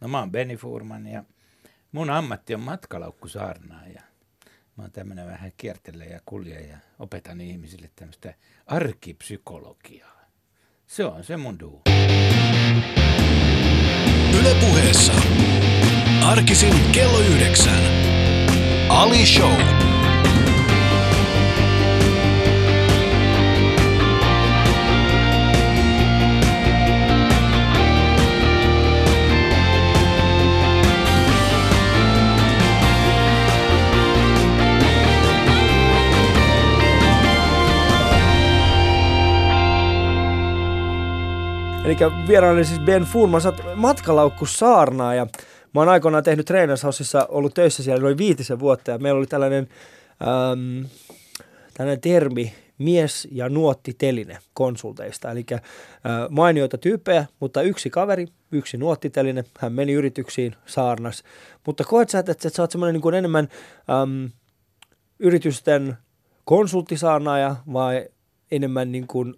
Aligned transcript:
No 0.00 0.08
mä 0.08 0.18
oon 0.18 0.32
Benny 0.32 0.56
Furman 0.56 1.06
ja 1.06 1.24
mun 1.92 2.10
ammatti 2.10 2.54
on 2.54 2.60
matkalaukkusaarnaaja. 2.60 4.02
Mä 4.76 4.82
oon 4.84 4.92
tämmönen 4.92 5.26
vähän 5.26 5.52
kiertelee 5.56 6.08
ja 6.08 6.20
kulje 6.26 6.60
ja 6.60 6.78
opetan 6.98 7.40
ihmisille 7.40 7.90
tämmöistä 7.96 8.34
arkipsykologiaa. 8.66 10.20
Se 10.86 11.04
on 11.04 11.24
se 11.24 11.36
mun 11.36 11.60
duu. 11.60 11.82
Yle 14.40 14.54
puheessa. 14.60 15.12
Arkisin 16.24 16.74
kello 16.92 17.18
yhdeksän. 17.18 17.82
Ali 18.88 19.26
Show. 19.26 19.95
Eli 41.86 41.96
vieraani 42.28 42.64
siis 42.64 42.80
Ben 42.80 43.02
Fuhrman, 43.02 43.40
sä 43.40 43.48
oot 43.48 43.62
matkalaukku 43.74 44.46
saarnaa 44.46 45.14
ja 45.14 45.26
mä 45.74 45.80
oon 45.80 45.88
aikoinaan 45.88 46.24
tehnyt 46.24 46.46
Trainershausissa, 46.46 47.26
ollut 47.28 47.54
töissä 47.54 47.82
siellä 47.82 48.02
noin 48.02 48.18
viitisen 48.18 48.58
vuotta 48.58 48.90
ja 48.90 48.98
meillä 48.98 49.18
oli 49.18 49.26
tällainen, 49.26 49.68
äm, 50.52 50.88
tällainen 51.74 52.00
termi 52.00 52.54
mies- 52.78 53.28
ja 53.30 53.48
nuottiteline 53.48 54.38
konsulteista. 54.54 55.30
Eli 55.30 55.46
äh, 55.52 55.60
mainioita 56.30 56.78
tyyppejä, 56.78 57.26
mutta 57.40 57.62
yksi 57.62 57.90
kaveri, 57.90 58.26
yksi 58.52 58.76
nuottiteline, 58.76 59.44
hän 59.58 59.72
meni 59.72 59.92
yrityksiin, 59.92 60.56
saarnas. 60.66 61.22
Mutta 61.66 61.84
koet 61.84 62.08
sä, 62.08 62.18
että, 62.18 62.32
että 62.32 62.48
sä 62.48 62.62
oot 62.62 62.70
semmoinen 62.70 63.00
niin 63.00 63.14
enemmän 63.14 63.48
äm, 64.02 64.30
yritysten 65.18 65.96
konsulttisaarnaaja 66.44 67.56
vai 67.72 68.08
enemmän 68.50 68.92
niin 68.92 69.06
kuin 69.06 69.34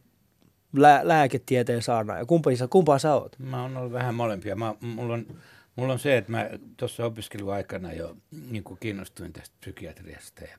lää, 0.77 1.09
lääketieteen 1.09 1.83
saarnaaja? 1.83 2.27
Kumpaa, 2.27 2.53
kumpaa 2.71 2.99
sä 2.99 3.15
oot? 3.15 3.39
Mä 3.39 3.63
oon 3.63 3.77
ollut 3.77 3.93
vähän 3.93 4.15
molempia. 4.15 4.57
Mä, 4.57 4.75
mulla, 4.81 5.15
on, 5.15 5.27
mulla 5.77 5.93
on 5.93 5.99
se, 5.99 6.17
että 6.17 6.31
mä 6.31 6.51
tuossa 6.77 7.05
opiskeluaikana 7.05 7.93
jo 7.93 8.17
niin 8.51 8.65
kiinnostuin 8.81 9.33
tästä 9.33 9.57
psykiatriasta. 9.61 10.45
Ja 10.45 10.59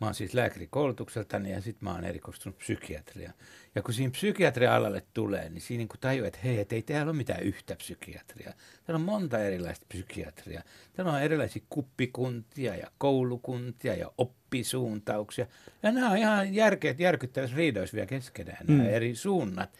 mä 0.00 0.06
oon 0.06 0.14
siis 0.14 0.34
lääkärikoulutukseltani 0.34 1.52
ja 1.52 1.60
sitten 1.60 1.84
mä 1.84 1.94
oon 1.94 2.04
erikoistunut 2.04 2.58
psykiatria. 2.58 3.32
Ja 3.76 3.82
kun 3.82 3.94
siinä 3.94 4.10
psykiatria-alalle 4.10 5.02
tulee, 5.14 5.48
niin 5.48 5.60
siinä 5.60 5.78
niin 5.78 6.00
tajuu, 6.00 6.26
että 6.26 6.38
hei, 6.44 6.60
et 6.60 6.72
ei 6.72 6.82
täällä 6.82 7.10
ole 7.10 7.16
mitään 7.16 7.42
yhtä 7.42 7.76
psykiatria. 7.76 8.52
Täällä 8.84 8.98
on 8.98 9.04
monta 9.04 9.38
erilaista 9.38 9.86
psykiatria. 9.88 10.62
Täällä 10.92 11.12
on 11.12 11.22
erilaisia 11.22 11.62
kuppikuntia 11.70 12.76
ja 12.76 12.90
koulukuntia 12.98 13.94
ja 13.94 14.10
oppisuuntauksia. 14.18 15.46
Ja 15.82 15.92
nämä 15.92 16.10
on 16.10 16.16
ihan 16.16 16.54
järkeät, 16.54 17.00
järkyttävässä 17.00 17.56
riidoissa 17.56 17.94
vielä 17.94 18.06
keskenään, 18.06 18.66
nämä 18.66 18.82
mm. 18.82 18.88
eri 18.88 19.14
suunnat. 19.14 19.70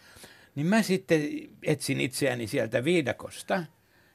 Niin 0.55 0.67
mä 0.67 0.81
sitten 0.81 1.21
etsin 1.63 2.01
itseäni 2.01 2.47
sieltä 2.47 2.83
viidakosta 2.83 3.63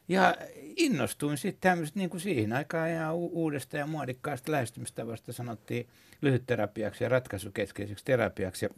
ja 0.08 0.36
innostuin 0.76 1.38
sitten 1.38 1.70
tämmöistä 1.70 1.98
niin 1.98 2.10
kuin 2.10 2.20
siihen 2.20 2.52
aikaan 2.52 2.90
ihan 2.90 3.14
u- 3.14 3.30
uudesta 3.32 3.76
ja 3.76 3.86
muodikkaasta 3.86 4.52
lähestymistavasta 4.52 5.32
sanottiin 5.32 5.88
lyhytterapiaksi 6.20 7.04
ja 7.04 7.08
ratkaisukeskeiseksi 7.08 8.04
terapiaksi. 8.04 8.64
Ja 8.64 8.68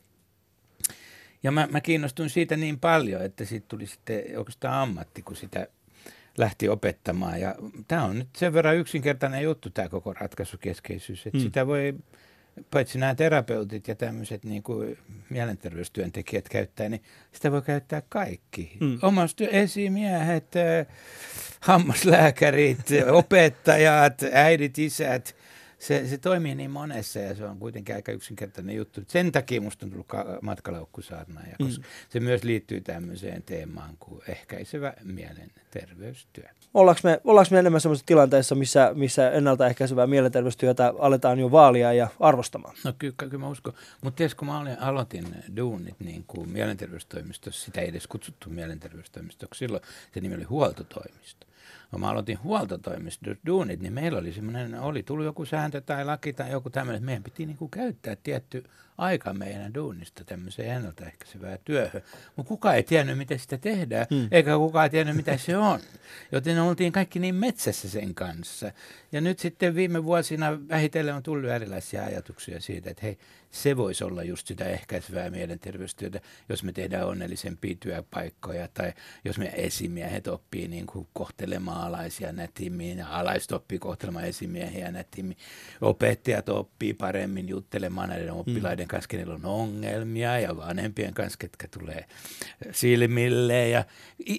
ja 1.45 1.50
mä, 1.50 1.69
mä 1.70 1.81
kiinnostuin 1.81 2.31
siitä 2.31 2.56
niin 2.56 2.81
paljon, 2.81 3.23
että 3.23 3.45
siitä 3.45 3.67
tuli 3.69 3.87
sitten 3.87 4.23
oikeastaan 4.37 4.75
ammatti, 4.75 5.23
kun 5.23 5.37
sitä 5.37 5.67
lähti 6.39 6.69
opettamaan. 6.69 7.41
Ja 7.41 7.55
tämä 7.89 8.05
on 8.05 8.19
nyt 8.19 8.28
sen 8.37 8.53
verran 8.53 8.77
yksinkertainen 8.77 9.42
juttu, 9.42 9.70
tämä 9.70 9.89
koko 9.89 10.12
ratkaisukeskeisyys, 10.12 11.27
että 11.27 11.39
mm. 11.39 11.42
sitä 11.42 11.67
voi 11.67 11.95
paitsi 12.70 12.98
nämä 12.98 13.15
terapeutit 13.15 13.89
ja 13.89 13.95
tämmöiset 13.95 14.44
niin 14.44 14.62
kuin 14.62 14.99
mielenterveystyöntekijät 15.31 16.49
käyttää, 16.49 16.88
niin 16.88 17.03
sitä 17.32 17.53
voi 17.53 17.62
käyttää 17.62 18.03
kaikki. 18.09 18.76
Mm. 18.81 18.99
Omasta 19.03 19.44
esimiehet, 19.44 20.53
hammaslääkärit, 21.61 22.87
opettajat, 23.11 24.22
äidit, 24.32 24.78
isät, 24.78 25.37
se, 25.87 26.09
se 26.09 26.19
toimii 26.19 26.55
niin 26.55 26.71
monessa 26.71 27.19
ja 27.19 27.34
se 27.34 27.45
on 27.45 27.59
kuitenkin 27.59 27.95
aika 27.95 28.12
yksinkertainen 28.12 28.77
juttu. 28.77 29.00
Sen 29.06 29.33
takia 29.33 29.61
musta 29.61 29.87
on 29.87 29.91
tullut 29.91 30.06
matkalaukkusaarnaaja, 30.43 31.56
koska 31.62 31.83
mm. 31.83 31.89
se 32.09 32.21
myös 32.21 32.45
liittyy 32.45 32.81
tämmöiseen 32.81 33.43
teemaan 33.43 33.97
kuin 34.00 34.23
ehkäisevä 34.28 34.94
mielenterveystyö. 35.03 36.44
Ollaanko 36.75 37.00
me, 37.05 37.21
ollaanko 37.25 37.49
me 37.50 37.59
enemmän 37.59 37.81
sellaisessa 37.81 38.06
tilanteessa, 38.06 38.55
missä, 38.55 38.93
missä 38.94 39.31
ennaltaehkäisevää 39.31 40.06
mielenterveystyötä 40.06 40.93
aletaan 40.99 41.39
jo 41.39 41.50
vaalia 41.50 41.93
ja 41.93 42.09
arvostamaan? 42.21 42.75
No 42.84 42.93
kyllä, 42.99 43.15
kyllä 43.17 43.39
mä 43.39 43.49
uskon. 43.49 43.75
Mutta 44.03 44.17
tietysti 44.17 44.39
kun 44.39 44.49
mä 44.49 44.61
olin, 44.61 44.78
aloitin 44.81 45.27
duunit 45.56 46.00
niin 46.00 46.25
kuin 46.27 46.49
mielenterveystoimistossa, 46.49 47.65
sitä 47.65 47.81
ei 47.81 47.89
edes 47.89 48.06
kutsuttu 48.06 48.50
mielenterveystoimistoksi, 48.50 49.59
silloin 49.59 49.83
se 50.15 50.21
nimi 50.21 50.34
oli 50.34 50.44
huoltotoimisto 50.44 51.47
kun 51.91 52.00
mä 52.00 52.11
aloitin 52.11 52.43
huoltotoimistossa 52.43 53.41
duunit, 53.47 53.81
niin 53.81 53.93
meillä 53.93 54.19
oli 54.19 54.33
semmoinen, 54.33 54.81
oli 54.81 55.03
tullut 55.03 55.25
joku 55.25 55.45
sääntö 55.45 55.81
tai 55.81 56.05
laki 56.05 56.33
tai 56.33 56.50
joku 56.50 56.71
tämmöinen, 56.71 56.97
että 56.97 57.06
meidän 57.06 57.22
piti 57.22 57.47
niin 57.47 57.56
kuin 57.56 57.71
käyttää 57.71 58.17
tietty 58.17 58.65
aika 58.99 59.32
meidän 59.32 59.75
duunista 59.75 60.25
tämmöiseen 60.25 60.77
ennaltaehkäisevään 60.77 61.59
työhön. 61.65 62.03
Mutta 62.37 62.49
kukaan 62.49 62.77
ei 62.77 62.82
tiennyt, 62.82 63.19
miten 63.19 63.38
sitä 63.38 63.59
tehdään, 63.59 64.06
hmm. 64.10 64.28
eikä 64.31 64.56
kukaan 64.56 64.91
tiennyt, 64.91 65.16
mitä 65.16 65.37
se 65.37 65.56
on. 65.56 65.81
Joten 66.32 66.60
oltiin 66.60 66.93
kaikki 66.93 67.19
niin 67.19 67.34
metsässä 67.34 67.88
sen 67.88 68.15
kanssa. 68.15 68.72
Ja 69.12 69.21
nyt 69.21 69.38
sitten 69.38 69.75
viime 69.75 70.05
vuosina 70.05 70.69
vähitellen 70.69 71.15
on 71.15 71.22
tullut 71.22 71.50
erilaisia 71.50 72.05
ajatuksia 72.05 72.60
siitä, 72.60 72.91
että 72.91 73.03
hei, 73.03 73.19
se 73.55 73.77
voisi 73.77 74.05
olla 74.05 74.22
just 74.22 74.47
sitä 74.47 74.65
ehkäisevää 74.65 75.31
mielenterveystyötä, 75.31 76.21
jos 76.49 76.62
me 76.62 76.72
tehdään 76.72 77.06
onnellisempia 77.06 77.75
työpaikkoja 77.81 78.69
tai 78.75 78.93
jos 79.25 79.38
me 79.38 79.53
esimiehet 79.56 80.26
oppii 80.26 80.69
niin 80.69 80.87
kuin 80.87 81.06
kohtelemaan 81.12 81.87
alaisia 81.87 82.32
nätimmin 82.32 82.99
ja 82.99 83.06
alaiset 83.19 83.53
oppii 83.53 83.78
kohtelemaan 83.78 84.25
esimiehiä 84.25 84.93
nätimmin. 84.93 85.37
Opettajat 85.81 86.49
oppii 86.49 86.94
paremmin 86.94 87.49
juttelemaan 87.49 88.09
näiden 88.09 88.31
hmm. 88.31 88.41
oppilaiden 88.41 88.84
oppilaiden 88.84 88.89
kanssa, 88.89 89.09
kenellä 89.09 89.34
on 89.34 89.45
ongelmia 89.45 90.39
ja 90.39 90.56
vanhempien 90.56 91.15
kanssa, 91.15 91.39
ketkä 91.39 91.69
tulee 91.69 92.05
silmille. 92.72 93.69
Ja, 93.69 93.84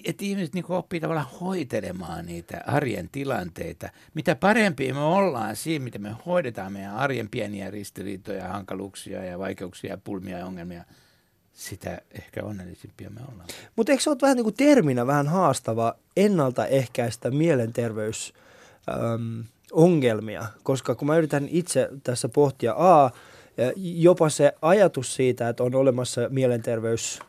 että 0.04 0.24
ihmiset 0.24 0.54
niin 0.54 0.64
oppii 0.68 1.00
tavallaan 1.00 1.30
hoitelemaan 1.40 2.26
niitä 2.26 2.62
arjen 2.66 3.08
tilanteita. 3.08 3.90
Mitä 4.14 4.34
parempi 4.36 4.92
me 4.92 5.00
ollaan 5.00 5.56
siinä, 5.56 5.84
miten 5.84 6.02
me 6.02 6.16
hoidetaan 6.26 6.72
meidän 6.72 6.96
arjen 6.96 7.28
pieniä 7.28 7.70
ristiriitoja, 7.70 8.48
hankaluuksia 8.48 9.24
ja 9.24 9.38
vaikeuksia 9.38 9.98
pulmia 9.98 10.38
ja 10.38 10.46
ongelmia, 10.46 10.84
sitä 11.52 12.00
ehkä 12.12 12.42
onnellisimpia 12.42 13.10
me 13.10 13.20
ollaan. 13.32 13.48
Mutta 13.76 13.92
eikö 13.92 14.02
se 14.02 14.10
ole 14.10 14.18
vähän 14.22 14.36
niin 14.36 14.44
kuin 14.44 14.56
terminä 14.56 15.06
vähän 15.06 15.28
haastava 15.28 15.94
ennaltaehkäistä 16.16 17.30
mielenterveys... 17.30 18.32
Ähm, 18.88 19.40
ongelmia, 19.72 20.46
koska 20.62 20.94
kun 20.94 21.08
mä 21.08 21.16
yritän 21.16 21.48
itse 21.50 21.88
tässä 22.02 22.28
pohtia, 22.28 22.74
a, 22.78 23.10
jopa 23.76 24.28
se 24.28 24.52
ajatus 24.62 25.14
siitä, 25.14 25.48
että 25.48 25.62
on 25.62 25.74
olemassa 25.74 26.20
mielenterveys 26.30 27.20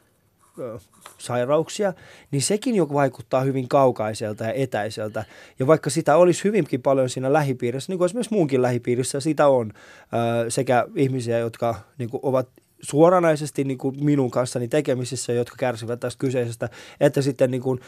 sairauksia, 1.17 1.93
niin 2.31 2.41
sekin 2.41 2.75
jo 2.75 2.89
vaikuttaa 2.93 3.41
hyvin 3.41 3.67
kaukaiselta 3.67 4.43
ja 4.43 4.53
etäiseltä. 4.53 5.25
Ja 5.59 5.67
vaikka 5.67 5.89
sitä 5.89 6.17
olisi 6.17 6.43
hyvinkin 6.43 6.81
paljon 6.81 7.09
siinä 7.09 7.33
lähipiirissä, 7.33 7.91
niin 7.91 7.97
kuin 7.97 8.05
esimerkiksi 8.05 8.33
muunkin 8.33 8.61
lähipiirissä 8.61 9.19
sitä 9.19 9.47
on, 9.47 9.73
sekä 10.49 10.87
ihmisiä, 10.95 11.39
jotka 11.39 11.75
niin 11.97 12.09
kuin 12.09 12.21
ovat 12.23 12.49
suoranaisesti 12.81 13.63
niin 13.63 13.77
kuin 13.77 14.05
minun 14.05 14.31
kanssani 14.31 14.67
tekemisissä, 14.67 15.33
jotka 15.33 15.55
kärsivät 15.59 15.99
tästä 15.99 16.19
kyseisestä, 16.19 16.69
että 16.99 17.21
sitten 17.21 17.51
niin 17.51 17.61
kuin, 17.61 17.79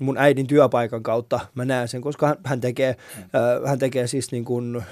mun 0.00 0.18
äidin 0.18 0.46
työpaikan 0.46 1.02
kautta 1.02 1.40
mä 1.54 1.64
näen 1.64 1.88
sen, 1.88 2.00
koska 2.00 2.36
hän 2.44 2.60
tekee, 2.60 2.96
hän 3.66 3.78
tekee 3.78 4.06
siis 4.06 4.32
niin 4.32 4.44
kuin 4.44 4.82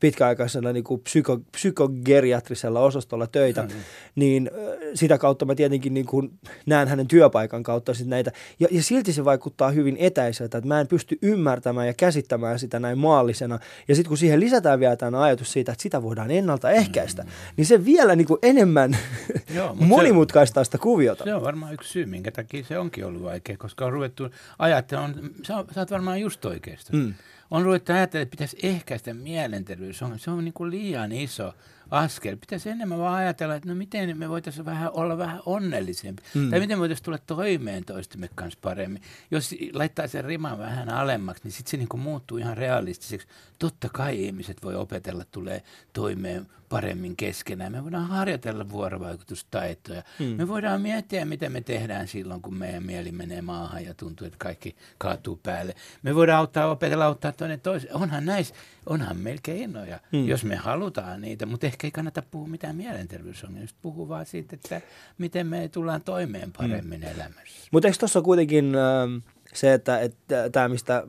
pitkäaikaisella 0.00 0.72
niin 0.72 0.84
kuin 0.84 1.00
psyko, 1.00 1.38
psykogeriatrisella 1.52 2.80
osastolla 2.80 3.26
töitä, 3.26 3.62
mm-hmm. 3.62 3.80
niin 4.14 4.50
sitä 4.94 5.18
kautta 5.18 5.44
mä 5.44 5.54
tietenkin 5.54 5.94
niin 5.94 6.06
kuin 6.06 6.38
näen 6.66 6.88
hänen 6.88 7.08
työpaikan 7.08 7.62
kautta 7.62 7.94
sit 7.94 8.06
näitä. 8.06 8.32
Ja, 8.60 8.68
ja 8.70 8.82
silti 8.82 9.12
se 9.12 9.24
vaikuttaa 9.24 9.70
hyvin 9.70 9.96
etäiseltä, 10.00 10.58
että 10.58 10.68
mä 10.68 10.80
en 10.80 10.88
pysty 10.88 11.18
ymmärtämään 11.22 11.86
ja 11.86 11.94
käsittämään 11.94 12.58
sitä 12.58 12.80
näin 12.80 12.98
maallisena. 12.98 13.58
Ja 13.88 13.94
sitten 13.94 14.08
kun 14.08 14.18
siihen 14.18 14.40
lisätään 14.40 14.80
vielä 14.80 14.96
tämä 14.96 15.22
ajatus 15.22 15.52
siitä, 15.52 15.72
että 15.72 15.82
sitä 15.82 16.02
voidaan 16.02 16.30
ennaltaehkäistä, 16.30 17.22
mm-hmm. 17.22 17.54
niin 17.56 17.66
se 17.66 17.84
vielä 17.84 18.16
niin 18.16 18.26
kuin 18.26 18.38
enemmän 18.42 18.96
Joo, 19.56 19.74
monimutkaistaa 19.74 20.64
sitä 20.64 20.78
kuviota. 20.78 21.24
Se 21.24 21.34
on 21.34 21.42
varmaan 21.42 21.74
yksi 21.74 21.92
syy, 21.92 22.06
minkä 22.06 22.30
takia 22.30 22.64
se 22.64 22.78
onkin 22.78 23.04
ollut 23.04 23.22
vaikea, 23.22 23.56
koska 23.56 23.86
on 23.86 23.92
ruvettu 23.92 24.28
ajattelemaan, 24.58 25.14
sä, 25.42 25.64
sä 25.74 25.80
oot 25.80 25.90
varmaan 25.90 26.20
just 26.20 26.44
oikeasta. 26.44 26.96
Mm 26.96 27.14
on 27.50 27.64
ruvettu 27.64 27.92
ajattelemaan, 27.92 28.22
että 28.22 28.30
pitäisi 28.30 28.58
ehkäistä 28.62 29.14
mielenterveys. 29.14 29.98
Se 29.98 30.04
on, 30.04 30.18
se 30.18 30.30
on 30.30 30.44
niin 30.44 30.52
kuin 30.52 30.70
liian 30.70 31.12
iso 31.12 31.54
askel. 31.90 32.36
Pitäisi 32.36 32.70
enemmän 32.70 32.98
vaan 32.98 33.14
ajatella, 33.14 33.54
että 33.54 33.68
no 33.68 33.74
miten 33.74 34.18
me 34.18 34.28
voitaisiin 34.28 34.64
vähän 34.64 34.90
olla 34.92 35.18
vähän 35.18 35.40
onnellisempi. 35.46 36.22
Mm. 36.34 36.50
Tai 36.50 36.60
miten 36.60 36.78
voitaisiin 36.78 37.04
tulla 37.04 37.18
toimeen 37.18 37.84
toistemme 37.84 38.28
kanssa 38.34 38.58
paremmin. 38.62 39.02
Jos 39.30 39.54
laittaa 39.72 40.06
sen 40.06 40.24
riman 40.24 40.58
vähän 40.58 40.88
alemmaksi, 40.88 41.42
niin 41.44 41.52
sitten 41.52 41.70
se 41.70 41.76
niinku 41.76 41.96
muuttuu 41.96 42.38
ihan 42.38 42.56
realistiseksi. 42.56 43.28
Totta 43.58 43.88
kai 43.88 44.24
ihmiset 44.24 44.62
voi 44.62 44.74
opetella, 44.74 45.24
tulee 45.24 45.62
toimeen 45.92 46.46
paremmin 46.70 47.16
keskenään. 47.16 47.72
Me 47.72 47.84
voidaan 47.84 48.06
harjoitella 48.06 48.70
vuorovaikutustaitoja. 48.70 50.02
Mm. 50.18 50.24
Me 50.26 50.48
voidaan 50.48 50.80
miettiä, 50.80 51.24
mitä 51.24 51.48
me 51.48 51.60
tehdään 51.60 52.08
silloin, 52.08 52.42
kun 52.42 52.54
meidän 52.54 52.82
mieli 52.82 53.12
menee 53.12 53.42
maahan 53.42 53.84
ja 53.84 53.94
tuntuu, 53.94 54.26
että 54.26 54.36
kaikki 54.38 54.76
kaatuu 54.98 55.40
päälle. 55.42 55.74
Me 56.02 56.14
voidaan 56.14 56.38
auttaa, 56.38 56.70
opetella 56.70 57.04
auttaa 57.04 57.32
toinen 57.32 57.60
toisen. 57.60 57.96
Onhan 57.96 58.26
näissä, 58.26 58.54
onhan 58.86 59.16
meillä 59.16 59.40
keinoja, 59.42 60.00
mm. 60.12 60.28
jos 60.28 60.44
me 60.44 60.56
halutaan 60.56 61.20
niitä, 61.20 61.46
mutta 61.46 61.66
ehkä 61.66 61.86
ei 61.86 61.90
kannata 61.90 62.22
puhua 62.30 62.48
mitään 62.48 62.76
mielenterveysongelmista. 62.76 63.78
Puhua 63.82 64.08
vaan 64.08 64.26
siitä, 64.26 64.56
että 64.56 64.80
miten 65.18 65.46
me 65.46 65.68
tullaan 65.68 66.02
toimeen 66.02 66.52
paremmin 66.58 67.00
mm. 67.00 67.06
elämässä. 67.06 67.68
Mutta 67.70 67.88
eikö 67.88 67.98
tuossa 67.98 68.22
kuitenkin 68.22 68.74
äh, 68.74 69.22
se, 69.54 69.72
että, 69.72 70.00
että 70.00 70.50
tämä, 70.50 70.68
mistä, 70.68 71.06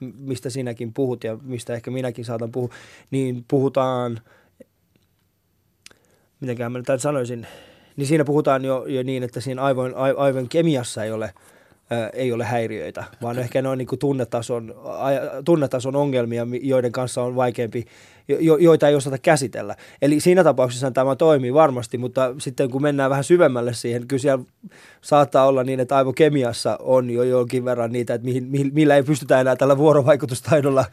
mistä 0.00 0.50
sinäkin 0.50 0.92
puhut 0.92 1.24
ja 1.24 1.38
mistä 1.42 1.74
ehkä 1.74 1.90
minäkin 1.90 2.24
saatan 2.24 2.52
puhua, 2.52 2.74
niin 3.10 3.44
puhutaan– 3.48 4.20
mitenkään 6.40 6.72
mä 6.72 6.78
nyt 6.78 7.00
sanoisin, 7.00 7.46
niin 7.96 8.06
siinä 8.06 8.24
puhutaan 8.24 8.64
jo, 8.64 8.84
jo 8.86 9.02
niin, 9.02 9.22
että 9.22 9.40
siinä 9.40 9.62
aivoin, 9.62 9.94
aivoin 9.94 10.48
kemiassa 10.48 11.04
ei 11.04 11.12
ole, 11.12 11.34
ää, 11.90 12.08
ei 12.08 12.32
ole 12.32 12.44
häiriöitä, 12.44 13.04
vaan 13.22 13.38
ehkä 13.38 13.62
ne 13.62 13.68
on 13.68 13.78
niin 13.78 13.88
kuin 13.88 13.98
tunnetason, 13.98 14.74
tunnetason 15.44 15.96
ongelmia, 15.96 16.46
joiden 16.62 16.92
kanssa 16.92 17.22
on 17.22 17.36
vaikeampi, 17.36 17.84
jo, 18.28 18.56
joita 18.56 18.88
ei 18.88 18.94
osata 18.94 19.18
käsitellä. 19.18 19.76
Eli 20.02 20.20
siinä 20.20 20.44
tapauksessa 20.44 20.90
tämä 20.90 21.16
toimii 21.16 21.54
varmasti, 21.54 21.98
mutta 21.98 22.34
sitten 22.38 22.70
kun 22.70 22.82
mennään 22.82 23.10
vähän 23.10 23.24
syvemmälle 23.24 23.74
siihen, 23.74 24.08
kyllä 24.08 24.20
siellä 24.20 24.44
saattaa 25.00 25.46
olla 25.46 25.64
niin, 25.64 25.80
että 25.80 25.96
aivokemiassa 25.96 26.78
on 26.80 27.10
jo 27.10 27.22
jonkin 27.22 27.64
verran 27.64 27.92
niitä, 27.92 28.14
että 28.14 28.24
mihin, 28.24 28.70
millä 28.72 28.96
ei 28.96 29.02
pystytä 29.02 29.40
enää 29.40 29.56
tällä 29.56 29.78
vuorovaikutustaidolla 29.78 30.84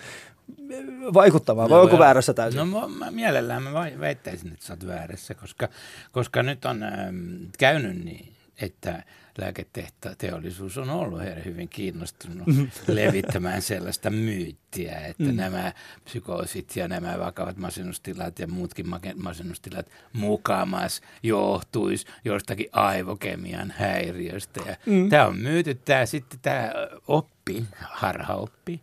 vaikuttamaan, 1.13 1.69
vai 1.69 1.77
no, 1.77 1.83
onko 1.83 1.99
väärässä 1.99 2.33
täysin? 2.33 2.57
No 2.57 2.87
mä, 2.87 3.11
mielellään 3.11 3.63
mä 3.63 3.73
väittäisin, 3.99 4.53
että 4.53 4.65
sä 4.65 4.73
oot 4.73 4.87
väärässä, 4.87 5.33
koska, 5.33 5.69
koska 6.11 6.43
nyt 6.43 6.65
on 6.65 6.83
ähm, 6.83 7.17
käynyt 7.57 8.05
niin, 8.05 8.33
että 8.61 9.03
lääketeollisuus 9.37 10.77
on 10.77 10.89
ollut 10.89 11.21
heidän 11.21 11.45
hyvin 11.45 11.69
kiinnostunut 11.69 12.47
mm-hmm. 12.47 12.69
levittämään 12.95 13.61
sellaista 13.61 14.09
myyttiä, 14.09 14.99
että 14.99 15.23
mm. 15.23 15.35
nämä 15.35 15.73
psykoosit 16.05 16.75
ja 16.75 16.87
nämä 16.87 17.19
vakavat 17.19 17.57
masennustilat 17.57 18.39
ja 18.39 18.47
muutkin 18.47 18.85
masennustilat 19.15 19.87
mukamas 20.13 21.01
johtuisi 21.23 22.07
jostakin 22.25 22.69
aivokemian 22.71 23.73
häiriöstä. 23.77 24.61
Ja 24.65 24.75
mm. 24.85 25.09
Tämä 25.09 25.25
on 25.25 25.37
myyty, 25.37 25.75
tämä 25.75 26.05
sitten 26.05 26.39
tämä 26.41 26.71
oppi, 27.07 27.63
harhaoppi, 27.75 28.81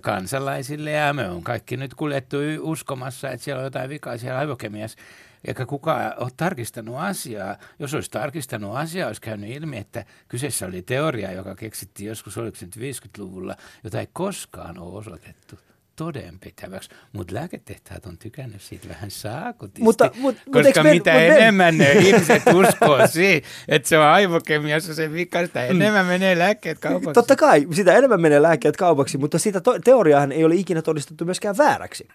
kansalaisille 0.00 0.90
ja 0.90 1.12
me 1.12 1.28
on 1.28 1.42
kaikki 1.42 1.76
nyt 1.76 1.94
kuljettu 1.94 2.36
uskomassa, 2.60 3.30
että 3.30 3.44
siellä 3.44 3.58
on 3.58 3.64
jotain 3.64 3.90
vikaa 3.90 4.18
siellä 4.18 4.38
aivokemiassa 4.38 4.98
eikä 5.44 5.66
kukaan 5.66 6.14
ole 6.16 6.30
tarkistanut 6.36 6.96
asiaa. 6.98 7.56
Jos 7.78 7.94
olisi 7.94 8.10
tarkistanut 8.10 8.76
asiaa, 8.76 9.06
olisi 9.06 9.20
käynyt 9.20 9.50
ilmi, 9.50 9.78
että 9.78 10.04
kyseessä 10.28 10.66
oli 10.66 10.82
teoria, 10.82 11.32
joka 11.32 11.54
keksittiin 11.54 12.08
joskus, 12.08 12.38
oliko 12.38 12.56
se 12.56 12.66
50-luvulla, 12.66 13.56
jota 13.84 14.00
ei 14.00 14.08
koskaan 14.12 14.78
ole 14.78 14.98
osoitettu 14.98 15.58
todenpitäväksi, 15.98 16.90
mutta 17.12 17.34
lääketehtaat 17.34 18.06
on 18.06 18.18
tykännyt 18.18 18.62
siitä 18.62 18.88
vähän 18.88 19.10
saakutisti, 19.10 19.82
mutta, 19.82 20.10
mutta, 20.14 20.42
koska 20.50 20.68
mutta 20.68 20.82
mitä 20.82 21.12
me, 21.12 21.28
enemmän 21.28 21.78
ne 21.78 21.92
ihmiset 21.92 22.42
uskoo 22.54 23.06
siihen, 23.06 23.42
että 23.68 23.88
se 23.88 23.98
on 23.98 24.04
aivokemiassa 24.04 24.94
se 24.94 25.12
vika, 25.12 25.46
sitä 25.46 25.60
mm. 25.60 25.70
enemmän 25.70 26.04
mm. 26.04 26.08
menee 26.08 26.38
lääkkeet 26.38 26.78
kaupaksi. 26.78 27.12
Totta 27.12 27.36
kai, 27.36 27.66
sitä 27.72 27.96
enemmän 27.96 28.20
menee 28.20 28.42
lääkkeet 28.42 28.76
kaupaksi, 28.76 29.18
mutta 29.18 29.38
sitä 29.38 29.60
to- 29.60 29.78
teoriaahan 29.78 30.32
ei 30.32 30.44
ole 30.44 30.54
ikinä 30.54 30.82
todistettu 30.82 31.24
myöskään 31.24 31.58
vääräksi. 31.58 32.08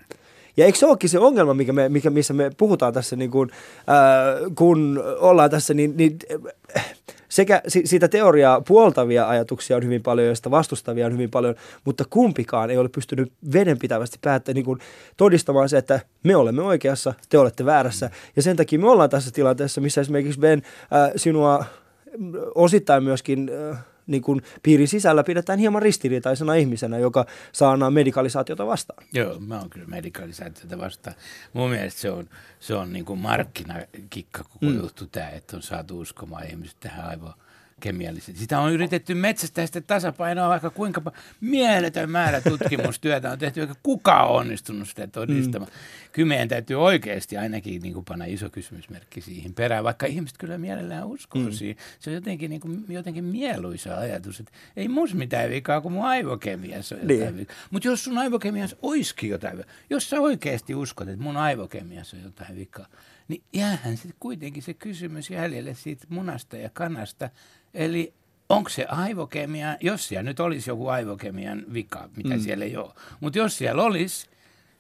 Ja 0.57 0.65
eikö 0.65 0.77
se 0.77 0.85
olekin 0.85 1.09
se 1.09 1.19
ongelma, 1.19 1.53
mikä 1.53 1.73
me, 1.73 1.89
mikä, 1.89 2.09
missä 2.09 2.33
me 2.33 2.51
puhutaan 2.57 2.93
tässä, 2.93 3.15
niin 3.15 3.31
kun, 3.31 3.49
äh, 3.77 4.51
kun 4.55 5.03
ollaan 5.19 5.49
tässä, 5.49 5.73
niin, 5.73 5.97
niin 5.97 6.17
äh, 6.77 6.93
sekä 7.29 7.61
siitä 7.85 8.07
teoriaa 8.07 8.61
puoltavia 8.61 9.29
ajatuksia 9.29 9.77
on 9.77 9.83
hyvin 9.83 10.03
paljon 10.03 10.27
ja 10.27 10.35
sitä 10.35 10.51
vastustavia 10.51 11.05
on 11.05 11.13
hyvin 11.13 11.29
paljon, 11.29 11.55
mutta 11.85 12.03
kumpikaan 12.09 12.69
ei 12.69 12.77
ole 12.77 12.89
pystynyt 12.89 13.33
vedenpitävästi 13.53 14.17
päättämään 14.21 14.63
niin 14.65 14.77
todistamaan 15.17 15.69
se, 15.69 15.77
että 15.77 15.99
me 16.23 16.35
olemme 16.35 16.61
oikeassa, 16.61 17.13
te 17.29 17.37
olette 17.37 17.65
väärässä. 17.65 18.09
Ja 18.35 18.41
sen 18.41 18.57
takia 18.57 18.79
me 18.79 18.89
ollaan 18.89 19.09
tässä 19.09 19.31
tilanteessa, 19.31 19.81
missä 19.81 20.01
esimerkiksi 20.01 20.39
Ben 20.39 20.61
äh, 20.93 21.11
sinua 21.15 21.65
osittain 22.55 23.03
myöskin 23.03 23.51
äh, 23.71 23.77
niin 24.07 24.21
kuin 24.21 24.41
piirin 24.63 24.87
sisällä 24.87 25.23
pidetään 25.23 25.59
hieman 25.59 25.81
ristiriitaisena 25.81 26.53
ihmisenä, 26.53 26.97
joka 26.97 27.25
saa 27.51 27.89
medikalisaatiota 27.89 28.67
vastaan. 28.67 29.07
Joo, 29.13 29.39
mä 29.39 29.59
oon 29.59 29.69
kyllä 29.69 29.87
medikalisaatiota 29.87 30.77
vastaan. 30.77 31.15
Mun 31.53 31.69
mielestä 31.69 32.01
se 32.01 32.11
on, 32.11 32.29
se 32.59 32.75
on 32.75 32.93
niin 32.93 33.05
kuin 33.05 33.19
markkinakikka 33.19 34.43
koko 34.43 34.65
mm. 34.65 34.77
juttu 34.77 35.07
tämä, 35.07 35.29
että 35.29 35.55
on 35.55 35.63
saatu 35.63 35.99
uskomaan 35.99 36.47
ihmiset 36.47 36.77
tähän 36.79 37.05
aivoon 37.05 37.33
kemiallisesti. 37.79 38.39
Sitä 38.41 38.59
on 38.59 38.73
yritetty 38.73 39.13
metsästää 39.13 39.65
sitä 39.65 39.81
tasapainoa 39.81 40.49
vaikka 40.49 40.69
kuinka 40.69 41.11
mieletön 41.41 42.09
määrä 42.11 42.41
tutkimustyötä 42.41 43.31
on 43.31 43.39
tehty, 43.39 43.61
eikä 43.61 43.73
kukaan 43.83 44.29
on 44.29 44.35
onnistunut 44.35 44.89
sitä 44.89 45.07
todistamaan. 45.07 45.71
Mm. 45.71 45.77
Kyllä 46.11 46.27
meidän 46.27 46.47
täytyy 46.47 46.83
oikeasti 46.83 47.37
ainakin 47.37 47.81
niin 47.81 47.93
kuin 47.93 48.05
panna 48.05 48.25
iso 48.25 48.49
kysymysmerkki 48.49 49.21
siihen 49.21 49.53
perään, 49.53 49.83
vaikka 49.83 50.05
ihmiset 50.05 50.37
kyllä 50.37 50.57
mielellään 50.57 51.07
uskoo 51.07 51.41
mm. 51.41 51.51
siihen. 51.51 51.77
Se 51.99 52.09
on 52.09 52.13
jotenkin, 52.13 52.49
niin 52.49 52.61
kuin, 52.61 52.85
jotenkin 52.89 53.23
mieluisa 53.23 53.97
ajatus, 53.97 54.39
että 54.39 54.51
ei 54.75 54.87
mus 54.87 55.13
mitään 55.13 55.49
vikaa, 55.49 55.81
kun 55.81 55.91
mun 55.91 56.05
aivokemiassa 56.05 56.95
on 56.95 57.01
jotain 57.09 57.35
niin. 57.35 57.47
Mutta 57.71 57.87
jos 57.87 58.03
sun 58.03 58.17
aivokemiassa 58.17 58.77
olisikin 58.81 59.29
jotain 59.29 59.57
vikaa, 59.57 59.73
jos 59.89 60.09
sä 60.09 60.19
oikeasti 60.21 60.75
uskot, 60.75 61.07
että 61.07 61.23
mun 61.23 61.37
aivokemiassa 61.37 62.17
on 62.17 62.23
jotain 62.23 62.55
vikaa, 62.55 62.87
niin 63.27 63.43
jäähän 63.53 63.97
sitten 63.97 64.17
kuitenkin 64.19 64.63
se 64.63 64.73
kysymys 64.73 65.29
jäljelle 65.29 65.73
siitä 65.73 66.05
munasta 66.09 66.57
ja 66.57 66.69
kanasta, 66.73 67.29
Eli 67.73 68.13
onko 68.49 68.69
se 68.69 68.85
aivokemia, 68.85 69.77
jos 69.81 70.07
siellä 70.07 70.23
nyt 70.23 70.39
olisi 70.39 70.69
joku 70.69 70.87
aivokemian 70.87 71.63
vika, 71.73 72.09
mitä 72.15 72.35
mm. 72.35 72.41
siellä 72.41 72.65
ei 72.65 72.77
ole, 72.77 72.93
mutta 73.19 73.39
jos 73.39 73.57
siellä 73.57 73.83
olisi, 73.83 74.27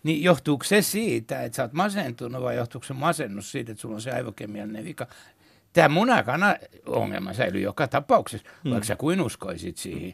niin 0.03 0.23
johtuuko 0.23 0.63
se 0.63 0.81
siitä, 0.81 1.43
että 1.43 1.55
sä 1.55 1.63
oot 1.63 1.73
masentunut 1.73 2.41
vai 2.41 2.55
johtuuko 2.55 2.87
se 2.87 2.93
masennus 2.93 3.51
siitä, 3.51 3.71
että 3.71 3.81
sulla 3.81 3.95
on 3.95 4.01
se 4.01 4.11
aivokemian 4.11 4.77
vika? 4.83 5.07
Tämä 5.73 5.89
munakana-ongelma 5.89 7.33
säilyy 7.33 7.61
joka 7.61 7.87
tapauksessa, 7.87 8.47
mm. 8.63 8.71
vaikka 8.71 8.87
sä 8.87 8.95
kuin 8.95 9.21
uskoisit 9.21 9.77
siihen 9.77 10.13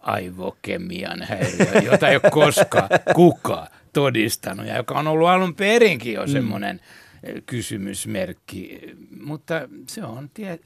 aivokemian 0.00 1.22
häiriöön, 1.22 1.84
jota 1.84 2.08
ei 2.08 2.16
ole 2.16 2.30
koskaan 2.30 2.88
kukaan 3.14 3.68
todistanut 3.92 4.66
ja 4.66 4.76
joka 4.76 4.98
on 4.98 5.06
ollut 5.06 5.28
alun 5.28 5.54
perinkin 5.54 6.14
jo 6.14 6.26
mm. 6.26 6.32
semmoinen 6.32 6.80
eh, 7.22 7.42
kysymysmerkki. 7.46 8.80
Mutta 9.20 9.68
se 9.86 10.04
on 10.04 10.30
tie, 10.34 10.58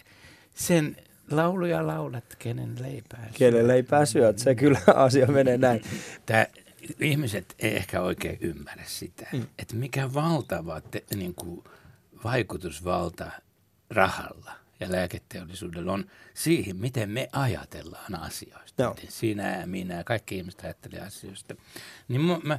sen 0.54 0.96
Lauluja 1.30 1.86
laulat, 1.86 2.36
kenen 2.38 2.74
leipää 2.80 3.22
syöt. 3.22 3.36
Kenen 3.38 3.68
leipää 3.68 4.06
syöt, 4.06 4.38
se 4.38 4.54
kyllä 4.54 4.80
asia 4.94 5.26
menee 5.26 5.58
näin. 5.58 5.82
Tämä, 6.26 6.46
ihmiset 7.00 7.54
ei 7.58 7.76
ehkä 7.76 8.00
oikein 8.00 8.38
ymmärrä 8.40 8.84
sitä, 8.86 9.26
mm. 9.32 9.46
että 9.58 9.76
mikä 9.76 10.14
valtava 10.14 10.80
te, 10.80 11.04
niin 11.14 11.34
kuin, 11.34 11.64
vaikutusvalta 12.24 13.30
rahalla 13.90 14.52
ja 14.80 14.92
lääketeollisuudella 14.92 15.92
on 15.92 16.04
siihen, 16.34 16.76
miten 16.76 17.10
me 17.10 17.28
ajatellaan 17.32 18.14
asioista. 18.14 18.82
No. 18.82 18.90
Miten 18.90 19.12
sinä 19.12 19.60
ja 19.60 19.66
minä 19.66 19.94
ja 19.94 20.04
kaikki 20.04 20.36
ihmiset 20.36 20.64
ajattelee 20.64 21.00
asioista. 21.00 21.54
Niin 22.08 22.20
mä, 22.20 22.38
mä, 22.42 22.58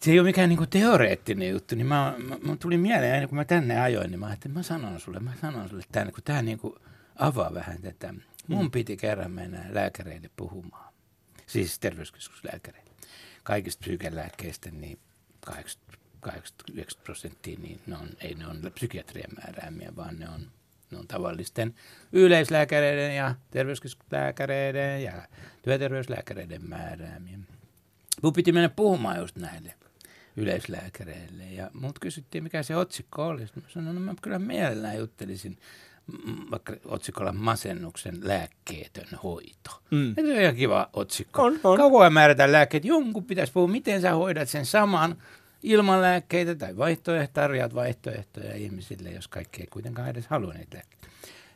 se 0.00 0.10
ei 0.10 0.20
ole 0.20 0.28
mikään 0.28 0.48
niinku 0.48 0.66
teoreettinen 0.66 1.50
juttu, 1.50 1.74
niin 1.74 1.86
mä, 1.86 2.14
mä, 2.18 2.36
mä 2.42 2.56
tuli 2.56 2.76
mieleen, 2.76 3.28
kun 3.28 3.36
mä 3.36 3.44
tänne 3.44 3.80
ajoin, 3.80 4.10
niin 4.10 4.20
mä 4.20 4.26
ajattelin, 4.26 4.54
mä 4.54 4.62
sanon 4.62 5.00
sulle, 5.00 5.20
mä 5.20 5.32
sanon 5.40 5.68
sulle 5.68 5.84
tämän, 5.92 6.12
kun 6.12 6.24
tämä 6.24 6.42
niinku– 6.42 6.78
avaa 7.16 7.54
vähän 7.54 7.82
tätä. 7.82 8.14
Mun 8.48 8.64
mm. 8.64 8.70
piti 8.70 8.96
kerran 8.96 9.30
mennä 9.30 9.64
lääkäreille 9.70 10.30
puhumaan, 10.36 10.92
siis 11.46 11.78
terveyskeskuslääkäreille. 11.78 12.90
Kaikista 13.42 13.80
psykelääkkeistä 13.80 14.70
niin 14.70 14.98
80 16.20 16.94
prosenttia, 17.04 17.58
niin 17.58 17.80
ne 17.86 17.96
on, 17.96 18.08
ei 18.20 18.34
ne 18.34 18.46
on 18.46 18.72
psykiatrian 18.74 19.30
määräämiä, 19.36 19.96
vaan 19.96 20.18
ne 20.18 20.28
on, 20.28 20.50
ne 20.90 20.98
on 20.98 21.06
tavallisten 21.08 21.74
yleislääkäreiden 22.12 23.16
ja 23.16 23.34
terveyskeskuslääkäreiden 23.50 25.02
ja 25.02 25.28
työterveyslääkäreiden 25.62 26.68
määräämiä. 26.68 27.38
Mun 28.22 28.32
piti 28.32 28.52
mennä 28.52 28.68
puhumaan 28.68 29.18
just 29.18 29.36
näille 29.36 29.74
yleislääkäreille 30.36 31.44
ja 31.44 31.70
mut 31.74 31.98
kysyttiin, 31.98 32.44
mikä 32.44 32.62
se 32.62 32.76
otsikko 32.76 33.26
oli. 33.26 33.42
Mä 33.42 33.62
sanoin, 33.68 33.94
no 33.94 34.00
mä 34.00 34.14
kyllä 34.22 34.38
mielellään 34.38 34.98
juttelisin 34.98 35.58
vaikka 36.50 36.76
otsikolla 36.84 37.32
masennuksen 37.32 38.18
lääkkeetön 38.22 39.18
hoito. 39.22 39.82
Mm. 39.90 40.14
Se 40.14 40.20
on 40.20 40.40
ihan 40.40 40.56
kiva 40.56 40.90
otsikko. 40.92 41.42
On, 41.42 41.60
on. 41.64 41.78
Kauan 41.78 42.12
määrätään 42.12 42.52
lääkkeet. 42.52 42.84
Jonkun 42.84 43.24
pitäisi 43.24 43.52
puhua, 43.52 43.68
miten 43.68 44.00
sä 44.00 44.14
hoidat 44.14 44.48
sen 44.48 44.66
saman 44.66 45.16
ilman 45.62 46.02
lääkkeitä 46.02 46.54
tai 46.54 46.76
vaihtoehtoja, 46.76 47.28
tarjoat 47.32 47.74
vaihtoehtoja 47.74 48.54
ihmisille, 48.54 49.10
jos 49.10 49.28
kaikki 49.28 49.60
ei 49.60 49.66
kuitenkaan 49.66 50.08
edes 50.08 50.26
halua 50.26 50.52
niitä 50.54 50.76
lääkkeitä. 50.76 51.06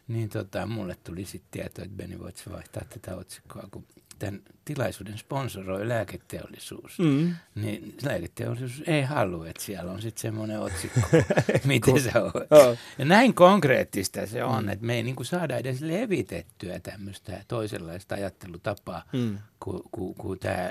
Niin 0.09 0.29
tota, 0.29 0.67
mulle 0.67 0.97
tuli 1.05 1.25
sitten 1.25 1.51
tieto, 1.51 1.83
että 1.83 1.97
Beni 1.97 2.19
voit 2.19 2.43
vaihtaa 2.53 2.83
tätä 2.89 3.17
otsikkoa, 3.17 3.69
kun 3.71 3.85
tämän 4.19 4.41
tilaisuuden 4.65 5.19
sponsoroi 5.19 5.89
lääketeollisuus. 5.89 6.99
Mm. 6.99 7.35
Niin 7.55 7.95
lääketeollisuus 8.03 8.83
ei 8.87 9.03
halua, 9.03 9.49
että 9.49 9.63
siellä 9.63 9.93
on 9.93 10.03
sitten 10.03 10.23
semmoinen 10.23 10.61
otsikko, 10.61 11.01
miten 11.65 12.01
se 12.01 12.11
on. 12.21 12.33
Oh. 12.51 12.79
Ja 12.99 13.05
näin 13.05 13.35
konkreettista 13.35 14.27
se 14.27 14.45
on, 14.45 14.65
mm. 14.65 14.69
että 14.69 14.87
me 14.87 14.95
ei 14.95 15.03
niinku 15.03 15.25
saada 15.25 15.57
edes 15.57 15.81
levitettyä 15.81 16.81
tämmöistä 16.81 17.45
toisenlaista 17.49 18.15
ajattelutapaa, 18.15 19.03
mm. 19.13 19.39
kun 19.61 19.83
ku, 19.91 20.15
ku 20.15 20.37
tämä 20.37 20.71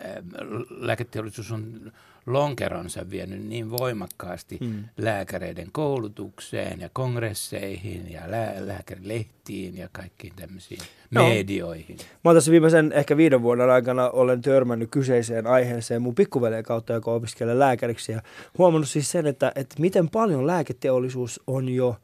lääketeollisuus 0.69 1.51
on 1.51 1.91
lonkeronsa 2.25 3.09
vienyt 3.09 3.45
niin 3.45 3.71
voimakkaasti 3.71 4.57
mm. 4.61 4.83
lääkäreiden 4.97 5.67
koulutukseen 5.71 6.79
ja 6.79 6.89
kongresseihin 6.93 8.11
ja 8.11 8.21
lää- 8.27 8.53
lääkärilehtiin 8.57 9.77
ja 9.77 9.89
kaikkiin 9.91 10.33
tämmöisiin 10.35 10.79
no. 11.11 11.29
medioihin. 11.29 11.97
Mä 11.97 12.05
oon 12.23 12.35
tässä 12.35 12.51
viimeisen 12.51 12.91
ehkä 12.91 13.17
viiden 13.17 13.41
vuoden 13.41 13.69
aikana 13.69 14.09
olen 14.09 14.41
törmännyt 14.41 14.91
kyseiseen 14.91 15.47
aiheeseen 15.47 16.01
mun 16.01 16.15
pikkuveleen 16.15 16.63
kautta, 16.63 16.93
joka 16.93 17.11
opiskelee 17.11 17.59
lääkäriksi 17.59 18.11
ja 18.11 18.21
huomannut 18.57 18.89
siis 18.89 19.11
sen, 19.11 19.27
että, 19.27 19.51
että 19.55 19.75
miten 19.79 20.09
paljon 20.09 20.47
lääketeollisuus 20.47 21.41
on 21.47 21.69
jo 21.69 21.95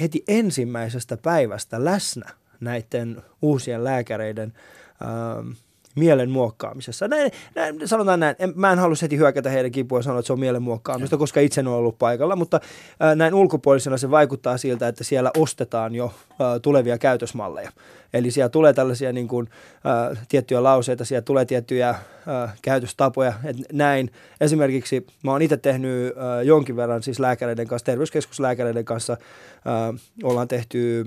heti 0.00 0.24
ensimmäisestä 0.28 1.16
päivästä 1.16 1.84
läsnä 1.84 2.30
näiden 2.60 3.22
uusien 3.42 3.84
lääkäreiden 3.84 4.52
ähm, 5.02 5.50
mielen 5.94 6.30
muokkaamisessa. 6.30 7.08
Näin, 7.08 7.30
näin, 7.54 7.88
sanotaan 7.88 8.20
näin, 8.20 8.36
en, 8.38 8.52
mä 8.56 8.72
en 8.72 8.78
halua 8.78 8.96
heti 9.02 9.16
hyökätä 9.16 9.50
heidän 9.50 9.72
kipua 9.72 9.98
ja 9.98 10.02
sanoa, 10.02 10.18
että 10.18 10.26
se 10.26 10.32
on 10.32 10.40
mielen 10.40 10.62
muokkaamista, 10.62 11.16
koska 11.16 11.40
itse 11.40 11.60
en 11.60 11.68
ole 11.68 11.76
ollut 11.76 11.98
paikalla, 11.98 12.36
mutta 12.36 12.60
ää, 13.00 13.14
näin 13.14 13.34
ulkopuolisena 13.34 13.96
se 13.96 14.10
vaikuttaa 14.10 14.58
siltä, 14.58 14.88
että 14.88 15.04
siellä 15.04 15.30
ostetaan 15.38 15.94
jo 15.94 16.14
ää, 16.40 16.58
tulevia 16.58 16.98
käytösmalleja. 16.98 17.72
Eli 18.14 18.30
siellä 18.30 18.48
tulee 18.48 18.72
tällaisia 18.72 19.12
niin 19.12 19.28
kuin, 19.28 19.48
ää, 19.84 20.16
tiettyjä 20.28 20.62
lauseita, 20.62 21.04
siellä 21.04 21.22
tulee 21.22 21.44
tiettyjä 21.44 21.94
ää, 22.26 22.56
käytöstapoja, 22.62 23.32
että 23.44 23.62
näin. 23.72 24.10
Esimerkiksi 24.40 25.06
mä 25.22 25.30
oon 25.30 25.42
itse 25.42 25.56
tehnyt 25.56 26.16
ää, 26.16 26.42
jonkin 26.42 26.76
verran 26.76 27.02
siis 27.02 27.20
lääkäreiden 27.20 27.66
kanssa, 27.66 27.86
terveyskeskuslääkäreiden 27.86 28.84
kanssa, 28.84 29.16
ää, 29.64 29.94
ollaan 30.22 30.48
tehty 30.48 31.06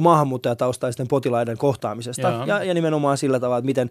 maahanmuuttajataustaisten 0.00 1.08
potilaiden 1.08 1.58
kohtaamisesta 1.58 2.44
ja, 2.46 2.64
ja 2.64 2.74
nimenomaan 2.74 3.18
sillä 3.18 3.40
tavalla, 3.40 3.58
että 3.58 3.66
miten 3.66 3.90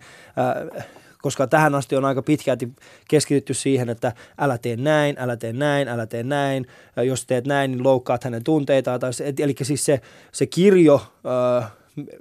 äh, 0.78 0.86
koska 1.22 1.48
tähän 1.48 1.76
asti 1.76 1.96
on 1.96 2.06
aika 2.06 2.22
pitkälti 2.22 2.70
keskitytty 3.10 3.54
siihen, 3.54 3.90
että 3.90 4.14
älä 4.38 4.58
tee 4.58 4.76
näin, 4.76 5.16
älä 5.20 5.38
tee 5.38 5.54
näin, 5.54 5.88
älä 5.88 6.06
tee 6.06 6.24
näin. 6.24 6.68
Jos 6.96 7.26
teet 7.26 7.48
näin, 7.48 7.72
niin 7.72 7.84
loukkaat 7.84 8.24
hänen 8.24 8.44
tunteitaan. 8.44 9.00
Tai 9.00 9.14
se, 9.14 9.34
eli 9.40 9.56
siis 9.62 9.86
se, 9.86 10.02
se 10.32 10.46
kirjo, 10.46 11.02
äh, 11.62 11.72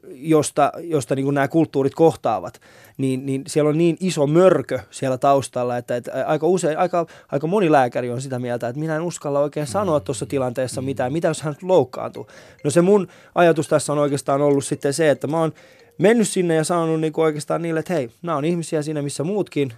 josta, 0.06 0.72
josta 0.78 1.14
niin 1.14 1.34
nämä 1.34 1.48
kulttuurit 1.48 1.94
kohtaavat, 1.94 2.60
niin, 2.98 3.26
niin 3.26 3.44
siellä 3.46 3.68
on 3.68 3.78
niin 3.78 3.96
iso 4.00 4.26
mörkö 4.26 4.78
siellä 4.90 5.18
taustalla, 5.18 5.76
että, 5.76 5.96
että 5.96 6.24
aika, 6.26 6.46
usein, 6.46 6.78
aika, 6.78 7.06
aika 7.32 7.46
moni 7.46 7.72
lääkäri 7.72 8.10
on 8.10 8.20
sitä 8.20 8.38
mieltä, 8.38 8.68
että 8.68 8.80
minä 8.80 8.96
en 8.96 9.02
uskalla 9.02 9.40
oikein 9.40 9.66
sanoa 9.66 10.00
tuossa 10.00 10.26
tilanteessa 10.26 10.82
mitään, 10.82 11.12
mitä 11.12 11.28
jos 11.28 11.42
hän 11.42 11.54
loukkaantuu. 11.62 12.26
No 12.64 12.70
se 12.70 12.80
mun 12.80 13.08
ajatus 13.34 13.68
tässä 13.68 13.92
on 13.92 13.98
oikeastaan 13.98 14.42
ollut 14.42 14.64
sitten 14.64 14.92
se, 14.92 15.10
että 15.10 15.26
mä 15.26 15.40
oon 15.40 15.52
mennyt 15.98 16.28
sinne 16.28 16.54
ja 16.54 16.64
sanonut 16.64 17.00
niin 17.00 17.12
oikeastaan 17.16 17.62
niille, 17.62 17.80
että 17.80 17.94
hei, 17.94 18.10
nämä 18.22 18.38
on 18.38 18.44
ihmisiä 18.44 18.82
siinä 18.82 19.02
missä 19.02 19.24
muutkin, 19.24 19.72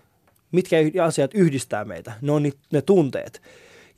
mitkä 0.53 0.77
asiat 1.05 1.35
yhdistää 1.35 1.85
meitä, 1.85 2.13
ne 2.21 2.33
on 2.33 2.43
ne 2.73 2.83
tunteet. 2.83 3.43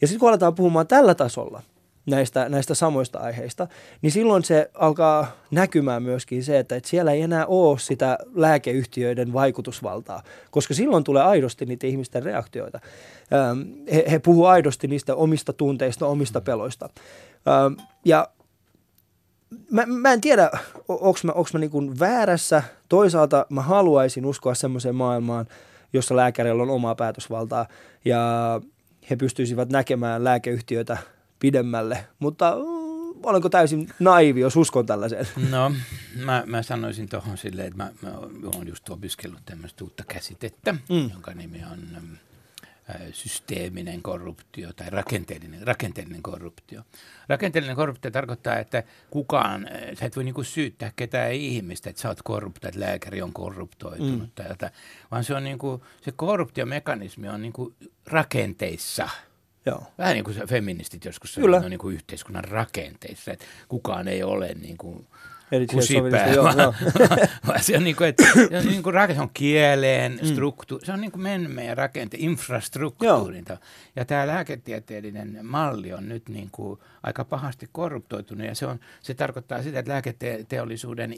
Ja 0.00 0.06
sitten 0.06 0.20
kun 0.20 0.28
aletaan 0.28 0.54
puhumaan 0.54 0.86
tällä 0.86 1.14
tasolla– 1.14 1.62
näistä, 2.06 2.48
näistä 2.48 2.74
samoista 2.74 3.18
aiheista, 3.18 3.66
niin 4.02 4.12
silloin 4.12 4.44
se 4.44 4.70
alkaa 4.74 5.26
näkymään 5.50 6.02
myöskin 6.02 6.44
se, 6.44 6.58
että, 6.58 6.76
että 6.76 6.88
siellä 6.88 7.12
ei 7.12 7.22
enää 7.22 7.46
ole 7.46 7.78
sitä 7.78 8.18
lääkeyhtiöiden 8.34 9.32
vaikutusvaltaa, 9.32 10.22
koska 10.50 10.74
silloin 10.74 11.04
tulee 11.04 11.22
aidosti 11.22 11.66
niitä 11.66 11.86
ihmisten 11.86 12.22
reaktioita. 12.22 12.80
He, 13.92 14.04
he 14.10 14.18
puhuvat 14.18 14.50
aidosti 14.50 14.88
niistä 14.88 15.14
omista 15.14 15.52
tunteista, 15.52 16.06
omista 16.06 16.40
peloista. 16.40 16.88
Ähm, 17.48 17.86
ja 18.04 18.28
mä, 19.70 19.86
mä 19.86 20.12
en 20.12 20.20
tiedä, 20.20 20.50
onko 20.88 21.18
mä, 21.24 21.32
onks 21.32 21.52
mä 21.52 21.60
niin 21.60 22.00
väärässä. 22.00 22.62
Toisaalta 22.88 23.46
mä 23.48 23.62
haluaisin 23.62 24.26
uskoa 24.26 24.54
semmoiseen 24.54 24.94
maailmaan, 24.94 25.46
jossa 25.92 26.16
lääkärillä 26.16 26.62
on 26.62 26.70
omaa 26.70 26.94
päätösvaltaa 26.94 27.66
ja 28.04 28.20
he 29.10 29.16
pystyisivät 29.16 29.68
näkemään 29.68 30.24
lääkeyhtiöitä– 30.24 30.98
pidemmälle, 31.44 32.06
mutta 32.18 32.56
mm, 32.56 33.24
olenko 33.24 33.48
täysin 33.48 33.88
naivi, 33.98 34.40
jos 34.40 34.56
uskon 34.56 34.86
tällaiseen? 34.86 35.26
No, 35.50 35.72
mä, 36.24 36.42
mä 36.46 36.62
sanoisin 36.62 37.08
tuohon 37.08 37.38
silleen, 37.38 37.68
että 37.68 37.76
mä, 37.76 37.90
mä 38.02 38.10
oon 38.54 38.68
just 38.68 38.90
opiskellut 38.90 39.40
tämmöistä 39.44 39.84
uutta 39.84 40.04
käsitettä, 40.08 40.72
mm. 40.72 41.10
jonka 41.10 41.34
nimi 41.34 41.64
on 41.72 41.78
mm, 42.00 42.16
systeeminen 43.12 44.02
korruptio 44.02 44.72
tai 44.72 44.90
rakenteellinen, 44.90 45.66
rakenteellinen 45.66 46.22
korruptio. 46.22 46.82
Rakenteellinen 47.28 47.76
korruptio 47.76 48.10
tarkoittaa, 48.10 48.58
että 48.58 48.82
kukaan, 49.10 49.68
sä 50.00 50.06
et 50.06 50.16
voi 50.16 50.24
niinku 50.24 50.44
syyttää 50.44 50.92
ketään 50.96 51.32
ihmistä, 51.32 51.90
että 51.90 52.02
sä 52.02 52.08
oot 52.08 52.22
korrupto, 52.22 52.68
että 52.68 52.80
lääkäri 52.80 53.22
on 53.22 53.32
korruptoitunut 53.32 54.20
mm. 54.20 54.30
tai 54.34 54.48
jotain, 54.48 54.72
vaan 55.10 55.24
se 55.24 55.34
on 55.34 55.44
niinku, 55.44 55.84
se 56.02 56.12
korruptiomekanismi 56.12 57.28
on 57.28 57.42
niinku 57.42 57.74
rakenteissa– 58.06 59.08
Joo. 59.66 59.82
Vähän 59.98 60.14
niin 60.14 60.24
kuin 60.24 60.48
feministit 60.48 61.04
joskus 61.04 61.34
sanoo 61.34 61.68
niin 61.68 61.78
kuin 61.78 61.94
yhteiskunnan 61.94 62.44
rakenteissa, 62.44 63.32
että 63.32 63.44
kukaan 63.68 64.08
ei 64.08 64.22
ole 64.22 64.54
niin 64.60 64.76
kuin 64.76 65.06
kusipää, 65.70 66.28
joo, 66.28 66.52
joo. 66.58 66.74
se 67.60 67.76
on 67.76 67.84
niin 67.84 67.96
kuin, 67.96 68.08
että, 68.08 68.24
se 68.50 68.58
on, 68.58 68.66
niin 68.66 68.82
kuin 68.82 68.94
rakenne, 68.94 69.14
se 69.14 69.22
on 69.22 69.30
kieleen, 69.34 70.18
mm. 70.22 70.28
struktuuri, 70.28 70.86
se 70.86 70.92
on 70.92 71.00
niin 71.00 71.12
kuin 71.12 71.50
meidän 71.50 71.76
rakente, 71.76 72.16
infrastruktuurin. 72.20 73.44
Joo. 73.48 73.58
Ja 73.96 74.04
tämä 74.04 74.26
lääketieteellinen 74.26 75.38
malli 75.42 75.92
on 75.92 76.08
nyt 76.08 76.28
niin 76.28 76.48
kuin 76.52 76.80
aika 77.02 77.24
pahasti 77.24 77.68
korruptoitunut 77.72 78.46
ja 78.46 78.54
se, 78.54 78.66
on, 78.66 78.80
se 79.02 79.14
tarkoittaa 79.14 79.62
sitä, 79.62 79.78
että 79.78 79.92
lääketeollisuuden 79.92 81.14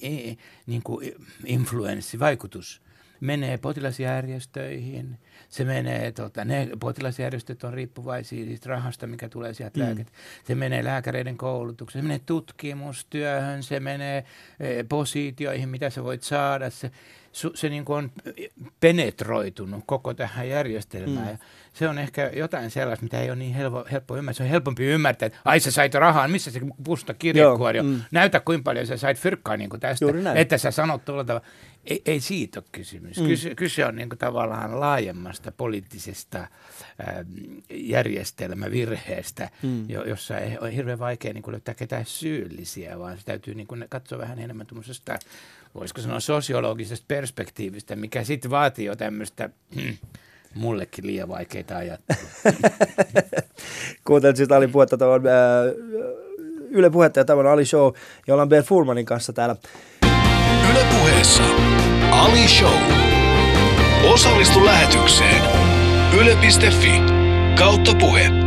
niin 0.66 0.82
kuin 0.84 1.14
influenssivaikutus 1.44 2.82
menee 3.20 3.58
potilasjärjestöihin, 3.58 5.18
se 5.49 5.64
menee, 5.64 6.12
tota, 6.12 6.44
ne 6.44 6.68
potilasjärjestöt 6.80 7.64
on 7.64 7.75
riippuvaisia 7.75 8.44
siitä 8.44 8.68
rahasta, 8.68 9.06
mikä 9.06 9.28
tulee 9.28 9.54
sieltä 9.54 9.80
mm. 9.80 9.87
lääket. 9.87 10.12
Se 10.44 10.54
menee 10.54 10.85
lääkäreiden 10.85 11.37
koulutukseen, 11.37 12.02
se 12.02 12.08
menee 12.08 12.20
tutkimustyöhön, 12.26 13.62
se 13.62 13.80
menee 13.80 14.25
e, 14.61 14.85
positioihin, 14.88 15.68
mitä 15.68 15.90
sä 15.90 16.04
voit 16.04 16.23
saada. 16.23 16.70
Se, 16.70 16.90
su, 17.36 17.50
se 17.54 17.68
niin 17.68 17.84
kuin 17.84 17.96
on 17.96 18.12
penetroitunut 18.80 19.84
koko 19.86 20.14
tähän 20.14 20.48
järjestelmään. 20.48 21.28
Mm. 21.28 21.38
se 21.72 21.88
on 21.88 21.98
ehkä 21.98 22.30
jotain 22.34 22.70
sellaista, 22.70 23.02
mitä 23.02 23.20
ei 23.20 23.30
ole 23.30 23.36
niin 23.36 23.54
helppo, 23.54 23.84
helppo 23.92 24.16
ymmärtää. 24.16 24.36
Se 24.36 24.42
on 24.42 24.48
helpompi 24.48 24.84
ymmärtää, 24.84 25.26
että 25.26 25.38
ai 25.44 25.60
sä 25.60 25.70
sait 25.70 25.94
rahaa, 25.94 26.28
missä 26.28 26.50
se 26.50 26.60
pusta 26.84 27.14
kirjekuori 27.14 27.82
mm. 27.82 28.00
Näytä 28.10 28.40
kuinka 28.40 28.62
paljon 28.62 28.86
sä 28.86 28.96
sait 28.96 29.18
fyrkkaa 29.18 29.56
niin 29.56 29.70
kuin 29.70 29.80
tästä, 29.80 30.06
että 30.34 30.58
sä 30.58 30.70
sanot 30.70 31.04
tuolla 31.04 31.24
tavalla. 31.24 31.46
Ei, 31.84 32.02
ei 32.06 32.20
siitä 32.20 32.60
ole 32.60 32.66
kysymys. 32.72 33.20
Mm. 33.20 33.26
Kyse, 33.26 33.54
kyse 33.54 33.86
on 33.86 33.96
niin 33.96 34.08
kuin 34.08 34.18
tavallaan 34.18 34.80
laajemmasta 34.80 35.52
poliittisesta 35.52 36.38
äh, 36.38 36.48
järjestelmävirheestä, 37.70 39.50
mm. 39.62 39.90
jo, 39.90 40.04
jossa 40.04 40.38
ei 40.38 40.58
ole 40.58 40.76
hirveän 40.76 40.98
vaikea 40.98 41.32
niin 41.32 41.42
kuin 41.42 41.52
löytää 41.52 41.74
ketään 41.74 42.04
syyllisiä, 42.06 42.98
vaan 42.98 43.18
se 43.18 43.24
täytyy 43.24 43.54
niin 43.54 43.66
kuin 43.66 43.86
katsoa 43.88 44.18
vähän 44.18 44.38
enemmän 44.38 44.66
tuommoisesta, 44.66 45.18
voisiko 45.76 46.00
sanoa 46.00 46.21
sosiologisesta 46.21 47.04
perspektiivistä, 47.09 47.97
mikä 47.97 48.25
sitten 48.25 48.50
vaatii 48.50 48.85
jo 48.85 48.97
tämmöistä 48.97 49.50
hmm, 49.75 49.97
mullekin 50.54 51.06
liian 51.06 51.28
vaikeita 51.28 51.76
ajattelua. 51.76 52.21
Kuuntelit 54.06 54.37
siis 54.37 54.52
Ali 54.52 54.68
puhetta 54.68 54.99
tuon 54.99 55.23
äh, 55.26 55.33
Yle 56.71 56.90
puhetta 56.90 57.21
ja 57.21 57.25
tämä 57.25 57.40
on 57.40 57.47
Ali 57.47 57.64
Show, 57.64 57.92
ja 58.26 58.35
ollaan 58.35 58.49
Ben 58.49 58.64
Furmanin 58.64 59.06
kanssa 59.06 59.33
täällä 59.33 59.56
Ylepuheessa 60.71 61.42
Ali 62.11 62.49
Show. 62.49 62.78
Osallistu 64.12 64.64
lähetykseen 64.64 65.42
yle.fi 66.21 67.02
kautta 67.59 67.95
puhe. 67.95 68.45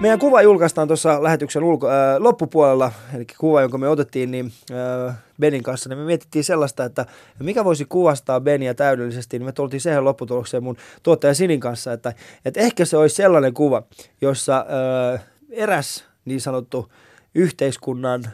Meidän 0.00 0.18
kuva 0.18 0.42
julkaistaan 0.42 0.88
tuossa 0.88 1.22
lähetyksen 1.22 1.64
ulko, 1.64 1.88
äh, 1.88 1.94
loppupuolella, 2.18 2.92
eli 3.14 3.26
kuva, 3.38 3.60
jonka 3.60 3.78
me 3.78 3.88
otettiin 3.88 4.30
niin, 4.30 4.52
äh, 4.70 5.14
Benin 5.40 5.62
kanssa, 5.62 5.88
niin 5.88 5.98
me 5.98 6.04
mietittiin 6.04 6.44
sellaista, 6.44 6.84
että 6.84 7.06
mikä 7.38 7.64
voisi 7.64 7.84
kuvastaa 7.88 8.40
Benia 8.40 8.74
täydellisesti, 8.74 9.38
niin 9.38 9.46
me 9.46 9.52
tultiin 9.52 9.80
siihen 9.80 10.04
lopputulokseen 10.04 10.62
mun 10.62 10.76
tuottaja 11.02 11.34
Sinin 11.34 11.60
kanssa, 11.60 11.92
että, 11.92 12.14
että 12.44 12.60
ehkä 12.60 12.84
se 12.84 12.96
olisi 12.96 13.16
sellainen 13.16 13.54
kuva, 13.54 13.82
jossa 14.20 14.66
äh, 15.14 15.24
eräs 15.50 16.04
niin 16.24 16.40
sanottu 16.40 16.92
yhteiskunnan 17.34 18.24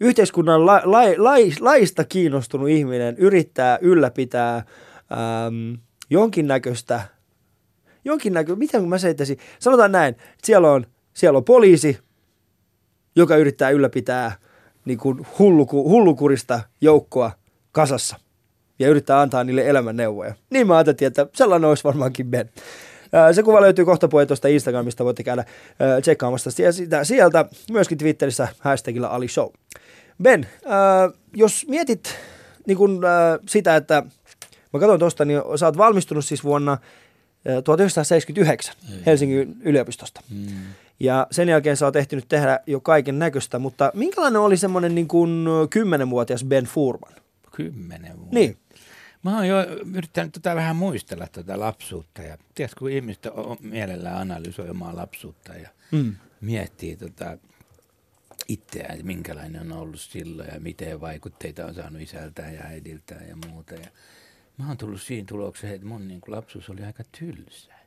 yhteiskunnan 0.00 0.66
la, 0.66 0.82
la, 0.84 1.00
la, 1.16 1.34
laista 1.60 2.04
kiinnostunut 2.04 2.68
ihminen 2.68 3.16
yrittää 3.18 3.78
ylläpitää 3.80 4.56
äm, 4.56 5.78
jonkinnäköistä 6.10 7.00
jonkinnäkö, 8.08 8.56
miten 8.56 8.88
mä 8.88 8.98
seittäisin, 8.98 9.38
sanotaan 9.58 9.92
näin, 9.92 10.14
että 10.14 10.46
siellä 10.46 10.72
on, 10.72 10.86
siellä 11.14 11.36
on 11.36 11.44
poliisi, 11.44 11.98
joka 13.16 13.36
yrittää 13.36 13.70
ylläpitää 13.70 14.32
niin 14.84 14.98
kuin 14.98 15.26
hulluku, 15.38 15.88
hullukurista 15.88 16.60
joukkoa 16.80 17.32
kasassa 17.72 18.16
ja 18.78 18.88
yrittää 18.88 19.20
antaa 19.20 19.44
niille 19.44 19.68
elämänneuvoja. 19.68 20.34
Niin 20.50 20.66
mä 20.66 20.76
ajattelin, 20.76 21.08
että 21.08 21.26
sellainen 21.34 21.68
olisi 21.68 21.84
varmaankin 21.84 22.26
Ben. 22.26 22.50
Se 23.32 23.42
kuva 23.42 23.60
löytyy 23.60 23.84
kohta 23.84 24.08
tuosta 24.28 24.48
Instagramista, 24.48 25.04
voitte 25.04 25.22
käydä 25.22 25.44
tsekkaamassa 26.00 26.50
sitä 26.50 27.04
sieltä, 27.04 27.44
myöskin 27.70 27.98
Twitterissä 27.98 28.48
hashtagilla 28.58 29.06
Ali 29.08 29.28
Show. 29.28 29.48
Ben, 30.22 30.46
jos 31.36 31.66
mietit 31.68 32.14
niin 32.66 32.78
kun, 32.78 33.00
sitä, 33.48 33.76
että 33.76 34.02
mä 34.72 34.80
katsoin 34.80 35.00
tuosta, 35.00 35.24
niin 35.24 35.40
sä 35.56 35.66
oot 35.66 35.76
valmistunut 35.76 36.24
siis 36.24 36.44
vuonna 36.44 36.78
1979 37.64 38.74
Ei. 38.90 39.06
Helsingin 39.06 39.56
yliopistosta. 39.60 40.20
Mm. 40.30 40.46
Ja 41.00 41.26
sen 41.30 41.48
jälkeen 41.48 41.76
sä 41.76 41.86
oot 41.86 41.96
ehtinyt 41.96 42.28
tehdä 42.28 42.60
jo 42.66 42.80
kaiken 42.80 43.18
näköistä, 43.18 43.58
mutta 43.58 43.90
minkälainen 43.94 44.40
oli 44.40 44.56
semmoinen 44.56 44.94
niin 44.94 45.08
kuin 45.08 45.46
kymmenenvuotias 45.70 46.44
Ben 46.44 46.64
Furman? 46.64 47.12
Kymmenen 47.56 48.16
vuotta? 48.16 48.34
Niin. 48.34 48.56
Mä 49.22 49.36
oon 49.36 49.48
jo 49.48 49.56
yrittänyt 49.94 50.32
tätä 50.32 50.54
vähän 50.54 50.76
muistella 50.76 51.26
tätä 51.32 51.60
lapsuutta 51.60 52.22
ja 52.22 52.38
tiedätkö, 52.54 52.78
kun 52.78 52.90
ihmiset 52.90 53.26
on 53.26 53.56
mielellään 53.60 54.16
analysoi 54.16 54.70
omaa 54.70 54.96
lapsuutta 54.96 55.54
ja 55.54 55.68
mm. 55.92 56.14
miettii 56.40 56.96
tota 56.96 57.38
itseään, 58.48 58.92
että 58.92 59.06
minkälainen 59.06 59.72
on 59.72 59.78
ollut 59.78 60.00
silloin 60.00 60.48
ja 60.54 60.60
miten 60.60 61.00
vaikutteita 61.00 61.66
on 61.66 61.74
saanut 61.74 62.02
isältään 62.02 62.54
ja 62.54 62.60
äidiltään 62.64 63.28
ja 63.28 63.36
muuta. 63.48 63.74
Ja 63.74 63.88
mä 64.58 64.68
oon 64.68 64.76
tullut 64.76 65.02
siinä 65.02 65.26
tulokseen, 65.28 65.74
että 65.74 65.86
mun 65.86 66.08
niin 66.08 66.20
kuin 66.20 66.36
lapsuus 66.36 66.70
oli 66.70 66.84
aika 66.84 67.04
tylsää. 67.18 67.78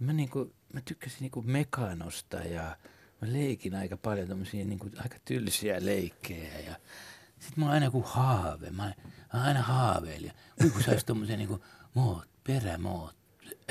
Mä, 0.00 0.12
niin 0.12 0.28
kuin, 0.28 0.54
mä 0.72 0.80
tykkäsin 0.80 1.18
niin 1.20 1.30
kuin 1.30 1.50
mekanosta 1.50 2.36
ja 2.36 2.76
mä 3.20 3.32
leikin 3.32 3.74
aika 3.74 3.96
paljon 3.96 4.28
tämmöisiä 4.28 4.64
niin 4.64 4.78
kuin 4.78 4.92
aika 5.02 5.16
tylsiä 5.24 5.76
leikkejä 5.84 6.58
ja 6.58 6.74
sitten 7.38 7.54
mä 7.56 7.64
oon 7.64 7.74
aina 7.74 7.90
kuin 7.90 8.04
haave. 8.04 8.70
Mä, 8.70 8.94
mä 9.32 9.42
aina 9.42 9.62
haaveilin. 9.62 10.32
Ui 10.64 10.70
kun 10.70 10.82
saisi 10.82 11.06
tommosen 11.06 11.38
niinku 11.38 11.64
moot, 11.94 12.28
perämoot, 12.46 13.16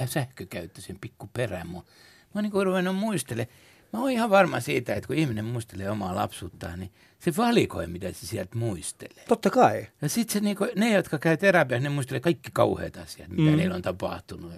äh, 0.02 0.10
sähkökäyttöisen 0.10 1.00
pikku 1.00 1.30
perämoot. 1.34 1.86
Mä 1.86 2.32
oon 2.36 2.44
niinku 2.44 2.64
ruvennut 2.64 2.96
muistelemaan. 2.96 3.58
Mä 3.94 4.00
oon 4.00 4.12
ihan 4.12 4.30
varma 4.30 4.60
siitä, 4.60 4.94
että 4.94 5.08
kun 5.08 5.16
ihminen 5.16 5.46
muistelee 5.46 5.90
omaa 5.90 6.16
lapsuuttaan, 6.16 6.80
niin 6.80 6.92
se 7.20 7.34
valikoi, 7.38 7.88
mitä 7.88 8.12
se 8.12 8.28
sieltä 8.28 8.58
muistelee. 8.58 9.24
Totta 9.28 9.50
kai. 9.50 9.88
Ja 10.02 10.10
sitten 10.10 10.34
se 10.34 10.40
niinku, 10.40 10.68
ne, 10.76 10.94
jotka 10.94 11.18
käy 11.18 11.38
terapiassa, 11.38 11.84
ne 11.84 11.90
muistelee 11.90 12.20
kaikki 12.20 12.50
kauheat 12.54 12.98
asiat, 12.98 13.30
mitä 13.30 13.52
mm. 13.52 13.58
niillä 13.58 13.76
on 13.76 13.82
tapahtunut. 13.82 14.54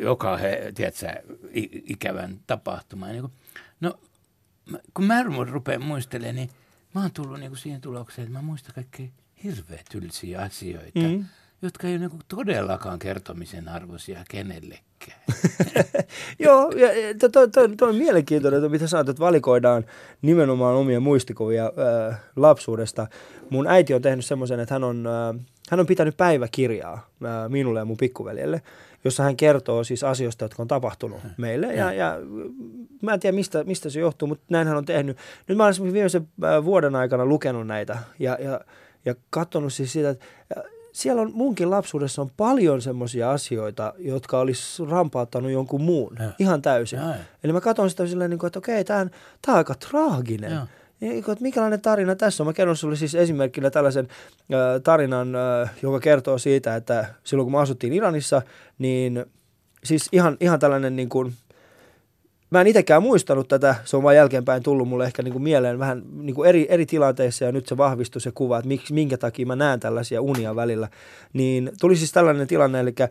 Joka 0.00 0.36
he, 0.36 0.72
tiedätkö, 0.74 1.06
ikävän 1.88 2.40
tapahtuma. 2.46 3.06
Niin 3.06 3.32
no, 3.80 3.98
kun 4.94 5.04
mä 5.04 5.22
rupean 5.22 5.82
muistelemaan, 5.82 6.34
niin 6.34 6.50
mä 6.94 7.00
oon 7.00 7.12
tullut 7.12 7.40
niinku 7.40 7.56
siihen 7.56 7.80
tulokseen, 7.80 8.26
että 8.26 8.38
mä 8.38 8.42
muistan 8.42 8.74
kaikki 8.74 9.12
hirveän 9.44 9.84
tylsiä 9.90 10.40
asioita, 10.40 11.00
mm. 11.00 11.24
Jotka 11.62 11.86
ei 11.86 11.92
ole 11.92 12.00
niinku 12.00 12.18
todellakaan 12.28 12.98
kertomisen 12.98 13.68
arvoisia 13.68 14.24
kenellekään. 14.30 15.20
Joo, 16.44 16.70
ja 16.70 16.88
tuo 17.20 17.28
to, 17.28 17.46
to, 17.46 17.68
to 17.76 17.86
on 17.86 17.96
mielenkiintoinen, 17.96 18.58
että 18.58 18.68
mitä 18.68 18.86
sä 18.86 19.00
että 19.00 19.18
valikoidaan 19.18 19.84
nimenomaan 20.22 20.76
omia 20.76 21.00
muistikuvia 21.00 21.64
äh, 21.64 22.20
lapsuudesta. 22.36 23.06
Mun 23.50 23.66
äiti 23.66 23.94
on 23.94 24.02
tehnyt 24.02 24.24
semmoisen, 24.24 24.60
että 24.60 24.74
hän 24.74 24.84
on, 24.84 25.06
äh, 25.06 25.40
hän 25.70 25.80
on 25.80 25.86
pitänyt 25.86 26.16
päiväkirjaa 26.16 26.94
äh, 27.24 27.48
minulle 27.48 27.78
ja 27.78 27.84
mun 27.84 27.96
pikkuveljelle, 27.96 28.62
jossa 29.04 29.22
hän 29.22 29.36
kertoo 29.36 29.84
siis 29.84 30.04
asioista, 30.04 30.44
jotka 30.44 30.62
on 30.62 30.68
tapahtunut 30.68 31.20
meille. 31.36 31.66
Ja, 31.66 31.92
ja 31.92 32.16
mä 33.02 33.14
en 33.14 33.20
tiedä, 33.20 33.34
mistä, 33.34 33.64
mistä 33.64 33.90
se 33.90 34.00
johtuu, 34.00 34.28
mutta 34.28 34.44
näin 34.48 34.68
hän 34.68 34.76
on 34.76 34.84
tehnyt. 34.84 35.16
Nyt 35.48 35.58
mä 35.58 35.64
olen 35.64 35.92
viimeisen 35.92 36.28
vuoden 36.64 36.96
aikana 36.96 37.26
lukenut 37.26 37.66
näitä 37.66 37.98
ja, 38.18 38.38
ja, 38.40 38.60
ja 39.04 39.14
katsonut 39.30 39.72
siis 39.72 39.92
sitä, 39.92 40.10
että 40.10 40.26
siellä 40.98 41.22
on 41.22 41.32
munkin 41.34 41.70
lapsuudessa 41.70 42.22
on 42.22 42.30
paljon 42.36 42.82
semmoisia 42.82 43.30
asioita, 43.30 43.94
jotka 43.98 44.38
olisi 44.40 44.84
rampauttanut 44.86 45.50
jonkun 45.50 45.80
muun 45.80 46.16
ja. 46.18 46.30
ihan 46.38 46.62
täysin. 46.62 46.98
Ja, 46.98 47.08
ja. 47.08 47.14
Eli 47.44 47.52
mä 47.52 47.60
katson 47.60 47.90
sitä 47.90 48.06
silleen, 48.06 48.30
niin 48.30 48.46
että 48.46 48.58
okei, 48.58 48.84
tämä 48.84 49.00
on 49.00 49.10
aika 49.48 49.74
traaginen. 49.74 50.52
Ja. 50.52 50.66
Niin, 51.00 51.18
että 51.18 51.42
mikälainen 51.42 51.80
tarina 51.80 52.16
tässä 52.16 52.42
on? 52.42 52.46
Mä 52.46 52.52
kerron 52.52 52.76
sulle 52.76 52.96
siis 52.96 53.14
esimerkkinä 53.14 53.70
tällaisen 53.70 54.08
äh, 54.52 54.82
tarinan, 54.84 55.34
äh, 55.36 55.70
joka 55.82 56.00
kertoo 56.00 56.38
siitä, 56.38 56.76
että 56.76 57.06
silloin 57.24 57.44
kun 57.46 57.52
me 57.52 57.58
asuttiin 57.58 57.92
Iranissa, 57.92 58.42
niin 58.78 59.26
siis 59.84 60.08
ihan, 60.12 60.36
ihan 60.40 60.58
tällainen 60.58 60.96
niin 60.96 61.08
kuin, 61.08 61.32
mä 62.50 62.60
en 62.60 62.66
itsekään 62.66 63.02
muistanut 63.02 63.48
tätä, 63.48 63.74
se 63.84 63.96
on 63.96 64.02
vain 64.02 64.16
jälkeenpäin 64.16 64.62
tullut 64.62 64.88
mulle 64.88 65.04
ehkä 65.04 65.22
niin 65.22 65.32
kuin 65.32 65.42
mieleen 65.42 65.78
vähän 65.78 66.02
niin 66.12 66.34
kuin 66.34 66.48
eri, 66.48 66.66
eri 66.68 66.86
tilanteissa 66.86 67.44
ja 67.44 67.52
nyt 67.52 67.66
se 67.66 67.76
vahvistui 67.76 68.20
se 68.20 68.30
kuva, 68.30 68.58
että 68.58 68.68
miksi, 68.68 68.94
minkä 68.94 69.18
takia 69.18 69.46
mä 69.46 69.56
näen 69.56 69.80
tällaisia 69.80 70.22
unia 70.22 70.56
välillä. 70.56 70.88
Niin 71.32 71.70
tuli 71.80 71.96
siis 71.96 72.12
tällainen 72.12 72.46
tilanne, 72.46 72.80
eli 72.80 72.94
äh, 73.00 73.08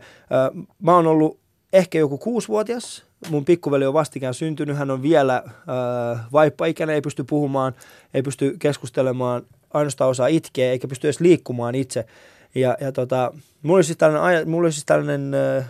mä 0.82 0.94
oon 0.94 1.06
ollut 1.06 1.38
ehkä 1.72 1.98
joku 1.98 2.18
kuusivuotias, 2.18 3.04
mun 3.30 3.44
pikkuveli 3.44 3.86
on 3.86 3.94
vastikään 3.94 4.34
syntynyt, 4.34 4.76
hän 4.76 4.90
on 4.90 5.02
vielä 5.02 5.42
äh, 5.46 6.20
vaippaikäinen, 6.32 6.94
ei 6.94 7.00
pysty 7.00 7.24
puhumaan, 7.24 7.74
ei 8.14 8.22
pysty 8.22 8.56
keskustelemaan, 8.58 9.42
ainoastaan 9.74 10.10
osaa 10.10 10.26
itkeä, 10.26 10.72
eikä 10.72 10.88
pysty 10.88 11.06
edes 11.06 11.20
liikkumaan 11.20 11.74
itse. 11.74 12.06
Ja, 12.54 12.76
ja 12.80 12.92
tota, 12.92 13.32
mulla 13.62 13.76
oli 13.76 13.84
siis 13.84 13.98
tällainen, 13.98 14.50
mulla 14.50 14.66
oli 14.66 14.72
siis 14.72 14.84
tällainen 14.84 15.34
äh, 15.34 15.64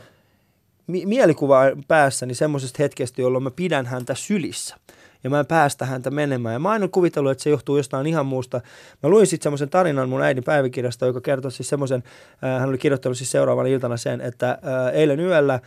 mi- 0.89 1.07
mielikuva 1.07 1.63
päässäni 1.89 2.35
semmoisesta 2.35 2.83
hetkestä, 2.83 3.23
jolloin 3.23 3.45
mä 3.45 3.51
pidän 3.51 3.87
häntä 3.87 4.15
sylissä 4.15 4.77
ja 5.25 5.31
mä 5.31 5.41
en 5.41 5.47
päästä 5.47 5.87
häntä 5.87 6.11
menemään. 6.11 6.53
Ja 6.53 6.59
mä 6.59 6.73
oon 6.73 6.91
kuvitellut, 6.91 7.33
että 7.33 7.45
se 7.45 7.51
johtuu 7.51 7.77
jostain 7.77 8.07
ihan 8.07 8.27
muusta. 8.27 8.61
Mä 9.03 9.11
luin 9.11 9.27
sitten 9.27 9.43
semmoisen 9.43 9.71
tarinan 9.71 10.09
mun 10.09 10.23
äidin 10.23 10.45
päiväkirjasta, 10.45 11.07
joka 11.07 11.21
kertoo 11.21 11.51
siis 11.51 11.69
semmoisen, 11.69 12.03
äh, 12.45 12.61
hän 12.61 12.69
oli 12.69 12.79
kirjoittanut 12.79 13.19
siis 13.19 13.31
seuraavana 13.31 13.69
iltana 13.69 13.97
sen, 13.97 14.21
että 14.21 14.51
äh, 14.51 14.59
eilen 14.95 15.21
yöllä 15.21 15.55
äh, 15.55 15.61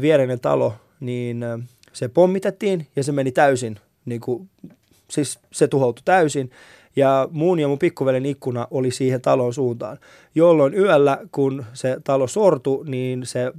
viereinen 0.00 0.40
talo, 0.40 0.74
niin 1.00 1.42
äh, 1.42 1.60
se 1.92 2.08
pommitettiin 2.08 2.86
ja 2.96 3.04
se 3.04 3.12
meni 3.12 3.32
täysin, 3.32 3.76
niin 4.04 4.20
kuin, 4.20 4.48
siis 5.10 5.38
se 5.52 5.68
tuhoutui 5.68 6.02
täysin. 6.04 6.50
Ja 6.96 7.28
muun 7.30 7.58
ja 7.58 7.68
mun 7.68 7.78
pikkuvelen 7.78 8.26
ikkuna 8.26 8.68
oli 8.70 8.90
siihen 8.90 9.20
talon 9.20 9.54
suuntaan, 9.54 9.98
jolloin 10.34 10.74
yöllä, 10.74 11.18
kun 11.32 11.64
se 11.72 11.96
talo 12.04 12.26
sortui, 12.26 12.84
niin 12.88 13.26
se 13.26 13.52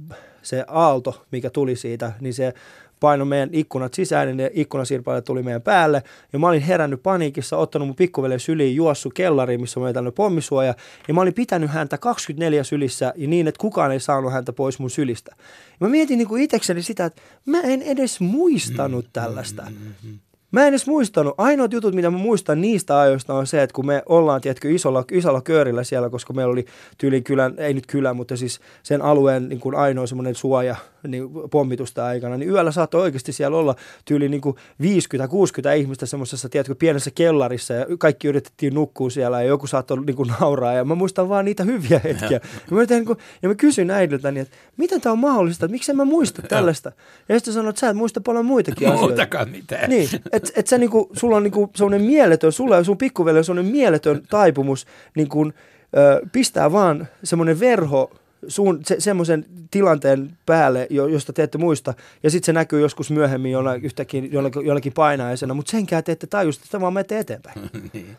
se 0.44 0.64
aalto, 0.68 1.24
mikä 1.30 1.50
tuli 1.50 1.76
siitä, 1.76 2.12
niin 2.20 2.34
se 2.34 2.54
painoi 3.00 3.26
meidän 3.26 3.48
ikkunat 3.52 3.94
sisään, 3.94 4.26
niin 4.26 4.36
ne 4.36 4.50
ikkunasirpaleet 4.54 5.24
tuli 5.24 5.42
meidän 5.42 5.62
päälle. 5.62 6.02
Ja 6.32 6.38
mä 6.38 6.48
olin 6.48 6.60
herännyt 6.62 7.02
paniikissa, 7.02 7.56
ottanut 7.56 7.88
mun 7.88 7.96
pikkuvelen 7.96 8.40
syliin, 8.40 8.76
juossut 8.76 9.14
kellariin, 9.14 9.60
missä 9.60 9.80
on 9.80 9.86
tällainen 9.86 10.12
pommisuoja. 10.12 10.74
Ja 11.08 11.14
mä 11.14 11.20
olin 11.20 11.34
pitänyt 11.34 11.70
häntä 11.70 11.98
24 11.98 12.64
sylissä 12.64 13.12
ja 13.16 13.28
niin, 13.28 13.48
että 13.48 13.60
kukaan 13.60 13.92
ei 13.92 14.00
saanut 14.00 14.32
häntä 14.32 14.52
pois 14.52 14.78
mun 14.78 14.90
sylistä. 14.90 15.36
Ja 15.80 15.86
mä 15.86 15.88
mietin 15.88 16.18
niin 16.18 16.28
kuin 16.28 16.42
itsekseni 16.42 16.82
sitä, 16.82 17.04
että 17.04 17.22
mä 17.46 17.60
en 17.60 17.82
edes 17.82 18.20
muistanut 18.20 19.06
tällaista. 19.12 19.62
Mm-hmm. 19.62 20.18
Mä 20.54 20.62
en 20.62 20.68
edes 20.68 20.86
muistanut. 20.86 21.34
Ainoat 21.38 21.72
jutut, 21.72 21.94
mitä 21.94 22.10
mä 22.10 22.18
muistan 22.18 22.60
niistä 22.60 23.00
ajoista 23.00 23.34
on 23.34 23.46
se, 23.46 23.62
että 23.62 23.74
kun 23.74 23.86
me 23.86 24.02
ollaan, 24.06 24.40
tiedätkö, 24.40 24.70
isolla, 24.70 25.04
isolla 25.12 25.40
köörillä 25.40 25.84
siellä, 25.84 26.10
koska 26.10 26.32
meillä 26.32 26.52
oli 26.52 26.64
tyylin 26.98 27.24
kylän, 27.24 27.54
ei 27.56 27.74
nyt 27.74 27.86
kylä, 27.86 28.14
mutta 28.14 28.36
siis 28.36 28.60
sen 28.82 29.02
alueen 29.02 29.48
niin 29.48 29.60
kuin 29.60 29.74
ainoa 29.74 30.06
semmoinen 30.06 30.34
suoja 30.34 30.76
niin 31.08 31.28
pommitusta 31.50 32.06
aikana, 32.06 32.36
niin 32.36 32.50
yöllä 32.50 32.72
saattoi 32.72 33.02
oikeasti 33.02 33.32
siellä 33.32 33.56
olla 33.56 33.74
tyyli 34.04 34.28
niin 34.28 34.42
50-60 34.42 35.76
ihmistä 35.76 36.06
semmoisessa, 36.06 36.48
tiedätkö, 36.48 36.74
pienessä 36.74 37.10
kellarissa 37.14 37.74
ja 37.74 37.86
kaikki 37.98 38.28
yritettiin 38.28 38.74
nukkua 38.74 39.10
siellä 39.10 39.42
ja 39.42 39.48
joku 39.48 39.66
saattoi 39.66 40.04
niin 40.04 40.16
kuin 40.16 40.32
nauraa 40.40 40.72
ja 40.72 40.84
mä 40.84 40.94
muistan 40.94 41.28
vaan 41.28 41.44
niitä 41.44 41.64
hyviä 41.64 42.00
hetkiä. 42.04 42.40
Ja 42.70 42.76
mä, 42.76 42.86
tein, 42.86 42.98
niin 42.98 43.06
kuin, 43.06 43.18
ja 43.42 43.48
mä 43.48 43.54
kysyin 43.54 43.90
äidiltäni, 43.90 44.40
että 44.40 44.56
miten 44.76 45.00
tämä 45.00 45.12
on 45.12 45.18
mahdollista, 45.18 45.64
että 45.64 45.72
miksi 45.72 45.92
en 45.92 45.96
mä 45.96 46.04
muista 46.04 46.42
tällaista. 46.42 46.92
Ja 47.28 47.38
sitten 47.38 47.54
sanoin, 47.54 47.70
että 47.70 47.80
sä 47.80 47.88
et 47.88 47.96
muista 47.96 48.20
paljon 48.20 48.46
muitakin 48.46 48.88
asioita. 48.88 49.06
Muutakaan 49.06 49.50
mitään. 49.50 49.90
Niin, 49.90 50.08
että 50.32 50.50
et 50.56 50.66
sä 50.66 50.78
niinku, 50.78 51.10
sulla 51.12 51.36
on 51.36 51.42
niinku 51.42 51.70
semmoinen 51.74 52.02
mieletön, 52.02 52.52
sulla 52.52 52.76
ja 52.76 52.84
sun 52.84 52.98
pikkuveli 52.98 53.38
on 53.38 53.44
semmoinen 53.44 53.72
mieletön 53.72 54.22
taipumus 54.30 54.86
niin 55.16 55.28
kuin, 55.28 55.54
ö, 55.96 56.26
pistää 56.32 56.72
vaan 56.72 57.08
semmoinen 57.24 57.60
verho 57.60 58.10
suun, 58.48 58.80
se, 58.86 58.96
semmoisen 58.98 59.46
tilanteen 59.70 60.38
päälle, 60.46 60.86
jo, 60.90 61.06
josta 61.06 61.32
te 61.32 61.42
ette 61.42 61.58
muista, 61.58 61.94
ja 62.22 62.30
sitten 62.30 62.46
se 62.46 62.52
näkyy 62.52 62.80
joskus 62.80 63.10
myöhemmin 63.10 63.52
jollakin, 63.52 63.84
yhtäkin, 63.84 64.32
jollakin, 64.32 64.66
jollakin 64.66 64.92
painajaisena, 64.92 65.54
mutta 65.54 65.70
senkään 65.70 66.04
te 66.04 66.12
ette 66.12 66.26
tajusta, 66.26 66.62
että 66.64 66.80
vaan 66.80 66.92
menette 66.92 67.18
eteenpäin. 67.18 67.60
niin. 67.92 68.16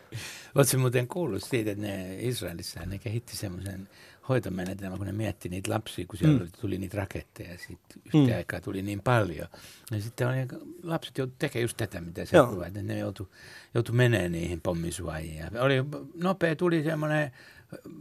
Oletko 0.54 0.78
muuten 0.78 1.08
kuullut 1.08 1.42
siitä, 1.42 1.70
että 1.70 1.82
ne 1.82 2.16
Israelissa 2.20 2.80
ne 2.86 2.98
kehitti 2.98 3.36
semmoisen 3.36 3.88
hoitomenetelmän, 4.28 4.98
kun 4.98 5.06
ne 5.06 5.12
mietti 5.12 5.48
niitä 5.48 5.70
lapsia, 5.70 6.04
kun 6.08 6.18
siellä 6.18 6.38
mm. 6.38 6.48
tuli 6.60 6.78
niitä 6.78 6.96
raketteja, 6.96 7.50
ja 7.50 7.58
sitten 7.58 8.02
yhtä 8.04 8.32
mm. 8.32 8.36
aikaa 8.36 8.60
tuli 8.60 8.82
niin 8.82 9.00
paljon. 9.00 9.48
Ja 9.90 10.00
sitten 10.00 10.28
oli, 10.28 10.36
lapset 10.82 11.18
joutuivat 11.18 11.38
tekemään 11.38 11.62
just 11.62 11.76
tätä, 11.76 12.00
mitä 12.00 12.24
sä 12.24 12.46
kuvat, 12.50 12.66
että 12.66 12.82
ne 12.82 12.98
joutuivat 12.98 13.32
joutu 13.74 13.92
menemään 13.92 14.32
niihin 14.32 14.60
pommisuojiin. 14.60 15.58
Oli 15.60 15.84
nopea, 16.14 16.56
tuli 16.56 16.82
semmoinen 16.82 17.32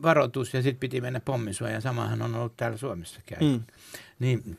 varoitus 0.02 0.54
ja 0.54 0.62
sitten 0.62 0.80
piti 0.80 1.02
mennä 1.02 1.20
pommisuojaan. 1.20 1.82
Samahan 1.82 2.22
on 2.22 2.36
ollut 2.36 2.58
täällä 2.58 2.78
Suomessakin. 2.78 3.38
Mm. 3.42 3.64
Niin, 4.20 4.58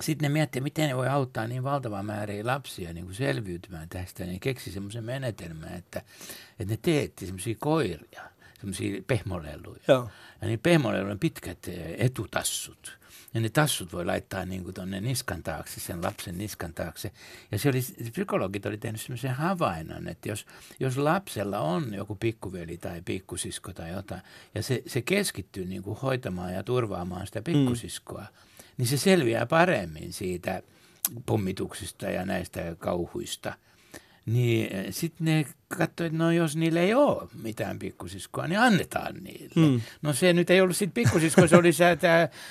sitten 0.00 0.30
ne 0.30 0.32
miettii, 0.32 0.62
miten 0.62 0.88
ne 0.88 0.96
voi 0.96 1.08
auttaa 1.08 1.46
niin 1.46 1.62
valtavaa 1.62 2.02
määriä 2.02 2.46
lapsia 2.46 2.92
niin 2.92 3.04
kuin 3.04 3.14
selviytymään 3.14 3.88
tästä. 3.88 4.24
Ne 4.24 4.38
keksi 4.38 4.72
semmoisen 4.72 5.04
menetelmän, 5.04 5.74
että, 5.74 6.02
että 6.60 6.74
ne 6.74 6.78
teetti 6.82 7.26
semmoisia 7.26 7.54
koiria, 7.58 8.22
semmoisia 8.74 9.02
pehmoleluja. 9.06 9.80
Joo. 9.88 10.10
Ja 10.40 10.48
niin 10.48 10.58
pehmolelujen 10.58 11.18
pitkät 11.18 11.68
eh, 11.68 11.94
etutassut. 11.98 12.98
Ja 13.34 13.40
ne 13.40 13.48
tassut 13.48 13.92
voi 13.92 14.04
laittaa 14.04 14.44
niin 14.44 14.64
kuin 14.64 14.74
tuonne 14.74 15.00
niskan 15.00 15.42
taakse, 15.42 15.80
sen 15.80 16.02
lapsen 16.02 16.38
niskan 16.38 16.74
taakse. 16.74 17.10
Ja 17.52 17.58
se 17.58 17.68
oli, 17.68 17.80
psykologit 18.10 18.66
oli 18.66 18.78
tehnyt 18.78 19.00
semmoisen 19.00 19.34
havainnon, 19.34 20.08
että 20.08 20.28
jos, 20.28 20.46
jos 20.80 20.96
lapsella 20.96 21.58
on 21.58 21.94
joku 21.94 22.14
pikkuveli 22.14 22.76
tai 22.76 23.02
pikkusisko 23.04 23.72
tai 23.72 23.90
jotain, 23.90 24.22
ja 24.54 24.62
se, 24.62 24.82
se 24.86 25.02
keskittyy 25.02 25.66
niin 25.66 25.82
kuin 25.82 25.98
hoitamaan 25.98 26.54
ja 26.54 26.62
turvaamaan 26.62 27.26
sitä 27.26 27.42
pikkusiskoa, 27.42 28.20
mm. 28.20 28.64
niin 28.76 28.88
se 28.88 28.96
selviää 28.96 29.46
paremmin 29.46 30.12
siitä 30.12 30.62
pommituksista 31.26 32.06
ja 32.06 32.24
näistä 32.26 32.76
kauhuista– 32.78 33.54
niin 34.26 34.76
eh, 34.76 34.86
sitten 34.90 35.24
ne 35.24 35.46
katsoivat, 35.68 36.12
että 36.12 36.24
no 36.24 36.30
jos 36.30 36.56
niillä 36.56 36.80
ei 36.80 36.94
ole 36.94 37.28
mitään 37.42 37.78
pikkusiskoa, 37.78 38.46
niin 38.46 38.60
annetaan 38.60 39.14
niille. 39.14 39.68
Mm. 39.68 39.80
No 40.02 40.12
se 40.12 40.32
nyt 40.32 40.50
ei 40.50 40.60
ollut 40.60 40.76
sitten 40.76 41.02
pikkusisko, 41.02 41.46
se 41.46 41.56
oli 41.56 41.70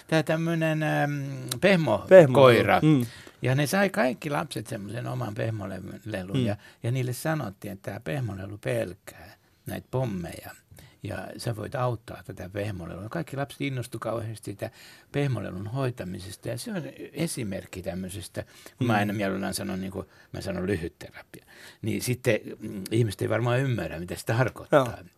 tämä 0.07 0.23
tämmöinen 0.23 0.83
ähm, 0.83 1.21
pehmo, 1.61 2.05
pehmo-koira. 2.09 2.79
Mm. 2.81 3.05
Ja 3.41 3.55
ne 3.55 3.67
sai 3.67 3.89
kaikki 3.89 4.29
lapset 4.29 4.67
semmoisen 4.67 5.07
oman 5.07 5.35
pehmolelun 5.35 6.37
mm. 6.37 6.45
ja, 6.45 6.55
ja 6.83 6.91
niille 6.91 7.13
sanottiin, 7.13 7.71
että 7.71 7.91
tämä 7.91 7.99
pehmolelu 7.99 8.57
pelkää 8.57 9.35
näitä 9.65 9.87
pommeja– 9.91 10.51
ja 11.07 11.27
sä 11.37 11.55
voit 11.55 11.75
auttaa 11.75 12.23
tätä 12.25 12.49
pehmolelua. 12.49 13.09
Kaikki 13.09 13.37
lapset 13.37 13.61
innostu 13.61 13.99
kauheasti 13.99 14.51
sitä 14.51 14.71
pehmolelun 15.11 15.67
hoitamisesta 15.67 16.49
ja 16.49 16.57
se 16.57 16.71
on 16.71 16.83
esimerkki 17.13 17.81
tämmöisestä, 17.81 18.43
kun 18.77 18.87
mm. 18.87 18.87
mä 18.87 18.93
aina 18.93 19.13
mielellään 19.13 19.53
sanon, 19.53 19.81
niin 19.81 19.91
kuin 19.91 20.07
mä 20.31 20.41
sanon 20.41 20.67
lyhytterapia, 20.67 21.45
niin 21.81 22.01
sitten 22.01 22.39
mm, 22.59 22.83
ihmiset 22.91 23.21
ei 23.21 23.29
varmaan 23.29 23.59
ymmärrä, 23.59 23.99
mitä 23.99 24.15
se 24.15 24.25
tarkoittaa. 24.25 24.85
Joo. 24.85 25.09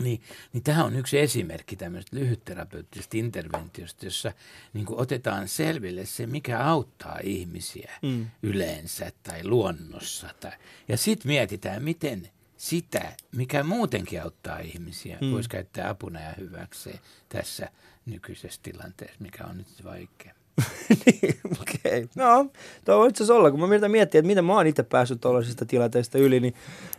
Niin, 0.00 0.22
niin 0.52 0.62
tämä 0.62 0.84
on 0.84 0.96
yksi 0.96 1.18
esimerkki 1.18 1.76
tämmöisestä 1.76 2.16
lyhytterapeuttisesta 2.16 3.16
interventiosta, 3.16 4.06
jossa 4.06 4.32
niin 4.72 4.86
otetaan 4.90 5.48
selville 5.48 6.06
se, 6.06 6.26
mikä 6.26 6.58
auttaa 6.58 7.18
ihmisiä 7.22 7.92
mm. 8.02 8.26
yleensä 8.42 9.12
tai 9.22 9.44
luonnossa. 9.44 10.28
Tai, 10.40 10.52
ja 10.88 10.96
sitten 10.96 11.28
mietitään, 11.28 11.82
miten– 11.82 12.28
sitä, 12.62 13.12
mikä 13.36 13.62
muutenkin 13.62 14.22
auttaa 14.22 14.58
ihmisiä, 14.58 15.18
mm. 15.20 15.32
voisi 15.32 15.48
käyttää 15.48 15.88
apuna 15.88 16.20
ja 16.20 16.32
hyväkseen 16.38 17.00
tässä 17.28 17.68
nykyisessä 18.06 18.60
tilanteessa, 18.62 19.16
mikä 19.20 19.44
on 19.44 19.58
nyt 19.58 19.66
vaikea. 19.84 20.34
niin, 21.06 21.40
okei. 21.60 22.04
Okay. 22.04 22.08
No, 22.14 22.46
tuo 22.84 22.98
voi 22.98 23.08
itse 23.08 23.32
olla, 23.32 23.50
kun 23.50 23.60
mä 23.60 23.66
mietin 23.66 23.90
miettiä, 23.90 24.18
että 24.18 24.26
miten 24.26 24.44
mä 24.44 24.54
oon 24.54 24.66
itse 24.66 24.82
päässyt 24.82 25.20
tuollaisista 25.20 25.66
tilanteista 25.66 26.18
yli, 26.18 26.40
niin, 26.40 26.54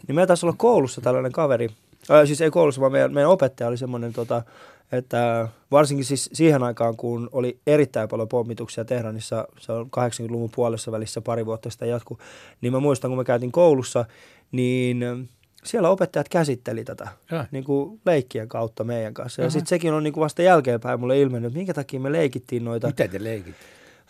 niin 0.08 0.16
meillä 0.16 0.28
taisi 0.28 0.46
olla 0.46 0.56
koulussa 0.58 1.02
tällainen 1.02 1.32
kaveri. 1.32 1.70
Äh, 2.12 2.28
siis 2.28 2.42
ei 2.42 2.52
koulussa, 2.52 2.82
vaan 2.82 2.92
meidän, 2.92 3.14
meidän 3.14 3.32
opettaja 3.32 3.68
oli 3.68 3.78
semmoinen, 3.78 4.14
tota, 4.14 4.44
että 4.92 5.48
varsinkin 5.72 6.06
siis 6.06 6.30
siihen 6.34 6.64
aikaan, 6.64 6.98
kun 6.98 7.30
oli 7.32 7.60
erittäin 7.68 8.10
paljon 8.10 8.30
pommituksia 8.30 8.86
Tehranissa, 8.86 9.48
se 9.60 9.72
on 9.72 9.86
80-luvun 9.86 10.52
puolessa 10.56 10.92
välissä 10.92 11.22
pari 11.22 11.46
vuotta 11.46 11.70
sitä 11.70 11.86
jatku, 11.86 12.20
niin 12.62 12.74
mä 12.74 12.80
muistan, 12.80 13.12
kun 13.12 13.18
me 13.18 13.24
käytiin 13.24 13.52
koulussa, 13.52 14.06
niin 14.52 15.30
siellä 15.64 15.90
opettajat 15.90 16.30
käsitteli 16.30 16.84
tätä 16.84 17.08
niin 17.52 17.64
kuin 17.64 18.02
leikkien 18.06 18.50
kautta 18.50 18.84
meidän 18.84 19.14
kanssa. 19.14 19.42
Ja 19.42 19.50
sitten 19.50 19.68
sekin 19.68 19.94
on 19.94 20.04
niin 20.04 20.14
kuin 20.14 20.22
vasta 20.22 20.42
jälkeenpäin 20.42 21.00
mulle 21.00 21.20
ilmennyt, 21.20 21.48
että 21.48 21.58
minkä 21.58 21.74
takia 21.74 22.00
me 22.00 22.12
leikittiin 22.12 22.66
noita. 22.66 22.88
Mitä 22.88 23.08
te 23.08 23.24
leikit? 23.24 23.56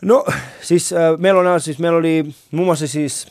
No 0.02 0.26
siis, 0.62 0.94
äh, 0.94 1.20
meillä, 1.20 1.54
on, 1.54 1.62
siis 1.62 1.80
meillä 1.80 1.98
oli 1.98 2.26
muun 2.52 2.66
muassa 2.66 2.88
siis, 2.88 3.28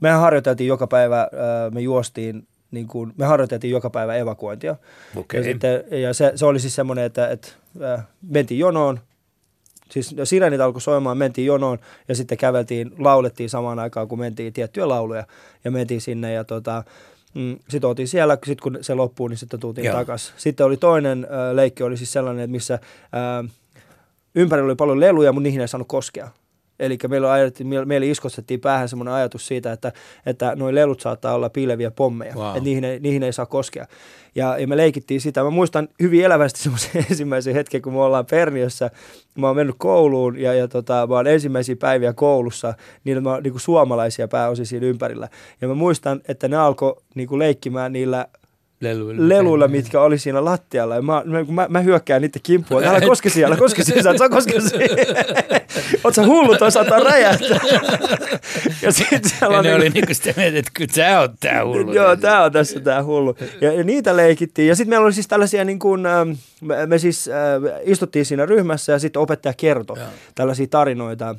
mehän 0.00 0.20
harjoiteltiin 0.20 0.68
joka 0.68 0.86
päivä, 0.86 1.20
äh, 1.20 1.28
me 1.72 1.80
juostiin 1.80 2.46
niin 2.70 2.88
kuin, 2.88 3.12
me 3.16 3.26
harjoiteltiin 3.26 3.70
joka 3.70 3.90
päivä 3.90 4.14
evakuointia. 4.16 4.76
Okay. 5.16 5.40
Ja, 5.40 5.44
sitten, 5.44 5.84
ja 5.90 6.14
se, 6.14 6.32
se 6.34 6.46
oli 6.46 6.60
siis 6.60 6.74
semmoinen, 6.74 7.04
että, 7.04 7.28
että 7.28 7.48
äh, 7.94 8.06
mentiin 8.28 8.58
jonoon, 8.58 9.00
siis 9.90 10.14
sirenit 10.24 10.60
alkoi 10.60 10.80
soimaan, 10.80 11.18
mentiin 11.18 11.46
jonoon 11.46 11.78
ja 12.08 12.14
sitten 12.14 12.38
käveltiin, 12.38 12.92
laulettiin 12.98 13.50
samaan 13.50 13.78
aikaan, 13.78 14.08
kun 14.08 14.18
mentiin 14.18 14.52
tiettyjä 14.52 14.88
lauluja 14.88 15.26
ja 15.64 15.70
mentiin 15.70 16.00
sinne 16.00 16.32
ja 16.32 16.44
tota, 16.44 16.84
Mm, 17.34 17.56
sitten 17.68 17.88
oltiin 17.88 18.08
siellä, 18.08 18.38
sit 18.46 18.60
kun 18.60 18.78
se 18.80 18.94
loppuu, 18.94 19.28
niin 19.28 19.36
sitten 19.36 19.60
tultiin 19.60 19.84
takaisin. 19.92 20.34
Sitten 20.36 20.66
oli 20.66 20.76
toinen 20.76 21.24
äh, 21.30 21.54
leikki, 21.54 21.82
oli 21.82 21.96
siis 21.96 22.12
sellainen, 22.12 22.44
että 22.44 22.52
missä 22.52 22.74
äh, 22.74 23.50
ympärillä 24.34 24.66
oli 24.66 24.74
paljon 24.74 25.00
leluja, 25.00 25.32
mutta 25.32 25.42
niihin 25.42 25.60
ei 25.60 25.68
saanut 25.68 25.88
koskea. 25.88 26.30
Eli 26.78 26.98
meillä, 27.08 27.84
meille 27.84 28.06
iskostettiin 28.06 28.60
päähän 28.60 28.88
semmoinen 28.88 29.14
ajatus 29.14 29.46
siitä, 29.46 29.72
että, 29.72 29.92
että 30.26 30.56
nuo 30.56 30.74
lelut 30.74 31.00
saattaa 31.00 31.34
olla 31.34 31.50
piileviä 31.50 31.90
pommeja, 31.90 32.34
wow. 32.34 32.46
että 32.46 32.60
niihin 32.60 32.84
ei, 32.84 33.00
niihin 33.00 33.22
ei 33.22 33.32
saa 33.32 33.46
koskea. 33.46 33.86
Ja, 34.34 34.58
ja 34.58 34.68
me 34.68 34.76
leikittiin 34.76 35.20
sitä. 35.20 35.44
Mä 35.44 35.50
muistan 35.50 35.88
hyvin 36.02 36.24
elävästi 36.24 36.62
semmoisen 36.62 36.90
ensimmäisen 37.10 37.54
hetken, 37.54 37.82
kun 37.82 37.92
me 37.92 38.00
ollaan 38.00 38.26
Perniössä. 38.26 38.90
Mä 39.38 39.46
oon 39.46 39.56
mennyt 39.56 39.76
kouluun 39.78 40.38
ja, 40.38 40.54
ja 40.54 40.68
tota, 40.68 41.06
mä 41.06 41.14
oon 41.14 41.26
ensimmäisiä 41.26 41.76
päiviä 41.76 42.12
koulussa, 42.12 42.74
niin 43.04 43.22
mä 43.22 43.40
niin 43.40 43.52
kuin 43.52 43.60
suomalaisia 43.60 44.28
pääosin 44.28 44.66
siinä 44.66 44.86
ympärillä. 44.86 45.28
Ja 45.60 45.68
mä 45.68 45.74
muistan, 45.74 46.20
että 46.28 46.48
ne 46.48 46.56
alkoi 46.56 46.96
niin 47.14 47.38
leikkimään 47.38 47.92
niillä 47.92 48.26
leluilla, 48.80 49.28
leluilla 49.28 49.68
mitkä 49.68 50.00
oli 50.00 50.18
siinä 50.18 50.44
lattialla. 50.44 50.94
Ja 50.94 51.02
mä, 51.02 51.22
mä, 51.48 51.66
mä 51.68 51.80
hyökkään 51.80 52.22
niiden 52.22 52.42
kimppuun, 52.42 52.84
älä 52.84 53.00
koske 53.00 53.30
siellä, 53.30 53.56
koske 53.56 53.84
siellä, 53.84 54.18
sä 54.18 54.28
koske 54.28 54.60
siellä. 54.60 55.60
Oot 56.04 56.14
sä 56.14 56.26
hullu, 56.26 56.56
toi 56.56 56.72
saattaa 56.72 56.98
räjähtää. 57.00 57.60
ja 58.82 58.92
sitten 58.92 59.30
siellä 59.38 59.56
ja 59.56 59.62
ne 59.62 59.68
niin, 59.68 59.76
oli 59.76 59.90
niinku 59.90 60.14
sitä 60.14 60.34
mieltä, 60.36 60.58
että 60.58 60.70
kyllä 60.74 60.92
sä 60.92 61.20
oot 61.20 61.32
tää 61.40 61.64
hullu. 61.64 61.92
Joo, 61.92 62.16
tää 62.16 62.44
on 62.44 62.52
tässä 62.52 62.80
tää 62.80 63.04
hullu. 63.04 63.36
Ja, 63.60 63.72
ja 63.72 63.84
niitä 63.84 64.16
leikittiin. 64.16 64.68
Ja 64.68 64.76
sitten 64.76 64.90
meillä 64.90 65.04
oli 65.04 65.12
siis 65.12 65.28
tällaisia 65.28 65.64
niin 65.64 65.78
kuin, 65.78 66.06
ähm, 66.06 66.30
me, 66.60 66.86
me 66.86 66.98
siis 66.98 67.28
äh, 67.28 67.34
istuttiin 67.84 68.26
siinä 68.26 68.46
ryhmässä 68.46 68.92
ja 68.92 68.98
sitten 68.98 69.22
opettaja 69.22 69.54
kertoi 69.56 69.96
tällaisia 70.34 70.66
tarinoita 70.70 71.34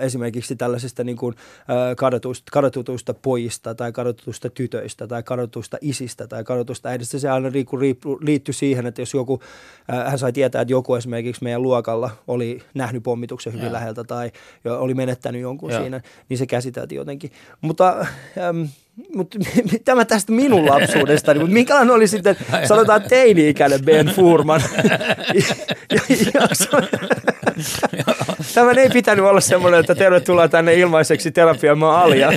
esimerkiksi 0.00 0.56
tällaisista 0.56 1.04
niin 1.04 1.16
kuin, 1.16 1.34
äh, 1.60 1.96
kadotuista, 1.96 2.50
kadotuista 2.52 3.14
pojista 3.14 3.74
tai 3.74 3.92
kadotuista 3.92 4.50
tytöistä 4.50 5.06
tai 5.06 5.22
kadotuista 5.22 5.78
isistä 5.80 6.26
tai 6.26 6.44
kadotusta 6.44 6.88
äidistä. 6.88 7.18
Se 7.18 7.30
aina 7.30 7.48
liittyy 8.20 8.54
siihen, 8.54 8.86
että 8.86 9.02
jos 9.02 9.14
joku, 9.14 9.40
äh, 9.92 10.06
hän 10.06 10.18
sai 10.18 10.32
tietää, 10.32 10.62
että 10.62 10.72
joku 10.72 10.94
esimerkiksi 10.94 11.44
meidän 11.44 11.62
luokalla 11.62 12.10
oli 12.26 12.62
nähnyt 12.74 13.02
pommituksen 13.02 13.52
hyvin 13.52 13.66
ja. 13.66 13.72
läheltä 13.72 14.04
tai 14.04 14.30
oli 14.64 14.94
menettänyt 14.94 15.40
jonkun 15.40 15.70
ja. 15.70 15.80
siinä, 15.80 16.00
niin 16.28 16.38
se 16.38 16.46
käsiteltiin 16.46 16.96
jotenkin. 16.96 17.32
Mutta 17.60 18.06
mutta 19.14 19.38
tämä 19.84 20.04
tästä 20.04 20.32
minun 20.32 20.66
lapsuudestani, 20.66 21.38
mutta 21.38 21.54
minkälainen 21.54 21.94
oli 21.94 22.08
sitten, 22.08 22.36
sanotaan 22.68 23.02
teini-ikäinen 23.02 23.84
Ben 23.84 24.06
Furman. 24.06 24.62
Tämä 28.54 28.70
ei 28.70 28.90
pitänyt 28.90 29.24
olla 29.24 29.40
semmoinen, 29.40 29.80
että 29.80 29.94
tervetuloa 29.94 30.48
tänne 30.48 30.74
ilmaiseksi 30.74 31.30
terapiamaan 31.30 32.02
Alia. 32.02 32.32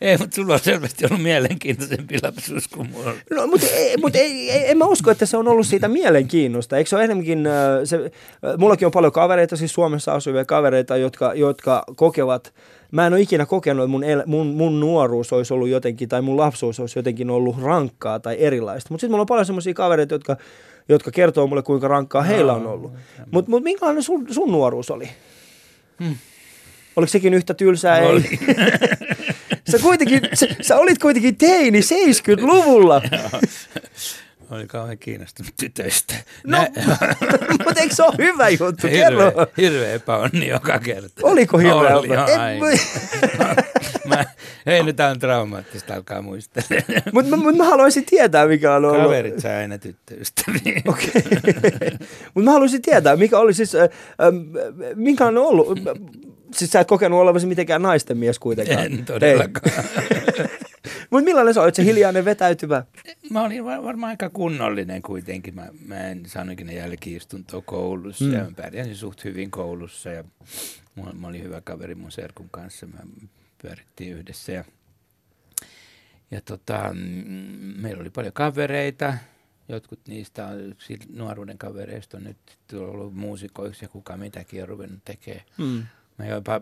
ei, 0.00 0.16
mutta 0.18 0.34
sulla 0.34 0.54
on 0.54 0.60
selvästi 0.60 1.06
ollut 1.06 1.22
mielenkiintoisempi 1.22 2.18
lapsuus 2.22 2.68
kuin 2.68 2.90
mulla. 2.90 3.14
No, 3.30 3.46
mutta, 3.46 3.66
ei, 3.66 3.96
mutta 3.96 4.18
ei, 4.18 4.50
ei, 4.50 4.70
en 4.70 4.78
mä 4.78 4.84
usko, 4.84 5.10
että 5.10 5.26
se 5.26 5.36
on 5.36 5.48
ollut 5.48 5.66
siitä 5.66 5.88
mielenkiinnosta. 5.88 6.76
Eikö 6.76 6.90
se 6.90 6.96
ole 6.96 7.04
enemmänkin, 7.04 7.48
se, 7.84 8.10
mullakin 8.58 8.86
on 8.86 8.92
paljon 8.92 9.12
kavereita, 9.12 9.56
siis 9.56 9.72
Suomessa 9.74 10.12
asuvia 10.12 10.44
kavereita, 10.44 10.96
jotka, 10.96 11.34
jotka 11.34 11.84
kokevat– 11.96 12.52
mä 12.92 13.06
en 13.06 13.12
ole 13.12 13.20
ikinä 13.20 13.46
kokenut, 13.46 13.84
että 13.84 13.90
mun, 13.90 14.04
el, 14.04 14.22
mun, 14.26 14.46
mun 14.46 14.80
nuoruus 14.80 15.32
olisi 15.32 15.54
ollut 15.54 15.68
jotenkin, 15.68 16.08
tai 16.08 16.22
mun 16.22 16.36
lapsuus 16.36 16.80
olisi 16.80 16.98
jotenkin 16.98 17.30
ollut 17.30 17.62
rankkaa 17.62 18.20
tai 18.20 18.36
erilaista. 18.38 18.88
Mutta 18.90 19.00
sitten 19.00 19.12
mulla 19.12 19.22
on 19.22 19.26
paljon 19.26 19.46
semmoisia 19.46 19.74
kavereita, 19.74 20.14
jotka, 20.14 20.36
jotka 20.88 21.10
kertoo 21.10 21.46
mulle, 21.46 21.62
kuinka 21.62 21.88
rankkaa 21.88 22.22
heillä 22.22 22.52
on 22.52 22.66
ollut. 22.66 22.92
Mutta 23.30 23.50
mut 23.50 23.62
minkälainen 23.62 24.02
sun, 24.02 24.26
sun 24.30 24.52
nuoruus 24.52 24.90
oli? 24.90 25.08
Hmm. 26.04 26.16
Oliko 26.96 27.10
sekin 27.10 27.34
yhtä 27.34 27.54
tylsää? 27.54 27.98
Oli. 27.98 28.24
Ei? 28.30 28.54
sä, 29.70 29.78
kuitenkin, 29.82 30.20
sä, 30.34 30.46
sä 30.60 30.76
olit 30.76 30.98
kuitenkin 30.98 31.36
teini 31.36 31.80
70-luvulla. 31.80 33.02
Oli 34.50 34.66
kauhean 34.66 34.98
kiinnostunut 34.98 35.52
tytöistä. 35.60 36.14
No, 36.46 36.58
mutta 37.64 37.80
eikö 37.80 37.94
se 37.94 38.02
ole 38.02 38.14
hyvä 38.18 38.48
juttu? 38.48 38.86
Hirveä, 38.86 39.32
hirveä 39.56 39.92
epäonni 39.92 40.48
joka 40.48 40.78
kerta. 40.78 41.20
Oliko 41.22 41.58
hirveä 41.58 41.96
Oli, 41.96 42.08
joo, 42.08 42.26
mä, 44.08 44.24
hei, 44.66 44.82
nyt 44.82 45.00
on 45.00 45.18
traumaattista, 45.18 45.94
alkaa 45.94 46.22
muistella. 46.22 46.82
Mutta 47.12 47.36
mut 47.36 47.56
mä 47.56 47.64
haluaisin 47.64 48.04
tietää, 48.04 48.46
mikä 48.46 48.74
on 48.74 48.84
ollut. 48.84 49.02
Kaverit 49.02 49.38
saa 49.38 49.58
aina 49.58 49.78
tyttöystäviä. 49.78 50.82
Okei. 50.86 51.10
Okay. 51.16 51.90
Mutta 52.34 52.44
mä 52.44 52.50
haluaisin 52.50 52.82
tietää, 52.82 53.16
mikä 53.16 53.38
oli 53.38 53.54
siis, 53.54 53.74
äh, 53.74 53.88
minkä 54.94 55.26
on 55.26 55.38
ollut, 55.38 55.78
siis 56.54 56.70
sä 56.70 56.80
et 56.80 56.88
kokenut 56.88 57.20
olevasi 57.20 57.46
mitenkään 57.46 57.82
naisten 57.82 58.18
mies 58.18 58.38
kuitenkaan. 58.38 58.84
En 58.84 59.04
todellakaan. 59.04 59.84
Mutta 61.10 61.24
millainen 61.24 61.54
se 61.54 61.60
olit 61.60 61.74
se 61.74 61.84
hiljainen 61.84 62.24
vetäytyvä? 62.24 62.84
Mä 63.30 63.42
olin 63.42 63.64
varmaan 63.64 64.10
aika 64.10 64.30
kunnollinen 64.30 65.02
kuitenkin. 65.02 65.54
Mä, 65.54 65.68
mä 65.86 65.96
en 65.96 66.22
saanut 66.26 66.52
ikinä 66.52 66.72
jälkiistuntoa 66.72 67.62
koulussa 67.62 68.24
mm. 68.24 68.32
ja 68.32 68.44
mä 68.44 68.50
pärjäsin 68.56 68.96
suht 68.96 69.24
hyvin 69.24 69.50
koulussa 69.50 70.10
ja 70.10 70.24
mä, 70.96 71.12
mä 71.12 71.26
olin 71.26 71.42
hyvä 71.42 71.60
kaveri 71.60 71.94
mun 71.94 72.12
serkun 72.12 72.48
kanssa. 72.50 72.86
Mä 72.86 73.00
pyörittiin 73.62 74.12
yhdessä 74.12 74.52
ja, 74.52 74.64
ja 76.30 76.40
tota, 76.40 76.90
mm, 76.94 77.00
meillä 77.80 78.00
oli 78.00 78.10
paljon 78.10 78.32
kavereita. 78.32 79.14
Jotkut 79.68 80.00
niistä 80.08 80.46
on 80.46 80.74
nuoruuden 81.12 81.58
kavereista 81.58 82.16
on 82.16 82.24
nyt 82.24 82.38
ollut 82.72 83.14
muusikoiksi 83.14 83.84
ja 83.84 83.88
kuka 83.88 84.16
mitäkin 84.16 84.62
on 84.62 84.68
ruvennut 84.68 85.04
tekemään. 85.04 85.44
Mm. 85.58 85.82
Mä 86.18 86.26
jopa 86.26 86.60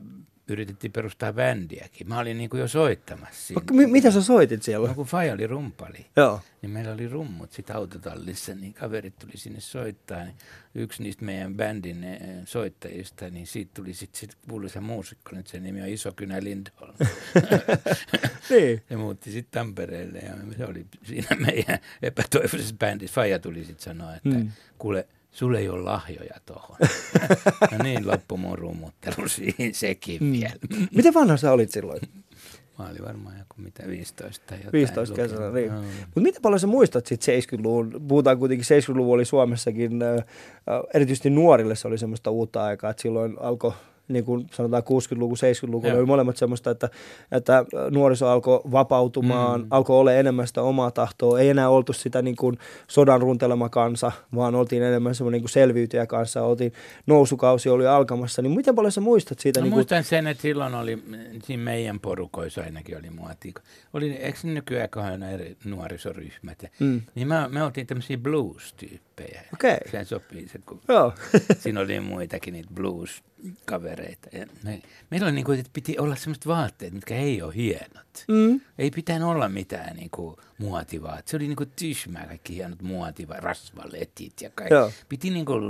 yritettiin 0.48 0.92
perustaa 0.92 1.32
bändiäkin. 1.32 2.09
Mä 2.09 2.18
olin 2.18 2.38
niin 2.38 2.50
kuin 2.50 2.61
jo 2.61 2.68
soittamassa 2.68 3.46
siinä. 3.46 3.62
M- 3.72 3.90
mitä 3.90 4.11
sä 4.11 4.22
soitit 4.22 4.62
siellä? 4.62 4.88
No, 4.88 4.94
kun 4.94 5.06
Faja 5.06 5.32
oli 5.32 5.46
rumpali, 5.46 6.06
Joo. 6.16 6.40
niin 6.62 6.70
meillä 6.70 6.92
oli 6.92 7.09
rummut 7.09 7.52
sit 7.52 7.70
autotallissa, 7.70 8.54
niin 8.54 8.74
kaverit 8.74 9.18
tuli 9.18 9.32
sinne 9.37 9.61
soittaa. 9.61 10.24
Niin 10.24 10.35
yksi 10.74 11.02
niistä 11.02 11.24
meidän 11.24 11.54
bändin 11.54 12.04
eh, 12.04 12.20
soittajista, 12.44 13.30
niin 13.30 13.46
siitä 13.46 13.70
tuli 13.74 13.94
sitten 13.94 14.20
sit 14.20 14.35
kuuluisa 14.48 14.80
muusikko, 14.80 15.37
nyt 15.37 15.46
sen 15.46 15.62
nimi 15.62 15.82
on 15.82 15.88
Isokynä 15.88 16.44
Lindholm. 16.44 16.94
niin. 18.50 18.82
Se 18.88 18.96
muutti 18.96 19.30
sitten 19.30 19.61
Tampereelle 19.61 20.18
ja 20.18 20.32
se 20.56 20.64
oli 20.64 20.87
siinä 21.02 21.37
meidän 21.46 21.78
epätoivoisessa 22.02 22.74
bändissä. 22.78 23.14
Faja 23.14 23.38
tuli 23.38 23.64
sitten 23.64 23.85
sanoa, 23.85 24.14
että 24.16 24.28
mm. 24.28 24.50
kuule, 24.78 25.06
sulle 25.37 25.59
ei 25.59 25.68
ole 25.68 25.83
lahjoja 25.83 26.37
tuohon. 26.46 26.77
no 27.72 27.79
niin, 27.83 28.07
loppu 28.07 28.37
mun 28.37 28.59
rummuttelu 28.59 29.29
siihen 29.37 29.75
sekin 29.75 30.25
mm. 30.25 30.33
vielä. 30.33 30.55
Miten 30.94 31.14
vanha 31.14 31.37
sä 31.37 31.53
olit 31.53 31.70
silloin? 31.70 32.01
Mä 32.79 32.88
olin 32.88 33.05
varmaan 33.05 33.38
joku 33.38 33.55
mitä 33.57 33.83
15 33.87 34.46
tai 34.46 34.59
jotain. 34.59 34.72
15 34.72 35.14
kesällä, 35.14 35.51
niin. 35.51 35.72
No. 35.72 35.81
Mutta 35.81 36.20
miten 36.20 36.42
paljon 36.42 36.61
sä 36.61 36.66
muistat 36.66 37.07
sitten 37.07 37.42
70-luvun, 37.42 38.03
puhutaan 38.09 38.38
kuitenkin 38.38 38.66
70-luvun 38.66 39.14
oli 39.14 39.25
Suomessakin, 39.25 40.03
äh, 40.03 40.25
erityisesti 40.94 41.31
nuorille 41.31 41.77
se 41.77 41.88
oli 41.88 41.99
semmoista 41.99 42.31
uutta 42.31 42.64
aikaa, 42.64 42.90
että 42.90 43.03
silloin 43.03 43.37
alkoi 43.40 43.72
niin 44.09 44.25
kuin 44.25 44.47
sanotaan 44.53 44.83
60-luku, 44.83 45.35
70-luku, 45.35 45.88
oli 45.88 46.07
molemmat 46.07 46.37
semmoista, 46.37 46.71
että, 46.71 46.88
että 47.33 47.64
nuoriso 47.90 48.29
alkoi 48.29 48.61
vapautumaan, 48.73 49.61
mm. 49.61 49.66
alkoi 49.71 49.99
olla 49.99 50.12
enemmän 50.12 50.47
sitä 50.47 50.62
omaa 50.62 50.90
tahtoa, 50.90 51.40
ei 51.40 51.49
enää 51.49 51.69
oltu 51.69 51.92
sitä 51.92 52.23
niin 52.23 52.37
kuin 52.37 52.59
sodan 52.88 53.21
runtelema 53.21 53.69
kansa, 53.69 54.12
vaan 54.35 54.55
oltiin 54.55 54.83
enemmän 54.83 55.14
semmoinen 55.14 55.40
niin 55.40 55.49
selviytyjä 55.49 56.07
kanssa, 56.07 56.42
oltiin 56.42 56.73
nousukausi 57.07 57.69
oli 57.69 57.87
alkamassa, 57.87 58.42
niin 58.42 58.57
miten 58.57 58.75
paljon 58.75 58.92
sä 58.92 59.01
muistat 59.01 59.38
siitä? 59.38 59.61
No, 59.61 59.64
niin 59.64 59.71
kuin... 59.71 59.77
muistan 59.77 60.05
sen, 60.05 60.27
että 60.27 60.42
silloin 60.42 60.75
oli, 60.75 61.03
siinä 61.45 61.62
meidän 61.62 62.01
porukoissa 62.01 62.61
ainakin 62.61 62.99
oli 62.99 63.11
muoti. 63.11 63.55
Oli, 63.92 64.11
eikö 64.11 64.38
nykyään 64.42 65.23
eri 65.35 65.57
nuorisoryhmät? 65.64 66.64
Mm. 66.81 67.03
Niin 67.14 67.29
me, 67.29 67.35
me 67.49 67.62
oltiin 67.62 67.87
tämmöisiä 67.87 68.19
blues-tyyppejä. 68.19 69.15
Okay. 69.55 69.79
Se 69.90 70.05
sopii 70.05 70.48
se, 70.48 70.59
kun 70.66 70.81
Joo. 70.88 71.14
siinä 71.62 71.81
oli 71.81 72.00
muitakin 72.00 72.52
niitä 72.52 72.70
blues 72.74 73.22
kavereita. 73.64 74.29
Ja 74.33 74.46
me, 74.64 74.83
meillä 75.11 75.24
oli 75.24 75.35
niin 75.35 75.44
kuin, 75.44 75.59
että 75.59 75.70
piti 75.72 75.98
olla 75.98 76.16
sellaiset 76.16 76.46
vaatteet, 76.46 76.92
mitkä 76.92 77.14
ei 77.14 77.42
ole 77.42 77.55
hienot. 77.55 78.06
Mm. 78.29 78.61
Ei 78.79 78.90
pitänyt 78.90 79.29
olla 79.29 79.48
mitään 79.48 79.96
niin 79.96 80.11
kuin, 80.11 80.37
muotivaat. 80.59 81.29
Se 81.29 81.37
oli 81.37 81.46
niin 81.46 81.57
kuin 81.57 81.70
tyhmää, 81.76 82.26
kaikki 82.26 82.55
hienot 82.55 82.83
muotiva, 82.83 83.35
rasvaletit 83.35 84.33
ja 84.40 84.50
kaikki. 84.55 84.74
Joo. 84.74 84.92
Piti 85.09 85.31
niin 85.31 85.44
kuin 85.44 85.64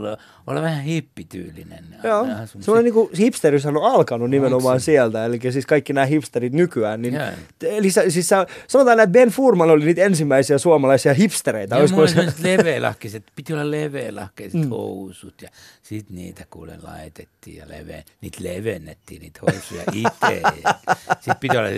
olla, 0.46 0.62
vähän 0.62 0.82
hippityylinen. 0.82 1.84
Joo. 2.04 2.26
Se 2.60 2.70
on 2.70 2.84
niin 2.84 2.94
kuin, 2.94 3.10
hipsteryys 3.18 3.66
on 3.66 3.82
alkanut 3.82 4.30
nimenomaan 4.30 4.74
Onko 4.74 4.84
sieltä. 4.84 5.24
Eli 5.24 5.40
siis 5.50 5.66
kaikki 5.66 5.92
nämä 5.92 6.06
hipsterit 6.06 6.52
nykyään. 6.52 7.02
Niin, 7.02 7.14
eli 7.62 7.90
siis 7.90 8.28
sanotaan, 8.66 9.00
että 9.00 9.12
Ben 9.12 9.30
Furman 9.30 9.70
oli 9.70 9.84
niitä 9.84 10.02
ensimmäisiä 10.02 10.58
suomalaisia 10.58 11.14
hipstereitä. 11.14 11.76
Joo, 11.76 11.88
mulla 11.88 12.06
se... 12.06 12.32
leveälahkeiset, 12.42 13.24
piti 13.36 13.52
olla 13.52 13.70
leveälahkeiset 13.70 14.60
mm. 14.60 14.68
housut 14.68 15.42
ja 15.42 15.48
sitten 15.82 16.16
niitä 16.16 16.44
kuule 16.50 16.78
laitettiin 16.82 17.56
ja 17.56 17.68
leve, 17.68 18.04
niitä 18.20 18.38
levennettiin, 18.40 19.22
niitä 19.22 19.40
housuja 19.42 19.82
itse. 19.92 20.42
sitten 21.20 21.36
piti 21.40 21.56
olla 21.56 21.68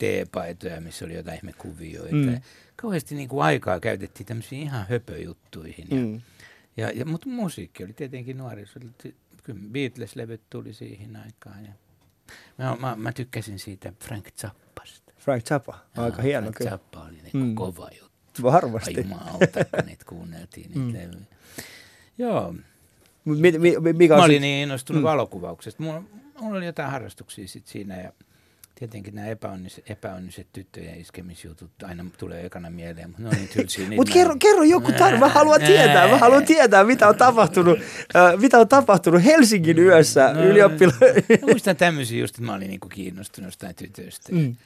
teepaitoja, 0.00 0.80
missä 0.80 1.04
oli 1.04 1.14
jotain 1.14 1.36
ihmekuvioita. 1.36 2.14
Mm. 2.14 2.40
Kauheasti 2.76 3.14
niin 3.14 3.28
kuin 3.28 3.42
aikaa 3.42 3.80
käytettiin 3.80 4.26
tämmöisiin 4.26 4.62
ihan 4.62 4.86
höpöjuttuihin. 4.90 5.86
Ja, 5.90 5.96
mm. 5.96 6.20
ja, 6.76 6.90
ja, 6.90 7.04
mutta 7.04 7.28
musiikki 7.28 7.84
oli 7.84 7.92
tietenkin 7.92 8.38
nuoriso. 8.38 8.80
Kyllä 9.42 9.60
Beatles-levyt 9.72 10.40
tuli 10.50 10.74
siihen 10.74 11.16
aikaan. 11.16 11.64
Ja 11.64 11.72
mä, 12.58 12.76
mä, 12.80 12.96
mä 12.96 13.12
tykkäsin 13.12 13.58
siitä 13.58 13.92
Frank 14.04 14.28
Zappasta. 14.40 15.12
Frank 15.18 15.44
Zappa, 15.44 15.78
aika 15.96 16.22
hieno 16.22 16.42
Frank 16.42 16.56
kyllä. 16.56 16.70
Zappa 16.70 17.02
oli 17.02 17.18
niin 17.22 17.46
mm. 17.46 17.54
kova 17.54 17.88
juttu. 18.00 18.42
Varmasti. 18.42 18.90
Ai 18.96 19.02
jumalauta, 19.02 19.64
kun 19.76 19.86
niitä 19.86 20.04
kuunneltiin 20.04 20.70
niitä 20.70 20.80
mm. 20.80 20.92
levyjä. 20.92 21.26
Joo. 22.18 22.54
Mi, 23.24 23.58
mi, 23.58 23.92
mikä 23.92 24.16
mä 24.16 24.24
olin 24.24 24.42
niin 24.42 24.62
innostunut 24.62 25.02
mm. 25.02 25.06
valokuvauksesta. 25.06 25.82
Mulla, 25.82 26.02
mulla 26.40 26.56
oli 26.56 26.66
jotain 26.66 26.90
harrastuksia 26.90 27.48
sit 27.48 27.66
siinä 27.66 27.96
ja 27.96 28.12
tietenkin 28.80 29.14
nämä 29.14 29.26
epäonniset, 29.26 29.90
epäonniset 29.90 30.46
tyttöjen 30.52 31.00
iskemisjutut 31.00 31.70
aina 31.82 32.04
tulee 32.18 32.46
ekana 32.46 32.70
mieleen, 32.70 33.08
mutta 33.08 33.22
ne 33.22 33.28
on 33.28 33.34
niin 33.34 33.48
tylsiä. 33.48 33.88
mutta 33.96 34.12
kerro, 34.12 34.36
kerro 34.38 34.62
joku 34.62 34.92
tarve, 34.92 35.18
mä 35.18 35.28
haluan 35.28 35.60
tietää, 35.60 36.08
mä 36.08 36.18
haluan 36.18 36.44
tietää, 36.44 36.84
mitä 36.84 37.08
on 37.08 37.16
tapahtunut, 37.16 37.78
äh, 38.16 38.40
mitä 38.40 38.58
on 38.58 38.68
tapahtunut 38.68 39.24
Helsingin 39.24 39.76
mm. 39.76 39.82
yössä 39.82 40.32
no, 40.32 40.44
ylioppila... 40.44 40.92
Mä 41.40 41.46
muistan 41.46 41.76
tämmöisiä 41.76 42.18
just, 42.18 42.34
että 42.34 42.46
mä 42.46 42.54
olin 42.54 42.68
niinku 42.68 42.88
kiinnostunut 42.88 43.48
jostain 43.48 43.74
tytöstä. 43.74 44.32
Mm. 44.32 44.56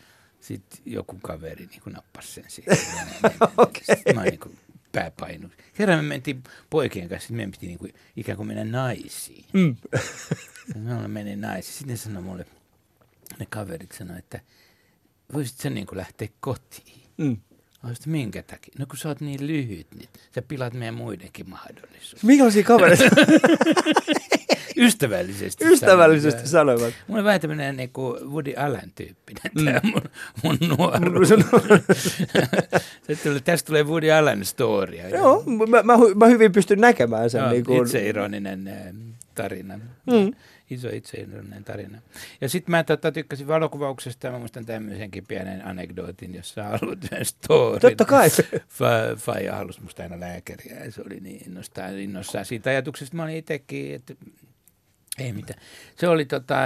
Sitten 0.40 0.78
joku 0.86 1.18
kaveri 1.22 1.66
niinku 1.66 1.90
nappasi 1.90 2.32
sen 2.32 2.44
siitä. 2.48 2.76
okay. 3.56 3.82
Sitten 3.82 4.16
mä 4.16 4.22
niinku 4.22 4.50
pääpainu. 4.92 5.48
Kerran 5.74 5.98
me 5.98 6.02
mentiin 6.08 6.42
poikien 6.70 7.08
kanssa, 7.08 7.22
sitten 7.22 7.36
meidän 7.36 7.50
piti 7.50 7.66
niinku 7.66 7.88
ikään 8.16 8.36
kuin 8.36 8.46
mennä 8.46 8.64
naisiin. 8.64 9.44
Mm. 9.52 9.76
me 10.74 11.08
menin 11.08 11.40
naisiin. 11.40 11.74
Sitten 11.74 11.88
ne 11.88 11.96
sanoi 11.96 12.22
mulle, 12.22 12.46
ne 13.38 13.46
kaverit 13.50 13.92
sanoi, 13.92 14.18
että 14.18 14.40
voisit 15.32 15.58
sä 15.58 15.70
niin 15.70 15.86
lähteä 15.92 16.28
kotiin. 16.40 17.02
Mm. 17.16 17.36
Olisit, 17.86 18.06
minkä 18.06 18.42
takia? 18.42 18.74
No 18.78 18.86
kun 18.86 18.96
sä 18.96 19.08
oot 19.08 19.20
niin 19.20 19.46
lyhyt, 19.46 19.86
niin 19.94 20.08
sä 20.34 20.42
pilat 20.42 20.74
meidän 20.74 20.94
muidenkin 20.94 21.50
mahdollisuus. 21.50 22.22
Minkälaisia 22.22 22.64
kavereita? 22.64 23.04
Ystävällisesti 24.76 25.64
Ystävällisesti 25.64 26.48
sanoivat. 26.48 26.94
Mulla 27.06 27.20
on 27.20 27.24
vähän 27.24 27.40
tämmöinen 27.40 27.76
niin 27.76 27.90
kuin 27.90 28.30
Woody 28.30 28.54
Allen-tyyppinen 28.56 29.52
mm. 29.54 29.64
tämä 29.64 29.80
mun, 29.82 30.02
mun 30.42 30.58
nuoruus. 30.68 31.28
tulee, 33.22 33.40
tästä 33.40 33.66
tulee 33.66 33.82
Woody 33.82 34.10
Allen 34.10 34.44
storia. 34.44 35.08
Joo, 35.08 35.44
mä, 35.70 35.82
mä, 35.82 35.96
mä, 36.14 36.26
hyvin 36.26 36.52
pystyn 36.52 36.80
näkemään 36.80 37.30
sen. 37.30 37.40
Joo, 37.40 37.50
niin 37.50 37.64
kuin... 37.64 37.82
Itseironinen 37.82 38.70
tarina. 39.34 39.78
Mm 40.06 40.32
iso 40.70 40.88
itseinoinen 40.88 41.64
tarina. 41.64 41.98
Ja 42.40 42.48
sitten 42.48 42.70
mä 42.70 42.84
tota, 42.84 43.12
tykkäsin 43.12 43.46
valokuvauksesta, 43.46 44.30
mä 44.30 44.38
muistan 44.38 44.66
tämmöisenkin 44.66 45.26
pienen 45.26 45.66
anekdootin, 45.66 46.34
jossa 46.34 46.62
haluat 46.62 47.04
yhden 47.04 47.24
story. 47.34 47.80
Totta 47.80 48.04
kai. 48.04 48.28
Faija 49.16 49.56
halusi 49.56 49.82
musta 49.82 50.02
aina 50.02 50.20
lääkäriä 50.20 50.84
ja 50.84 50.92
se 50.92 51.02
oli 51.06 51.20
niin 51.20 51.42
innostaan, 51.46 51.98
innossaan 51.98 52.44
siitä 52.44 52.70
ajatuksesta. 52.70 53.16
Mä 53.16 53.22
olin 53.22 53.36
itsekin, 53.36 53.94
että 53.94 54.14
ei 55.18 55.32
mitään. 55.32 55.60
Se 55.96 56.08
oli 56.08 56.24
tota, 56.24 56.56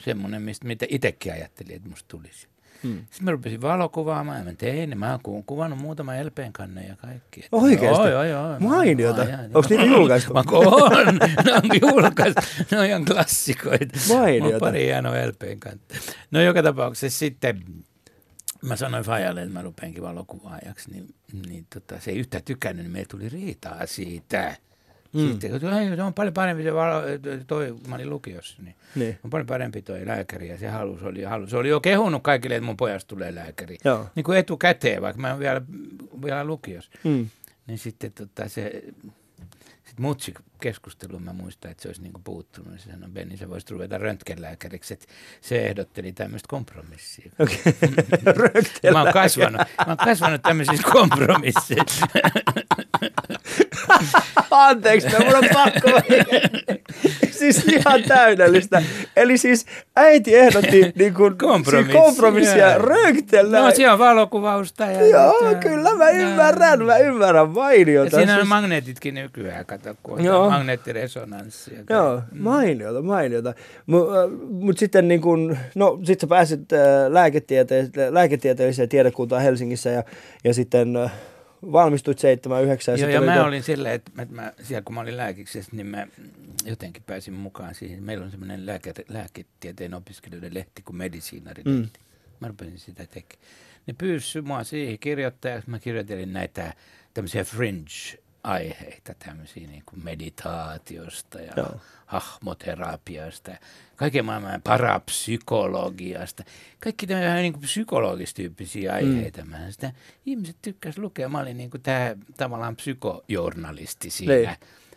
semmoinen, 0.00 0.42
mistä, 0.42 0.66
mitä 0.66 0.86
itsekin 0.88 1.32
ajattelin, 1.32 1.76
että 1.76 1.88
musta 1.88 2.08
tulisi. 2.08 2.48
Hmm. 2.86 2.98
Sitten 2.98 3.24
mä 3.24 3.30
rupesin 3.30 3.62
valokuvaamaan 3.62 4.38
ja 4.38 4.44
mä 4.44 4.52
tein. 4.52 4.98
Mä 4.98 5.18
oon 5.24 5.44
kuvannut 5.44 5.78
muutama 5.78 6.12
LPn 6.12 6.52
kanne 6.52 6.86
ja 6.86 6.96
kaikki. 6.96 7.44
Oikeasti? 7.52 8.02
Joo, 8.02 8.08
joo, 8.08 8.24
joo. 8.24 8.60
Mainiota. 8.60 9.22
Onko 9.54 9.66
niitä 9.68 9.84
julkaistu? 9.84 10.32
Mä 10.34 10.42
on. 10.52 11.18
ne 11.44 11.52
on 11.54 11.92
julkaistu. 11.92 12.42
Ne 12.70 12.78
on 12.78 12.86
ihan 12.86 13.04
klassikoita. 13.04 13.98
Mainiota. 14.08 14.54
Mä 14.54 14.60
pari 14.60 14.84
hienoa 14.84 15.12
LPn 15.12 15.60
kantta. 15.60 15.94
No 16.30 16.40
joka 16.40 16.62
tapauksessa 16.62 17.18
sitten 17.18 17.64
mä 18.62 18.76
sanoin 18.76 19.04
Fajalle, 19.04 19.42
että 19.42 19.52
mä 19.52 19.62
rupeankin 19.62 20.02
valokuvaajaksi, 20.02 20.90
niin, 20.90 21.14
niin 21.48 21.66
tota, 21.74 22.00
se 22.00 22.10
ei 22.10 22.18
yhtään 22.18 22.44
tykännyt, 22.44 22.84
niin 22.84 22.92
meillä 22.92 23.08
tuli 23.10 23.28
riitaa 23.28 23.86
siitä. 23.86 24.56
Mm. 25.16 25.30
Sitten, 25.30 25.60
se 25.96 26.02
on 26.02 26.14
paljon 26.14 26.34
parempi 26.34 26.62
se 26.62 26.74
valo, 26.74 27.02
toi, 27.46 27.76
mä 27.88 27.94
olin 27.94 28.10
lukiossa, 28.10 28.62
niin, 28.62 28.74
niin. 28.94 29.18
on 29.24 29.30
paljon 29.30 29.46
parempi 29.46 29.82
toi 29.82 30.06
lääkäri 30.06 30.48
ja 30.48 30.58
se 30.58 30.68
halus 30.68 31.02
oli, 31.02 31.22
halus. 31.22 31.50
Se 31.50 31.56
oli 31.56 31.68
jo 31.68 31.80
kehunut 31.80 32.22
kaikille, 32.22 32.56
että 32.56 32.66
mun 32.66 32.76
pojasta 32.76 33.08
tulee 33.08 33.34
lääkäri. 33.34 33.78
Joo. 33.84 34.06
Niin 34.14 34.24
kuin 34.24 34.38
etukäteen, 34.38 35.02
vaikka 35.02 35.20
mä 35.20 35.30
oon 35.30 35.38
vielä, 35.38 35.62
vielä 36.24 36.44
lukiossa. 36.44 36.90
Mm. 37.04 37.28
Niin 37.66 37.78
sitten 37.78 38.12
tota, 38.12 38.48
se, 38.48 38.82
sitten 39.84 40.02
mutsi 40.02 40.34
keskusteluun 40.60 41.22
mä 41.22 41.32
muistan, 41.32 41.70
että 41.70 41.82
se 41.82 41.88
olisi 41.88 42.02
niinku 42.02 42.20
puuttunut. 42.24 42.80
Se 42.80 42.90
sanoi, 42.90 43.10
Benni, 43.10 43.36
sä 43.36 43.48
voisit 43.48 43.70
ruveta 43.70 43.98
röntgenlääkäriksi. 43.98 44.94
Että 44.94 45.06
se 45.40 45.66
ehdotteli 45.66 46.12
tämmöistä 46.12 46.46
kompromissia. 46.48 47.32
Okay. 47.38 48.92
mä, 48.92 49.02
oon 49.02 49.12
kasvanut, 49.12 49.60
mä 49.60 49.84
oon 49.86 49.96
kasvanut 49.96 50.42
tämmöisissä 50.42 50.88
kompromisseissa. 50.92 52.06
Anteeksi, 54.50 55.08
mä 55.08 55.18
mun 55.24 55.34
on 55.36 55.44
pakko. 55.52 55.90
siis 57.38 57.64
ihan 57.64 58.02
täydellistä. 58.08 58.82
Eli 59.16 59.38
siis 59.38 59.66
äiti 59.96 60.34
ehdotti 60.36 60.92
niin 60.98 61.14
kuin, 61.14 61.38
Kompromissi, 61.38 61.92
kompromissia 61.92 62.70
joo. 62.70 62.78
No 63.60 63.70
se 63.70 63.90
on 63.90 63.98
valokuvausta. 63.98 64.84
Ja 64.86 65.06
Joo, 65.06 65.50
ja- 65.50 65.54
kyllä 65.58 65.94
mä 65.94 66.10
ymmärrän, 66.10 66.82
mä 66.84 66.96
ymmärrän 66.98 67.46
Ja 67.46 67.52
mainiota. 67.52 68.16
siinä 68.16 68.32
on 68.32 68.38
Siis- 68.38 68.48
magneetitkin 68.48 69.14
nykyään, 69.14 69.66
kato, 69.66 69.94
kun 70.02 70.24
Joo. 70.24 70.42
on 70.44 70.52
magneettiresonanssi. 70.52 71.74
ja 71.74 71.96
Joo, 71.96 72.14
kaikki. 72.16 72.38
mainiota, 72.38 73.02
mainiota. 73.02 73.54
Mutta 73.86 74.14
mut 74.50 74.78
sitten 74.78 75.08
niin 75.08 75.20
kun, 75.20 75.56
no 75.74 75.98
sit 76.04 76.20
sä 76.20 76.26
pääsit 76.26 76.72
äh, 76.72 76.78
lääketiete- 77.08 78.10
lääketieteelliseen 78.14 78.88
tiedekuntaan 78.88 79.42
Helsingissä 79.42 79.90
ja, 79.90 80.02
ja 80.44 80.54
sitten 80.54 80.96
äh, 80.96 81.12
valmistuit 81.72 82.18
7 82.18 82.64
9 82.64 82.92
ja 82.92 82.96
Joo, 82.96 82.98
sitten 82.98 83.12
ja 83.14 83.18
oli 83.18 83.26
mä 83.26 83.34
tuo- 83.34 83.46
olin 83.46 83.62
silleen, 83.62 83.94
että 83.94 84.10
mä, 84.14 84.26
mä, 84.30 84.52
siellä 84.62 84.82
kun 84.82 84.94
mä 84.94 85.00
olin 85.00 85.16
lääkiksessä, 85.16 85.76
niin 85.76 85.86
mä 85.86 86.06
jotenkin 86.64 87.02
pääsin 87.02 87.34
mukaan 87.34 87.74
siihen. 87.74 88.02
Meillä 88.02 88.24
on 88.24 88.30
semmoinen 88.30 88.66
lääke, 88.66 88.92
lääketieteen 89.08 89.94
opiskelijoiden 89.94 90.54
lehti 90.54 90.82
kuin 90.82 90.96
Medisiinarilehti. 90.96 91.98
Mm. 92.00 92.06
Mä 92.40 92.48
rupesin 92.48 92.78
sitä 92.78 93.06
tekemään. 93.06 93.46
Ne 93.86 93.94
pyysi 93.98 94.40
mua 94.40 94.64
siihen 94.64 94.98
kirjoittajaksi. 94.98 95.70
Mä 95.70 95.78
kirjoitelin 95.78 96.32
näitä 96.32 96.74
tämmöisiä 97.14 97.44
fringe-aiheita, 98.46 99.14
tämmöisiä 99.18 99.66
niin 99.66 99.82
kuin 99.86 100.04
meditaatiosta 100.04 101.40
ja 101.40 101.52
Joo. 101.56 101.80
Hahmoterapiasta, 102.06 103.52
kaiken 103.96 104.24
maailman 104.24 104.62
parapsykologiasta. 104.62 106.44
Kaikki 106.80 107.06
tämä 107.06 107.20
vähän 107.20 107.42
niin 107.42 107.52
kuin 107.52 107.62
psykologistyyppisiä 107.62 108.92
aiheita. 108.92 109.44
Mm. 109.44 109.50
Mä 109.50 109.70
sitä, 109.70 109.92
ihmiset 110.26 110.56
tykkäs 110.62 110.98
lukea. 110.98 111.28
Mä 111.28 111.40
olin 111.40 111.56
niin 111.56 111.70
kuin 111.70 111.82
tämä 111.82 112.16
tavallaan 112.36 112.76
psykojournalisti 112.76 114.10
siinä. 114.10 114.34
Niin. 114.34 114.50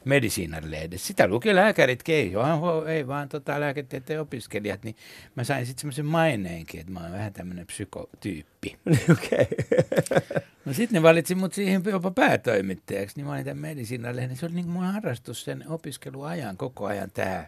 Medisiinarlehdessä. 0.06 1.08
Sitä 1.08 1.28
luki 1.28 1.56
lääkärit, 1.56 2.10
ei, 2.10 2.36
vaan, 2.36 2.88
ei 2.88 3.08
vaan 3.08 3.30
tota, 3.30 3.60
lääketieteen 3.60 4.22
opiskelijat, 4.22 4.84
niin 4.84 4.96
mä 5.36 5.44
sain 5.44 5.66
sitten 5.66 5.82
semmoisen 5.82 6.06
maineenkin, 6.06 6.80
että 6.80 6.92
mä 6.92 7.00
oon 7.00 7.12
vähän 7.12 7.34
tämmöinen 7.34 7.66
psykotyyppi. 7.66 8.78
Okei. 9.14 9.48
No 10.66 10.74
sitten 10.74 10.94
ne 10.94 11.04
valitsi 11.04 11.36
mut 11.36 11.54
siihen 11.54 11.84
jopa 11.86 12.12
päätoimittajaksi, 12.12 13.16
niin 13.16 13.26
mä 13.26 13.34
olin 13.34 13.46
tämän 13.46 13.58
medisiinalehden. 13.58 14.38
Se 14.38 14.46
oli 14.46 14.56
niin 14.56 14.66
kuin 14.66 14.74
mun 14.74 14.84
harrastus 14.84 15.44
sen 15.44 15.64
opiskeluajan 15.68 16.58
koko 16.58 16.86
ajan 16.86 17.12
tämä 17.12 17.48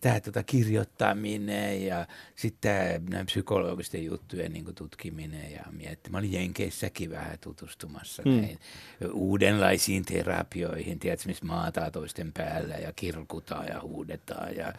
tää 0.00 0.20
tota 0.20 0.42
kirjoittaminen 0.42 1.86
ja 1.86 2.06
sitten 2.36 3.06
näin 3.10 3.26
psykologisten 3.26 4.04
juttujen 4.04 4.52
niin 4.52 4.74
tutkiminen 4.74 5.52
ja 5.52 5.62
mietti. 5.70 6.10
Mä 6.10 6.18
olin 6.18 6.32
Jenkeissäkin 6.32 7.10
vähän 7.10 7.38
tutustumassa 7.40 8.22
Mm. 8.26 8.30
näin 8.30 8.58
uudenlaisiin 9.12 10.04
terapioihin, 10.04 10.98
tiedätkö, 10.98 11.28
missä 11.28 11.44
maataan 11.44 11.92
toisten 11.92 12.32
päällä 12.32 12.74
ja 12.74 12.92
kirkutaan 12.96 13.66
ja 13.68 13.80
huudetaan 13.82 14.56
ja 14.56 14.72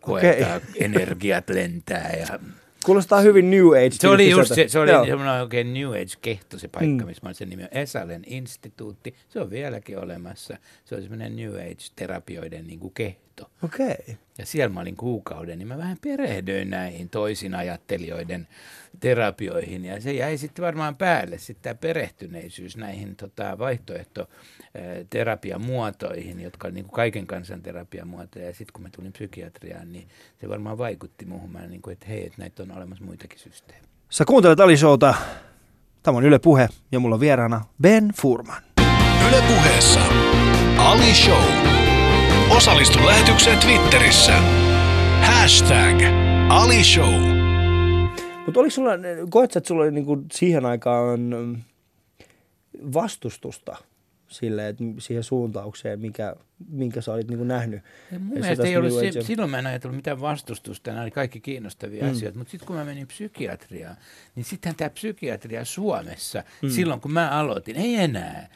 koetaan, 0.00 0.56
okay. 0.56 0.60
energiat 0.80 1.48
lentää 1.50 2.12
ja 2.18 2.38
Kuulostaa 2.84 3.20
hyvin 3.20 3.50
New 3.50 3.66
Age. 3.68 3.90
se 3.90 4.08
oli 4.08 4.30
just 4.30 4.54
se, 4.54 4.68
se 4.68 4.78
oli 4.78 4.90
Joo. 4.90 5.06
semmoinen 5.06 5.42
oikein 5.42 5.74
New 5.74 5.88
Age-kehto 5.90 6.58
se 6.58 6.68
paikka, 6.68 7.04
Mm. 7.04 7.06
missä 7.08 7.26
mä. 7.26 7.32
Sen 7.32 7.48
nimi 7.48 7.62
on 7.62 7.68
Esalen 7.72 8.22
instituutti. 8.26 9.14
Se 9.28 9.40
on 9.40 9.50
vieläkin 9.50 9.98
olemassa. 9.98 10.56
Se 10.84 10.94
on 10.94 11.00
semmoinen 11.02 11.36
New 11.36 11.54
Age-terapioiden 11.54 12.66
niin 12.66 12.78
kuin 12.80 12.94
kehto. 12.94 13.27
Okei. 13.64 14.16
Ja 14.38 14.46
siellä 14.46 14.74
mä 14.74 14.80
olin 14.80 14.96
kuukauden, 14.96 15.58
niin 15.58 15.68
mä 15.68 15.78
vähän 15.78 15.98
perehdyin 16.00 16.70
näihin 16.70 17.08
toisin 17.08 17.54
ajattelijoiden 17.54 18.48
terapioihin. 19.00 19.84
Ja 19.84 20.00
se 20.00 20.12
jäi 20.12 20.38
sitten 20.38 20.64
varmaan 20.64 20.96
päälle, 20.96 21.38
sitten 21.38 21.62
tämä 21.62 21.74
perehtyneisyys 21.74 22.76
näihin 22.76 23.16
tota, 23.16 23.58
vaihtoehtoterapiamuotoihin, 23.58 26.40
jotka 26.40 26.68
on 26.68 26.74
niin 26.74 26.84
kuin 26.84 26.94
kaiken 26.94 27.26
kansan 27.26 27.62
terapiamuotoja. 27.62 28.46
Ja 28.46 28.54
sitten 28.54 28.72
kun 28.72 28.82
mä 28.82 28.88
tulin 28.96 29.12
psykiatriaan, 29.12 29.92
niin 29.92 30.08
se 30.40 30.48
varmaan 30.48 30.78
vaikutti 30.78 31.26
muuhun. 31.26 31.52
Mä 31.52 31.66
niin 31.66 31.82
kuin, 31.82 31.92
että 31.92 32.06
hei, 32.06 32.26
että 32.26 32.38
näitä 32.38 32.62
on 32.62 32.72
olemassa 32.72 33.04
muitakin 33.04 33.38
systeemejä. 33.38 33.88
Sä 34.10 34.24
kuuntelet 34.24 34.60
Ali 34.60 34.76
Showta. 34.76 35.14
Tämä 36.02 36.18
on 36.18 36.24
Yle 36.24 36.38
Puhe 36.38 36.68
ja 36.92 37.00
mulla 37.00 37.14
on 37.14 37.20
vieraana 37.20 37.64
Ben 37.82 38.12
Furman. 38.20 38.62
Yle 39.28 39.42
puheessa 39.42 40.00
Ali 40.78 41.14
Show. 41.14 41.87
Osallistu 42.50 43.06
lähetykseen 43.06 43.58
Twitterissä. 43.58 44.32
Hashtag 45.22 45.96
Ali 46.48 46.84
Show. 46.84 47.14
Mutta 48.46 48.60
oliko 48.60 48.70
sulla, 48.70 48.90
koet 49.30 49.52
sä, 49.52 49.58
että 49.58 49.68
sulla 49.68 49.82
oli 49.82 49.90
niinku 49.90 50.24
siihen 50.32 50.66
aikaan 50.66 51.20
mm, 51.20 51.56
vastustusta 52.94 53.76
sille, 54.28 54.68
että 54.68 54.84
siihen 54.98 55.22
suuntaukseen, 55.24 56.00
mikä, 56.00 56.36
minkä 56.70 57.00
sä 57.00 57.12
olit 57.12 57.28
niinku 57.28 57.44
nähnyt? 57.44 57.82
Ja 58.12 58.18
mun 58.18 58.36
Ja 58.36 58.40
mielestä 58.40 58.66
ei 58.66 58.76
ollut, 58.76 58.98
Agea. 58.98 59.22
silloin 59.22 59.50
mä 59.50 59.58
en 59.58 59.66
ajatellut 59.66 59.96
mitään 59.96 60.20
vastustusta, 60.20 60.90
nämä 60.90 61.02
oli 61.02 61.10
kaikki 61.10 61.40
kiinnostavia 61.40 62.04
Mm. 62.04 62.10
asioita, 62.10 62.38
mutta 62.38 62.50
sitten 62.50 62.66
kun 62.66 62.76
mä 62.76 62.84
menin 62.84 63.06
psykiatriaan, 63.06 63.96
niin 64.34 64.44
sitten 64.44 64.74
tämä 64.74 64.90
psykiatria 64.90 65.64
Suomessa, 65.64 66.42
mm. 66.62 66.70
silloin 66.70 67.00
kun 67.00 67.12
mä 67.12 67.30
aloitin, 67.30 67.76
ei 67.76 67.94
enää. 67.94 68.48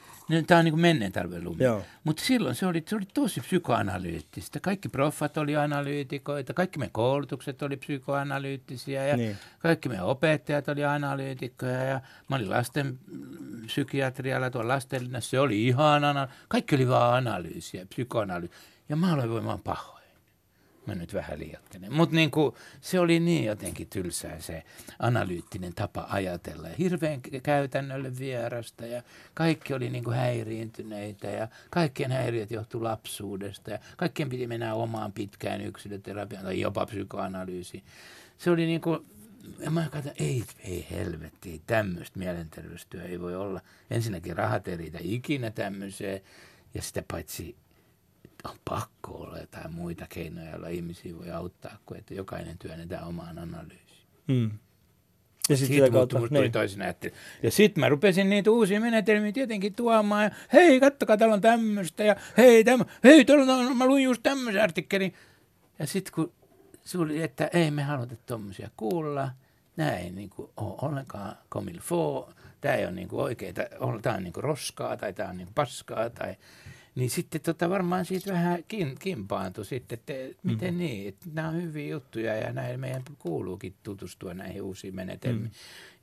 Tämä 0.46 0.58
on 0.58 0.64
niin 0.64 0.72
kuin 0.72 0.80
menneen 0.80 1.12
talven 1.12 1.44
lumi. 1.44 1.64
Mutta 2.04 2.22
silloin 2.24 2.54
se 2.54 2.66
oli, 2.66 2.82
se 2.86 2.96
oli 2.96 3.04
tosi 3.14 3.40
psykoanalyyttistä. 3.40 4.60
Kaikki 4.60 4.88
proffat 4.88 5.36
oli 5.36 5.56
analyytikoita, 5.56 6.54
kaikki 6.54 6.78
meidän 6.78 6.92
koulutukset 6.92 7.62
oli 7.62 7.76
psykoanalyyttisiä 7.76 9.06
ja 9.06 9.16
Niin. 9.16 9.26
niin. 9.26 9.38
kaikki 9.58 9.88
meidän 9.88 10.06
opettajat 10.06 10.68
oli 10.68 10.84
analyytikkoja 10.84 11.82
ja 11.84 12.00
mä 12.28 12.36
olin 12.36 12.50
lasten 12.50 12.86
mm, 12.86 13.66
psykiatrialla 13.66 14.50
tuolla 14.50 14.74
lastenlinnassa. 14.74 15.30
Se 15.30 15.40
oli 15.40 15.66
ihan 15.66 16.04
ana- 16.04 16.28
kaikki 16.48 16.74
oli 16.74 16.88
vaan 16.88 17.14
analyysiä, 17.16 17.86
psykoanalyysiä. 17.86 18.58
Ja 18.88 18.96
mä 18.96 19.12
aloin 19.14 19.30
voimaan 19.30 19.60
pahoin. 19.60 20.01
Mä 20.86 20.94
nyt 20.94 21.14
vähän 21.14 21.38
liioittelen. 21.38 21.92
Mutta 21.92 22.16
niinku, 22.16 22.56
se 22.80 23.00
oli 23.00 23.20
niin 23.20 23.44
jotenkin 23.44 23.86
tylsää 23.88 24.40
se 24.40 24.62
analyyttinen 24.98 25.74
tapa 25.74 26.06
ajatella. 26.10 26.68
Ja 26.68 26.74
hirveän 26.78 27.20
käytännölle 27.42 28.18
vierasta 28.18 28.86
ja 28.86 29.02
kaikki 29.34 29.74
oli 29.74 29.90
niinku 29.90 30.10
häiriintyneitä 30.10 31.26
ja 31.26 31.48
kaikkien 31.70 32.12
häiriöt 32.12 32.50
johtu 32.50 32.84
lapsuudesta. 32.84 33.70
Ja 33.70 33.78
kaikkien 33.96 34.28
piti 34.28 34.46
mennä 34.46 34.74
omaan 34.74 35.12
pitkään 35.12 35.60
yksilöterapiaan 35.60 36.44
tai 36.44 36.60
jopa 36.60 36.86
psykoanalyysiin. 36.86 37.84
Se 38.38 38.50
oli 38.50 38.66
niinku, 38.66 39.04
ja 39.58 39.70
mä 39.70 39.88
katsoin, 39.90 40.14
ei, 40.18 40.44
ei 40.64 40.86
helvetti, 40.90 41.62
tämmöistä 41.66 42.18
mielenterveystyö 42.18 43.04
ei 43.04 43.20
voi 43.20 43.36
olla. 43.36 43.60
Ensinnäkin 43.90 44.36
rahat 44.36 44.68
ei 44.68 44.76
riitä 44.76 44.98
ikinä 45.00 45.50
tämmöiseen 45.50 46.20
ja 46.74 46.82
sitä 46.82 47.02
paitsi 47.10 47.56
on 48.44 48.56
pakko 48.64 49.12
olla 49.12 49.38
jotain 49.38 49.74
muita 49.74 50.06
keinoja, 50.08 50.50
joilla 50.50 50.68
ihmisiä 50.68 51.18
voi 51.18 51.30
auttaa, 51.30 51.78
kuin 51.86 51.98
että 51.98 52.14
jokainen 52.14 52.58
työnnetään 52.58 53.06
omaan 53.06 53.38
analyysiin. 53.38 54.06
Mm. 54.28 54.50
Ja 55.48 55.56
sitten 55.56 55.92
kautta, 55.92 56.18
musta 56.18 56.34
tuli 56.34 56.40
niin. 56.40 56.52
toisin. 56.52 56.82
Ja 57.42 57.50
sitten 57.50 57.80
mä 57.80 57.88
rupesin 57.88 58.30
niitä 58.30 58.50
uusia 58.50 58.80
menetelmiä 58.80 59.32
tietenkin 59.32 59.74
tuomaan. 59.74 60.24
Ja, 60.24 60.30
hei, 60.52 60.80
kattokaa, 60.80 61.16
täällä 61.16 61.34
on 61.34 61.40
tämmöistä. 61.40 62.04
Ja 62.04 62.16
hei, 62.36 62.64
tämmö, 62.64 62.84
hei 63.04 63.24
täällä 63.24 63.54
on, 63.54 63.76
mä 63.76 63.86
luin 63.86 64.04
just 64.04 64.22
tämmöisen 64.22 64.62
artikkelin. 64.62 65.14
Ja 65.78 65.86
sitten 65.86 66.12
kun 66.14 66.32
se 66.84 66.98
oli, 66.98 67.22
että 67.22 67.50
ei 67.52 67.70
me 67.70 67.82
haluta 67.82 68.16
tommosia 68.26 68.70
kuulla. 68.76 69.30
Nämä 69.76 69.96
ei 69.96 70.10
niin 70.10 70.30
kuin, 70.30 70.50
ole 70.56 70.74
ollenkaan 70.82 71.36
comme 71.48 71.70
il 71.70 71.80
faut. 71.80 72.36
Tämä 72.60 72.74
ei 72.74 72.84
ole 72.84 72.92
niin 72.92 73.08
kuin 73.08 73.22
oikeita, 73.22 73.62
tämä 74.02 74.16
on 74.16 74.22
niin 74.22 74.32
kuin 74.32 74.44
roskaa 74.44 74.96
tai 74.96 75.12
tämä 75.12 75.28
on 75.28 75.36
niin 75.36 75.46
kuin 75.46 75.54
paskaa. 75.54 76.10
Tai, 76.10 76.36
niin 76.94 77.10
sitten 77.10 77.40
tota 77.40 77.70
varmaan 77.70 78.04
siitä 78.04 78.32
vähän 78.32 78.64
kin, 78.68 78.96
kimpaantui 78.98 79.64
sitten, 79.64 79.98
että 79.98 80.12
miten 80.42 80.74
mm. 80.74 80.78
niin, 80.78 81.08
että 81.08 81.26
nämä 81.32 81.48
on 81.48 81.62
hyviä 81.62 81.88
juttuja 81.88 82.36
ja 82.36 82.52
näin 82.52 82.80
meidän 82.80 83.02
kuuluukin 83.18 83.74
tutustua 83.82 84.34
näihin 84.34 84.62
uusiin 84.62 84.94
menetelmiin. 84.94 85.44
Mm. 85.44 85.50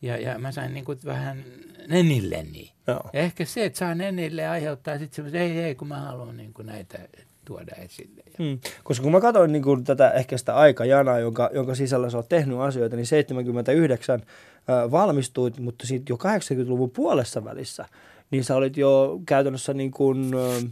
Ja, 0.01 0.17
ja 0.17 0.39
mä 0.39 0.51
sain 0.51 0.73
niin 0.73 0.85
kuin 0.85 0.99
vähän 1.05 1.43
nenilleni. 1.87 2.71
Joo. 2.87 3.09
Ja 3.13 3.19
ehkä 3.19 3.45
se, 3.45 3.65
että 3.65 3.79
saa 3.79 3.95
nenille 3.95 4.47
aiheuttaa 4.47 4.97
sitten 4.97 5.15
semmoisen, 5.15 5.41
ei, 5.41 5.59
ei, 5.59 5.75
kun 5.75 5.87
mä 5.87 5.99
haluan 5.99 6.37
niin 6.37 6.53
kuin 6.53 6.65
näitä 6.65 6.99
tuoda 7.45 7.75
esille. 7.75 8.23
Mm. 8.39 8.59
Koska 8.83 9.03
kun 9.03 9.11
mä 9.11 9.21
katsoin 9.21 9.51
niin 9.51 9.63
kuin 9.63 9.83
tätä 9.83 10.11
ehkä 10.11 10.37
sitä 10.37 10.55
aikajanaa, 10.55 11.19
jonka, 11.19 11.49
jonka 11.53 11.75
sisällä 11.75 12.09
sä 12.09 12.17
oot 12.17 12.29
tehnyt 12.29 12.59
asioita, 12.59 12.95
niin 12.95 13.05
79 13.05 14.21
äh, 14.21 14.91
valmistuit, 14.91 15.59
mutta 15.59 15.87
sitten 15.87 16.13
jo 16.13 16.17
80-luvun 16.17 16.91
puolessa 16.91 17.43
välissä, 17.43 17.85
niin 18.31 18.43
sä 18.43 18.55
olit 18.55 18.77
jo 18.77 19.21
käytännössä 19.25 19.73
niin 19.73 19.91
kuin, 19.91 20.31
äh, 20.33 20.71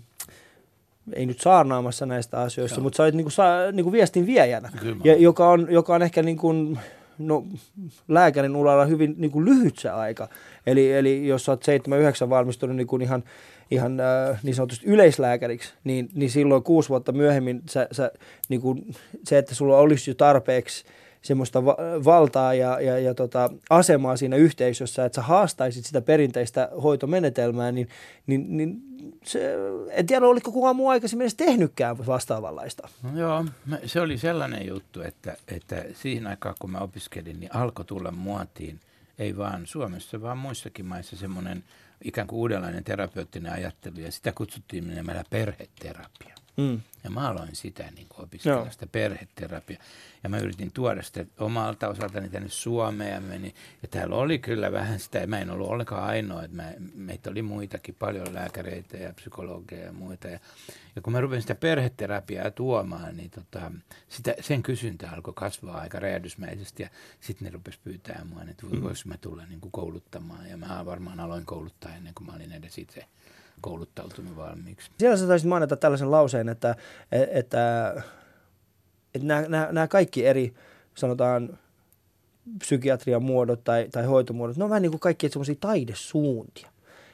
ei 1.13 1.25
nyt 1.25 1.39
saarnaamassa 1.39 2.05
näistä 2.05 2.41
asioista, 2.41 2.77
Joo. 2.77 2.83
mutta 2.83 2.97
sä 2.97 3.03
olit 3.03 3.15
niin 3.15 3.25
kuin, 3.25 3.31
sa, 3.31 3.71
niin 3.71 3.83
kuin 3.83 3.91
viestin 3.91 4.25
viejänä, 4.25 4.69
Kyllä 4.79 4.97
ja, 5.03 5.15
joka, 5.15 5.49
on, 5.49 5.67
joka 5.69 5.95
on 5.95 6.01
ehkä 6.01 6.23
niin 6.23 6.37
kuin, 6.37 6.79
no, 7.17 7.45
lääkärin 8.07 8.55
uralla 8.55 8.85
hyvin 8.85 9.15
niin 9.17 9.31
kuin 9.31 9.45
lyhyt 9.45 9.77
se 9.77 9.89
aika. 9.89 10.27
Eli, 10.65 10.93
eli 10.93 11.27
jos 11.27 11.45
sä 11.45 11.51
oot 11.51 11.63
79 11.63 12.29
valmistunut 12.29 12.75
niin 12.75 12.87
kuin 12.87 13.01
ihan, 13.01 13.23
ihan 13.71 13.99
äh, 13.99 14.39
niin 14.43 14.55
sanotusti 14.55 14.85
yleislääkäriksi, 14.85 15.73
niin, 15.83 16.09
niin 16.13 16.29
silloin 16.29 16.63
kuusi 16.63 16.89
vuotta 16.89 17.11
myöhemmin 17.11 17.61
sä, 17.69 17.87
sä, 17.91 18.11
niin 18.49 18.61
kuin, 18.61 18.95
se, 19.23 19.37
että 19.37 19.55
sulla 19.55 19.77
olisi 19.77 20.11
jo 20.11 20.15
tarpeeksi 20.15 20.85
semmoista 21.27 21.65
va- 21.65 21.77
valtaa 22.05 22.53
ja, 22.53 22.81
ja, 22.81 22.99
ja 22.99 23.13
tota, 23.13 23.49
asemaa 23.69 24.17
siinä 24.17 24.35
yhteisössä, 24.35 25.05
että 25.05 25.15
sä 25.15 25.21
haastaisit 25.21 25.85
sitä 25.85 26.01
perinteistä 26.01 26.69
hoitomenetelmää, 26.83 27.71
niin, 27.71 27.89
niin, 28.27 28.57
niin 28.57 28.81
se, 29.23 29.55
en 29.89 30.05
tiedä, 30.05 30.25
oliko 30.25 30.51
kukaan 30.51 30.75
muu 30.75 30.89
aikaisemmin 30.89 31.23
edes 31.23 31.35
tehnytkään 31.35 32.07
vastaavanlaista. 32.07 32.89
No 33.03 33.19
joo, 33.19 33.45
se 33.85 34.01
oli 34.01 34.17
sellainen 34.17 34.67
juttu, 34.67 35.01
että, 35.01 35.37
että 35.47 35.83
siihen 35.93 36.27
aikaan 36.27 36.55
kun 36.59 36.71
mä 36.71 36.77
opiskelin, 36.77 37.39
niin 37.39 37.55
alkoi 37.55 37.85
tulla 37.85 38.11
muotiin, 38.11 38.79
ei 39.19 39.37
vaan 39.37 39.67
Suomessa, 39.67 40.21
vaan 40.21 40.37
muissakin 40.37 40.85
maissa 40.85 41.15
semmoinen 41.15 41.63
ikään 42.03 42.27
kuin 42.27 42.39
uudenlainen 42.39 42.83
terapeuttinen 42.83 43.53
ajattelu, 43.53 43.99
ja 43.99 44.11
sitä 44.11 44.31
kutsuttiin 44.31 44.95
nimellä 44.95 45.23
perheterapia. 45.29 46.36
Mm. 46.57 46.81
Ja 47.03 47.09
mä 47.09 47.29
aloin 47.29 47.55
sitä 47.55 47.91
niin 47.95 48.07
opiskella, 48.17 48.57
Joo. 48.57 48.71
sitä 48.71 48.87
perheterapiaa. 48.87 49.81
Ja 50.23 50.29
mä 50.29 50.37
yritin 50.37 50.71
tuoda 50.71 51.03
sitä 51.03 51.25
omalta 51.39 51.87
osaltani 51.87 52.29
tänne 52.29 52.49
Suomeen 52.49 53.13
ja 53.13 53.21
meni. 53.21 53.53
Ja 53.81 53.87
täällä 53.87 54.15
oli 54.15 54.39
kyllä 54.39 54.71
vähän 54.71 54.99
sitä, 54.99 55.27
mä 55.27 55.39
en 55.39 55.51
ollut 55.51 55.69
ollenkaan 55.69 56.03
ainoa, 56.03 56.43
että 56.43 56.55
mä, 56.55 56.73
meitä 56.95 57.29
oli 57.29 57.41
muitakin, 57.41 57.95
paljon 57.95 58.33
lääkäreitä 58.33 58.97
ja 58.97 59.13
psykologeja 59.13 59.85
ja 59.85 59.91
muita. 59.91 60.27
Ja, 60.27 60.39
ja 60.95 61.01
kun 61.01 61.13
mä 61.13 61.21
rupesin 61.21 61.41
sitä 61.41 61.55
perheterapiaa 61.55 62.51
tuomaan, 62.51 63.17
niin 63.17 63.29
tota, 63.29 63.71
sitä, 64.09 64.35
sen 64.39 64.63
kysyntä 64.63 65.09
alkoi 65.11 65.33
kasvaa 65.33 65.77
aika 65.81 65.99
räjähdysmäisesti. 65.99 66.83
Ja 66.83 66.89
sitten 67.21 67.45
ne 67.45 67.51
rupesi 67.51 67.79
pyytää 67.83 68.25
mua, 68.29 68.41
että 68.41 68.65
mm. 68.65 68.81
voisi 68.81 69.07
mä 69.07 69.17
tulla 69.17 69.45
niin 69.45 69.61
kuin 69.61 69.71
kouluttamaan. 69.71 70.49
Ja 70.49 70.57
mä 70.57 70.85
varmaan 70.85 71.19
aloin 71.19 71.45
kouluttaa 71.45 71.95
ennen 71.95 72.13
kuin 72.13 72.27
mä 72.27 72.33
olin 72.33 72.51
edes 72.51 72.77
itse 72.77 73.05
kouluttautunut 73.61 74.35
valmiiksi. 74.35 74.91
Siellä 74.99 75.17
sä 75.17 75.27
taisit 75.27 75.47
mainita 75.47 75.77
tällaisen 75.77 76.11
lauseen, 76.11 76.49
että, 76.49 76.75
että, 77.11 77.93
että 79.15 79.27
nämä, 79.27 79.41
nämä, 79.41 79.67
nämä 79.71 79.87
kaikki 79.87 80.25
eri, 80.25 80.53
sanotaan, 80.95 81.59
psykiatrian 82.59 83.23
muodot 83.23 83.63
tai, 83.63 83.87
tai 83.91 84.05
hoitomuodot, 84.05 84.57
ne 84.57 84.63
on 84.63 84.69
vähän 84.69 84.81
niin 84.81 84.91
kuin 84.91 84.99
kaikki 84.99 85.29
semmoisia 85.29 85.55
taidesuuntia. 85.59 86.69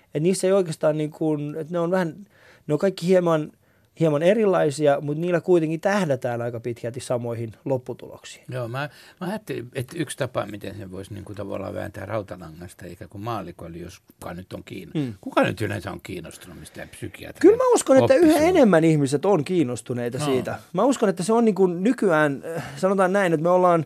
että 0.06 0.20
niissä 0.20 0.48
ei 0.48 0.54
oikeastaan 0.54 0.98
niin 0.98 1.12
kuin, 1.12 1.56
että 1.56 1.74
ne 1.74 1.80
on 1.80 1.92
vähän, 1.92 2.28
ne 2.68 2.74
on 2.74 2.80
kaikki 2.80 3.08
hieman– 3.08 3.52
hieman 4.00 4.24
erilaisia, 4.24 5.02
mutta 5.02 5.22
niillä 5.22 5.42
kuitenkin 5.42 5.82
tähdätään 5.82 6.42
aika 6.42 6.60
pitkälti 6.60 7.00
samoihin 7.00 7.52
lopputuloksiin. 7.66 8.46
Joo, 8.50 8.68
mä, 8.68 8.90
mä 9.22 9.28
ajattelin, 9.28 9.70
että 9.76 9.96
yksi 9.98 10.18
tapa, 10.18 10.46
miten 10.46 10.78
sen 10.78 10.92
voisi 10.92 11.14
niin 11.14 11.26
kuin 11.26 11.36
tavallaan 11.36 11.74
vääntää 11.74 12.06
rautalangasta, 12.06 12.86
eikä 12.86 13.08
kuin 13.08 13.24
maalliko, 13.24 13.66
eli 13.66 13.80
jos 13.80 14.00
kuka 14.00 14.34
nyt 14.34 14.54
on 14.54 14.64
kiinnostunut. 14.64 15.08
Mm. 15.08 15.14
Kuka 15.22 15.44
nyt 15.44 15.62
yleensä 15.62 15.92
on 15.92 16.00
kiinnostunut 16.04 16.60
mistään 16.60 16.90
psykiatrian 16.90 17.42
Kyllä 17.42 17.58
mä 17.58 17.74
uskon, 17.74 17.98
että 17.98 18.16
yhä 18.16 18.40
enemmän 18.40 18.84
ihmiset 18.84 19.26
on 19.26 19.46
kiinnostuneita 19.46 20.18
no. 20.18 20.26
siitä. 20.26 20.60
Mä 20.74 20.84
uskon, 20.84 21.10
että 21.10 21.24
se 21.24 21.34
on 21.34 21.46
niin 21.46 21.56
kuin 21.56 21.84
nykyään, 21.84 22.44
sanotaan 22.76 23.14
näin, 23.14 23.34
että 23.34 23.44
me 23.44 23.50
ollaan, 23.50 23.86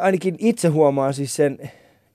ainakin 0.00 0.36
itse 0.38 0.68
huomaa 0.68 1.12
siis 1.12 1.36
sen, 1.36 1.70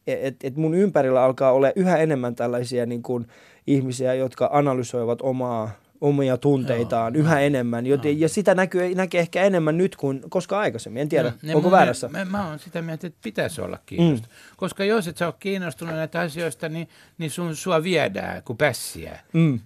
että 0.08 0.48
et 0.48 0.56
mun 0.56 0.74
ympärillä 0.74 1.24
alkaa 1.24 1.52
olla 1.52 1.72
yhä 1.76 1.98
enemmän 1.98 2.36
tällaisia 2.36 2.86
niin 2.86 3.04
kuin 3.04 3.28
ihmisiä, 3.68 4.14
jotka 4.14 4.50
analysoivat 4.54 5.22
omaa 5.22 5.83
omia 6.04 6.38
tunteitaan 6.38 7.14
Joo, 7.14 7.24
yhä 7.24 7.40
enemmän. 7.40 7.86
Joten. 7.86 8.20
Ja 8.20 8.30
sitä 8.30 8.56
näkyy, 8.56 8.96
näkee 8.96 9.22
ehkä 9.22 9.44
enemmän 9.44 9.78
nyt 9.78 9.96
kuin 9.96 10.22
koskaan 10.30 10.62
aikaisemmin. 10.62 11.02
En 11.02 11.10
tiedä, 11.10 11.34
no, 11.42 11.56
onko 11.56 11.72
väärässä. 11.72 12.08
Mä, 12.08 12.26
mä 12.26 12.48
oon 12.48 12.60
sitä 12.60 12.82
mieltä, 12.82 13.08
että 13.08 13.20
pitäisi 13.24 13.62
olla 13.62 13.80
kiinnostunut. 13.86 14.32
Mm. 14.32 14.56
Koska 14.58 14.84
jos 14.84 15.08
et 15.08 15.18
sä 15.18 15.26
ole 15.26 15.36
kiinnostunut 15.40 15.96
näitä 15.96 16.20
asioista, 16.20 16.70
niin, 16.70 16.90
niin 17.18 17.32
sun, 17.32 17.56
sua 17.56 17.84
viedään 17.84 18.44
kuin 18.44 18.58
pässiä. 18.58 19.20
Mm. 19.34 19.60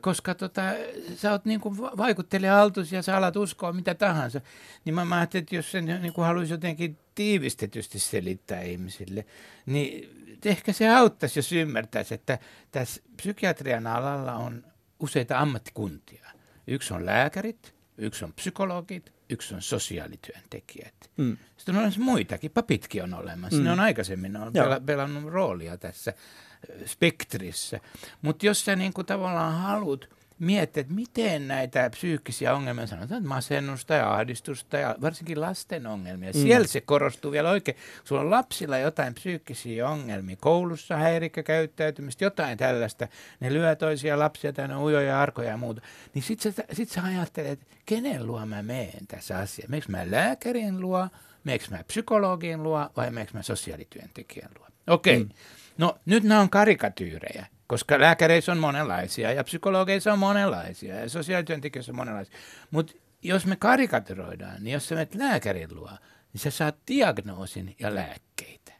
Koska 0.00 0.34
tota, 0.34 0.62
sä 1.16 1.30
oot 1.30 1.44
niinku 1.44 1.76
vaikuttelija 1.76 2.62
altus 2.62 2.92
ja 2.92 3.02
sä 3.02 3.16
alat 3.16 3.36
uskoa 3.36 3.72
mitä 3.72 3.94
tahansa, 3.94 4.40
niin 4.84 4.94
mä, 4.94 5.04
mä 5.04 5.16
ajattelin, 5.16 5.42
että 5.42 5.56
jos 5.56 5.70
sen 5.70 5.84
niinku 5.84 6.20
haluaisi 6.20 6.52
jotenkin 6.52 6.98
tiivistetysti 7.14 7.98
selittää 7.98 8.62
ihmisille, 8.62 9.24
niin 9.66 10.08
ehkä 10.44 10.72
se 10.72 10.88
auttaisi, 10.88 11.38
jos 11.38 11.52
ymmärtäisi, 11.52 12.14
että 12.14 12.38
tässä 12.72 13.02
psykiatrian 13.16 13.86
alalla 13.86 14.34
on 14.34 14.71
useita 15.02 15.38
ammattikuntia. 15.38 16.30
Yksi 16.66 16.94
on 16.94 17.06
lääkärit, 17.06 17.74
yksi 17.98 18.24
on 18.24 18.32
psykologit, 18.32 19.12
yksi 19.30 19.54
on 19.54 19.62
sosiaalityöntekijät. 19.62 20.94
Mm. 21.16 21.36
Sitten 21.56 21.76
on 21.76 21.92
muitakin, 21.98 22.50
papitkin 22.50 23.02
on 23.02 23.14
olemassa. 23.14 23.58
Mm. 23.58 23.64
Ne 23.64 23.70
on 23.72 23.80
aikaisemmin 23.80 24.36
on 24.36 24.52
pela, 24.52 24.80
pelannut 24.80 25.32
roolia 25.32 25.76
tässä 25.76 26.12
spektrissä. 26.86 27.80
Mutta 28.22 28.46
jos 28.46 28.64
sä 28.64 28.76
niinku 28.76 29.04
tavallaan 29.04 29.54
haluat 29.54 30.08
miettiä, 30.42 30.80
että 30.80 30.94
miten 30.94 31.48
näitä 31.48 31.90
psyykkisiä 31.90 32.54
ongelmia, 32.54 32.86
sanotaan 32.86 33.18
että 33.18 33.28
masennusta 33.28 33.94
ja 33.94 34.14
ahdistusta 34.14 34.76
ja 34.76 34.96
varsinkin 35.00 35.40
lasten 35.40 35.86
ongelmia, 35.86 36.30
mm. 36.30 36.40
siellä 36.40 36.66
se 36.66 36.80
korostuu 36.80 37.32
vielä 37.32 37.50
oikein. 37.50 37.76
Sulla 38.04 38.20
on 38.20 38.30
lapsilla 38.30 38.78
jotain 38.78 39.14
psyykkisiä 39.14 39.88
ongelmia, 39.88 40.36
koulussa 40.40 40.96
häirikökäyttäytymistä, 40.96 42.24
jotain 42.24 42.58
tällaista, 42.58 43.08
ne 43.40 43.52
lyö 43.52 43.76
toisia 43.76 44.18
lapsia 44.18 44.52
tänne 44.52 44.76
ujoja, 44.76 45.20
arkoja 45.20 45.48
ja 45.48 45.56
muuta, 45.56 45.80
niin 46.14 46.22
sit 46.22 46.40
sä, 46.40 46.52
sit 46.72 46.88
sä 46.88 47.02
ajattelet, 47.02 47.52
että 47.52 47.66
kenen 47.86 48.26
luo 48.26 48.46
mä 48.46 48.62
meen 48.62 49.06
tässä 49.08 49.38
asiassa, 49.38 49.68
meneekö 49.68 49.92
mä 49.92 50.10
lääkärin 50.10 50.80
luo, 50.80 51.08
meneekö 51.44 51.64
mä 51.70 51.84
psykologin 51.84 52.62
luo 52.62 52.90
vai 52.96 53.10
meneekö 53.10 53.32
mä 53.34 53.42
sosiaalityöntekijän 53.42 54.50
luo. 54.58 54.66
Okei, 54.86 55.16
okay. 55.16 55.24
mm. 55.24 55.32
no 55.78 55.98
nyt 56.06 56.24
nämä 56.24 56.40
on 56.40 56.50
karikatyyrejä 56.50 57.46
koska 57.72 58.00
lääkäreissä 58.00 58.52
on 58.52 58.58
monenlaisia 58.58 59.32
ja 59.32 59.44
psykologeissa 59.44 60.12
on 60.12 60.18
monenlaisia 60.18 61.00
ja 61.00 61.08
sosiaalityöntekijöissä 61.08 61.92
on 61.92 61.96
monenlaisia. 61.96 62.38
Mutta 62.70 62.92
jos 63.22 63.46
me 63.46 63.56
karikaturoidaan, 63.56 64.64
niin 64.64 64.72
jos 64.72 64.88
sä 64.88 64.94
menet 64.94 65.14
lääkärin 65.14 65.74
luo, 65.74 65.90
niin 66.32 66.40
sä 66.40 66.50
saat 66.50 66.76
diagnoosin 66.88 67.76
ja 67.78 67.94
lääkkeitä. 67.94 68.72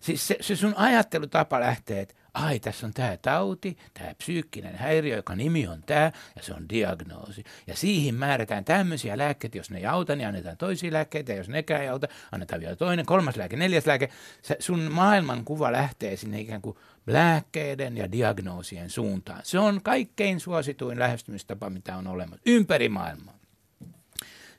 Siis 0.00 0.28
se, 0.28 0.36
se 0.40 0.56
sun 0.56 0.74
ajattelutapa 0.76 1.60
lähtee, 1.60 2.00
että 2.00 2.14
ai 2.34 2.60
tässä 2.60 2.86
on 2.86 2.92
tämä 2.94 3.16
tauti, 3.16 3.78
tämä 3.94 4.14
psyykkinen 4.14 4.74
häiriö, 4.74 5.16
joka 5.16 5.36
nimi 5.36 5.66
on 5.66 5.82
tämä, 5.86 6.12
ja 6.36 6.42
se 6.42 6.54
on 6.54 6.68
diagnoosi. 6.68 7.44
Ja 7.66 7.76
siihen 7.76 8.14
määrätään 8.14 8.64
tämmöisiä 8.64 9.18
lääkkeitä, 9.18 9.58
jos 9.58 9.70
ne 9.70 9.78
ei 9.78 9.86
auta, 9.86 10.16
niin 10.16 10.28
annetaan 10.28 10.56
toisia 10.56 10.92
lääkkeitä, 10.92 11.32
ja 11.32 11.38
jos 11.38 11.48
nekään 11.48 11.82
ei 11.82 11.88
auta, 11.88 12.08
annetaan 12.32 12.60
vielä 12.60 12.76
toinen, 12.76 13.06
kolmas 13.06 13.36
lääke, 13.36 13.56
neljäs 13.56 13.86
lääke. 13.86 14.08
Se, 14.42 14.56
sun 14.58 14.80
maailmankuva 14.80 15.72
lähtee 15.72 16.16
sinne 16.16 16.40
ikään 16.40 16.62
kuin 16.62 16.76
lääkkeiden 17.06 17.96
ja 17.96 18.12
diagnoosien 18.12 18.90
suuntaan. 18.90 19.40
Se 19.44 19.58
on 19.58 19.82
kaikkein 19.82 20.40
suosituin 20.40 20.98
lähestymistapa, 20.98 21.70
mitä 21.70 21.96
on 21.96 22.06
olemassa 22.06 22.42
ympäri 22.46 22.88
maailmaa. 22.88 23.39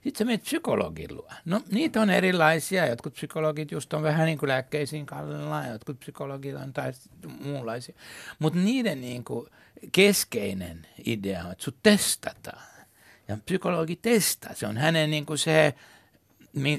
Sitten 0.03 0.17
sä 0.17 0.25
menet 0.25 0.43
psykologin 0.43 1.15
luo. 1.15 1.29
No 1.45 1.61
niitä 1.71 2.01
on 2.01 2.09
erilaisia. 2.09 2.87
Jotkut 2.87 3.13
psykologit 3.13 3.71
just 3.71 3.93
on 3.93 4.03
vähän 4.03 4.25
niin 4.25 4.37
kuin 4.37 4.49
lääkkeisiin 4.49 5.05
kallellaan, 5.05 5.69
jotkut 5.69 5.99
psykologit 5.99 6.55
on 6.55 6.73
taas 6.73 7.09
muunlaisia. 7.39 7.95
Mutta 8.39 8.59
niiden 8.59 9.01
niin 9.01 9.23
kuin 9.23 9.47
keskeinen 9.91 10.87
idea 11.05 11.43
on, 11.45 11.51
että 11.51 11.63
sut 11.63 11.77
testataan. 11.83 12.63
Ja 13.27 13.37
psykologi 13.45 13.95
testaa. 13.95 14.53
Se 14.53 14.67
on 14.67 14.77
hänen 14.77 15.11
niin 15.11 15.25
kuin 15.25 15.37
se 15.37 15.73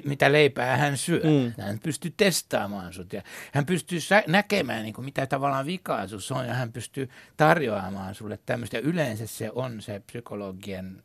mitä 0.04 0.32
leipää 0.32 0.76
hän 0.76 0.96
syö. 0.96 1.20
Mm. 1.24 1.62
Hän 1.62 1.78
pystyy 1.78 2.14
testaamaan 2.16 2.92
sut 2.92 3.12
ja 3.12 3.22
hän 3.52 3.66
pystyy 3.66 3.98
näkemään, 4.26 4.82
niin 4.82 4.94
kuin 4.94 5.04
mitä 5.04 5.26
tavallaan 5.26 5.66
vikaa 5.66 6.06
on 6.30 6.46
ja 6.46 6.54
hän 6.54 6.72
pystyy 6.72 7.10
tarjoamaan 7.36 8.14
sulle 8.14 8.38
tämmöistä. 8.46 8.76
Ja 8.76 8.80
yleensä 8.80 9.26
se 9.26 9.50
on 9.54 9.82
se 9.82 10.00
psykologien 10.00 11.02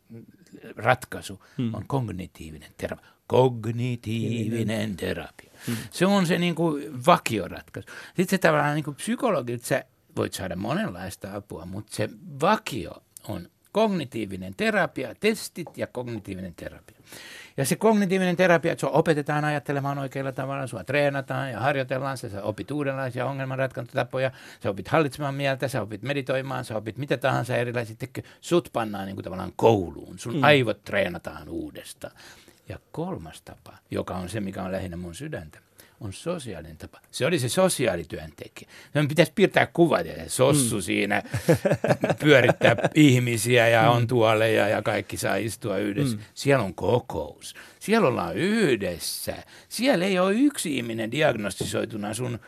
ratkaisu, 0.76 1.44
mm. 1.56 1.74
on 1.74 1.84
kognitiivinen 1.86 2.70
terapia. 2.76 3.06
Kognitiivinen 3.26 4.96
terapia. 4.96 5.50
Mm. 5.68 5.76
Se 5.90 6.06
on 6.06 6.26
se 6.26 6.38
niin 6.38 6.54
kuin 6.54 7.06
vakioratkaisu. 7.06 7.88
Sitten 8.06 8.28
se 8.28 8.38
tavallaan 8.38 8.74
niin 8.74 8.84
kuin 8.84 8.94
psykologit, 8.94 9.64
sä 9.64 9.84
voit 10.16 10.32
saada 10.32 10.56
monenlaista 10.56 11.34
apua, 11.34 11.66
mutta 11.66 11.96
se 11.96 12.08
vakio 12.40 13.02
on 13.28 13.48
kognitiivinen 13.72 14.54
terapia, 14.56 15.14
testit 15.20 15.78
ja 15.78 15.86
kognitiivinen 15.86 16.54
terapia. 16.54 16.96
Ja 17.56 17.64
se 17.64 17.76
kognitiivinen 17.76 18.36
terapia, 18.36 18.72
että 18.72 18.80
sua 18.80 18.90
opetetaan 18.90 19.44
ajattelemaan 19.44 19.98
oikealla 19.98 20.32
tavalla, 20.32 20.66
sua 20.66 20.84
treenataan 20.84 21.50
ja 21.50 21.60
harjoitellaan, 21.60 22.18
sä, 22.18 22.28
sä 22.28 22.42
opit 22.42 22.70
uudenlaisia 22.70 23.26
ongelmanratkaisutapoja, 23.26 24.30
sä 24.62 24.70
opit 24.70 24.88
hallitsemaan 24.88 25.34
mieltä, 25.34 25.68
sä 25.68 25.82
opit 25.82 26.02
meditoimaan, 26.02 26.64
sä 26.64 26.76
opit 26.76 26.98
mitä 26.98 27.16
tahansa 27.16 27.56
erilaisia, 27.56 27.96
sut 28.40 28.68
pannaan 28.72 29.06
niin 29.06 29.16
kuin 29.16 29.24
tavallaan 29.24 29.52
kouluun, 29.56 30.18
sun 30.18 30.36
mm. 30.36 30.42
aivot 30.42 30.84
treenataan 30.84 31.48
uudestaan. 31.48 32.12
Ja 32.68 32.78
kolmas 32.92 33.42
tapa, 33.42 33.78
joka 33.90 34.14
on 34.14 34.28
se, 34.28 34.40
mikä 34.40 34.62
on 34.62 34.72
lähinnä 34.72 34.96
mun 34.96 35.14
sydäntä, 35.14 35.58
on 36.00 36.12
sosiaalinen 36.12 36.76
tapa. 36.76 37.00
Se 37.10 37.26
oli 37.26 37.38
se 37.38 37.48
sosiaalityöntekijä. 37.48 38.70
Me 38.94 39.06
pitäisi 39.06 39.32
piirtää 39.34 39.66
kuvat 39.66 40.06
ja 40.06 40.14
sossu 40.30 40.76
mm. 40.76 40.82
siinä 40.82 41.22
pyörittää 42.20 42.76
ihmisiä 42.94 43.68
ja 43.68 43.90
on 43.90 44.02
mm. 44.02 44.06
tuoleja 44.06 44.68
ja 44.68 44.82
kaikki 44.82 45.16
saa 45.16 45.36
istua 45.36 45.78
yhdessä. 45.78 46.16
Mm. 46.16 46.22
Siellä 46.34 46.64
on 46.64 46.74
kokous. 46.74 47.54
Siellä 47.80 48.08
ollaan 48.08 48.36
yhdessä. 48.36 49.34
Siellä 49.68 50.04
ei 50.04 50.18
ole 50.18 50.34
yksi 50.34 50.76
ihminen 50.76 51.10
diagnostisoituna 51.10 52.14
sun 52.14 52.38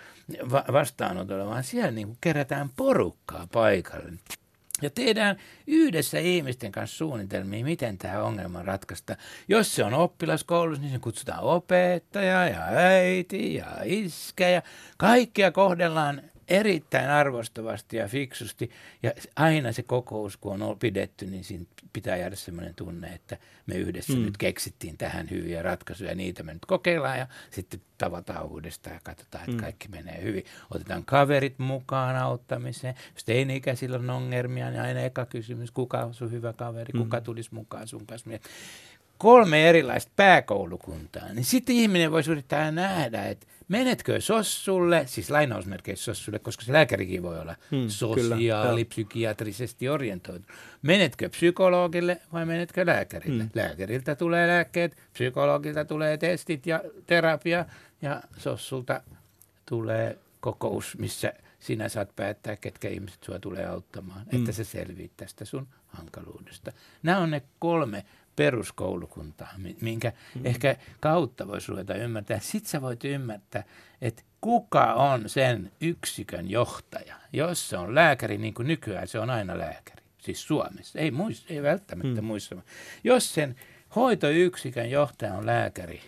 va- 0.51 0.65
vastaanotolla, 0.73 1.47
vaan 1.47 1.65
siellä 1.65 1.91
niin 1.91 2.17
kerätään 2.21 2.71
porukkaa 2.77 3.49
paikalle. 3.53 4.13
Ja 4.83 4.91
tehdään 4.91 5.37
yhdessä 5.67 6.19
ihmisten 6.19 6.73
kanssa 6.73 6.97
suunnitelmia, 6.97 7.65
miten 7.65 7.99
tämä 7.99 8.23
ongelma 8.23 8.63
ratkaista. 8.63 9.17
Jos 9.49 9.75
se 9.75 9.85
on 9.85 9.95
oppilaskoulussa, 9.95 10.83
niin 10.83 10.93
se 10.93 10.99
kutsutaan 10.99 11.43
opettaja 11.43 12.49
ja 12.49 12.65
äiti 12.71 13.55
ja 13.55 13.67
iskä 13.85 14.49
ja 14.49 14.63
kaikkia 14.97 15.53
kohdellaan 15.53 16.23
erittäin 16.49 17.11
arvostavasti 17.11 17.97
ja 17.97 18.09
fiksusti. 18.09 18.71
Ja 19.03 19.13
aina 19.37 19.73
se 19.73 19.83
kokous, 19.83 20.37
kun 20.37 20.63
on 20.63 20.79
pidetty, 20.79 21.27
niin 21.27 21.45
siinä 21.45 21.65
pitää 21.93 22.17
jäädä 22.17 22.37
sellainen 22.37 22.75
tunne, 22.75 23.09
että 23.09 23.37
me 23.67 23.75
yhdessä 23.75 24.13
mm. 24.13 24.23
nyt 24.23 24.37
keksittiin 24.37 24.99
tähän 24.99 25.31
hyviä 25.31 25.63
ratkaisuja. 25.63 26.15
Niitä 26.15 26.43
me 26.43 26.53
nyt 26.53 26.67
kokeillaan 26.67 27.19
ja 27.19 27.27
sitten 27.51 27.81
tavataan 27.99 28.47
uudestaan 28.47 28.95
ja 28.95 29.01
katsotaan, 29.05 29.45
että 29.45 29.57
mm. 29.57 29.61
kaikki 29.61 29.89
menee 29.89 30.23
hyvin. 30.23 30.45
Otetaan 30.71 31.05
kaverit 31.05 31.59
mukaan 31.59 32.17
auttamiseen. 32.17 32.95
Jos 33.15 33.25
teini-ikäisillä 33.25 33.97
on 33.97 34.11
ongelmia, 34.11 34.71
niin 34.71 34.81
aina 34.81 35.01
eka 35.01 35.27
kysymys, 35.27 35.71
kuka 35.71 36.05
on 36.05 36.15
sun 36.15 36.31
hyvä 36.31 36.53
kaveri, 36.53 36.93
mm. 36.93 36.99
kuka 36.99 37.21
tulisi 37.21 37.55
mukaan 37.55 37.89
sun 37.89 38.07
kanssa 38.07 38.31
kolme 39.21 39.69
erilaista 39.69 40.13
pääkoulukuntaa, 40.17 41.33
niin 41.33 41.45
sitten 41.45 41.77
ihminen 41.77 42.13
voisi 42.13 42.31
yrittää 42.31 42.71
nähdä, 42.71 43.25
että 43.25 43.47
menetkö 43.69 44.21
sossulle, 44.21 45.03
siis 45.07 45.31
lainausmerkeissä 45.31 46.05
sossulle, 46.05 46.39
koska 46.39 46.65
se 46.65 46.73
lääkärikin 46.73 47.23
voi 47.23 47.41
olla 47.41 47.57
hmm, 47.71 47.89
sosiaalipsykiatrisesti 47.89 49.89
orientoitu. 49.89 50.47
Menetkö 50.83 51.29
psykologille 51.29 52.21
vai 52.33 52.47
menetkö 52.47 52.87
lääkärille? 52.87 53.43
Hmm. 53.43 53.51
Lääkäriltä 53.55 54.15
tulee 54.15 54.49
lääkkeet, 54.49 54.97
psykologilta 55.13 55.85
tulee 55.85 56.17
testit 56.17 56.67
ja 56.67 56.83
terapia 57.07 57.65
ja 58.03 58.23
sossulta 58.37 59.03
tulee 59.67 60.19
kokous, 60.41 60.99
missä 60.99 61.33
sinä 61.59 61.89
saat 61.89 62.17
päättää, 62.17 62.57
ketkä 62.57 62.89
ihmiset 62.89 63.25
sinua 63.25 63.39
tulee 63.39 63.67
auttamaan, 63.67 64.21
hmm. 64.21 64.41
että 64.41 64.53
sä 64.53 64.65
selviit 64.65 65.13
tästä 65.17 65.45
sun 65.45 65.69
hankaluudesta. 65.87 66.73
Nämä 67.03 67.19
on 67.19 67.31
ne 67.31 67.43
kolme 67.59 68.05
peruskoulukuntaa, 68.41 69.55
minkä 69.81 70.13
mm. 70.35 70.47
ehkä 70.47 70.77
kautta 71.01 71.49
voisi 71.49 71.69
ruveta 71.69 71.95
ymmärtää. 71.95 72.39
Sitten 72.41 72.71
sä 72.71 72.83
voit 72.83 73.05
ymmärtää, 73.05 73.65
että 74.01 74.23
kuka 74.41 74.95
on 74.95 75.29
sen 75.29 75.73
yksikön 75.81 76.51
johtaja. 76.51 77.17
Jos 77.33 77.69
se 77.69 77.77
on 77.77 77.95
lääkäri, 77.95 78.39
niin 78.39 78.55
kuin 78.55 78.69
nykyään 78.69 79.09
se 79.09 79.19
on 79.19 79.31
aina 79.31 79.59
lääkäri. 79.59 80.03
Siis 80.19 80.47
Suomessa, 80.47 80.99
ei, 80.99 81.11
muissa, 81.11 81.47
ei 81.49 81.63
välttämättä 81.63 82.21
mm. 82.21 82.27
muissa. 82.27 82.57
Jos 83.05 83.35
sen 83.35 83.57
hoitoyksikön 83.97 84.91
johtaja 84.91 85.35
on 85.35 85.47
lääkäri, 85.47 86.01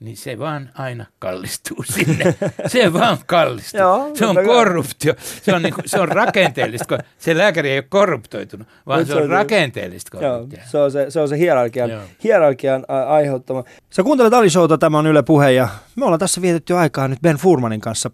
niin 0.00 0.16
se 0.16 0.38
vaan 0.38 0.70
aina 0.74 1.06
kallistuu 1.18 1.82
sinne. 1.82 2.34
Se 2.66 2.92
vaan 2.92 3.18
kallistuu. 3.26 3.80
Joo, 3.80 4.10
se 4.14 4.26
on 4.26 4.36
korruptio. 4.46 5.14
Se 5.42 5.54
on, 5.54 5.62
niinku, 5.62 5.82
se 5.86 6.00
on 6.00 6.08
rakenteellista. 6.08 6.98
Se 7.18 7.38
lääkäri 7.38 7.70
ei 7.70 7.78
ole 7.78 7.86
korruptoitunut, 7.88 8.68
vaan 8.86 9.06
se 9.06 9.14
on 9.14 9.28
rakenteellista 9.28 10.18
korruptio. 10.18 10.58
Joo, 10.58 10.68
se 10.70 10.78
on 10.78 10.92
se, 10.92 11.10
se, 11.10 11.20
on 11.20 11.28
se 11.28 11.38
hierarkian, 11.38 11.90
hierarkian 12.24 12.84
aiheuttama. 13.08 13.64
Sä 13.90 14.02
kuuntelet 14.02 14.32
Ali 14.32 14.50
Showta, 14.50 14.78
tämä 14.78 14.98
on 14.98 15.06
Yle 15.06 15.22
Puhe 15.22 15.52
ja 15.52 15.68
me 15.96 16.04
ollaan 16.04 16.20
tässä 16.20 16.42
vietetty 16.42 16.76
aikaa 16.76 17.08
nyt 17.08 17.20
Ben 17.22 17.36
Furmanin 17.36 17.80
kanssa. 17.80 18.10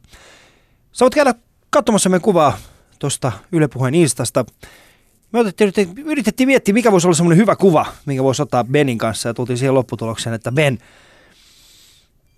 Sä 0.93 1.05
voit 1.05 1.15
käydä 1.15 1.35
katsomassa 1.71 2.09
meidän 2.09 2.23
kuvaa 2.23 2.59
tuosta 2.99 3.33
Yle 3.53 3.69
Puheen 3.69 3.95
Instasta. 3.95 4.45
Me 5.33 5.39
otettiin, 5.39 5.73
yritettiin 6.05 6.47
miettiä, 6.47 6.75
mikä 6.75 6.93
voisi 6.93 7.07
olla 7.07 7.17
semmoinen 7.17 7.39
hyvä 7.39 7.57
kuva, 7.57 7.87
mikä 8.07 8.23
voisi 8.23 8.43
ottaa 8.43 8.65
Benin 8.65 8.99
kanssa 8.99 9.29
ja 9.29 9.35
tultiin 9.35 9.59
siihen 9.59 9.75
lopputulokseen, 9.75 10.35
että 10.35 10.53
Ben– 10.53 10.79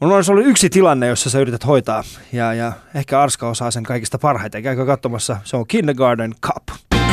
Mulla 0.01 0.16
on 0.16 0.24
ollut 0.28 0.46
yksi 0.46 0.70
tilanne, 0.70 1.07
jossa 1.07 1.30
sä 1.30 1.38
yrität 1.38 1.66
hoitaa, 1.66 2.05
ja, 2.32 2.55
ja 2.55 2.72
ehkä 2.94 3.20
Arska 3.20 3.49
osaa 3.49 3.70
sen 3.70 3.82
kaikista 3.82 4.18
parhaiten. 4.18 4.62
Käykö 4.62 4.86
katsomassa, 4.86 5.36
se 5.44 5.57
on 5.57 5.66
Kindergarten 5.66 6.34
Cup. 6.42 6.62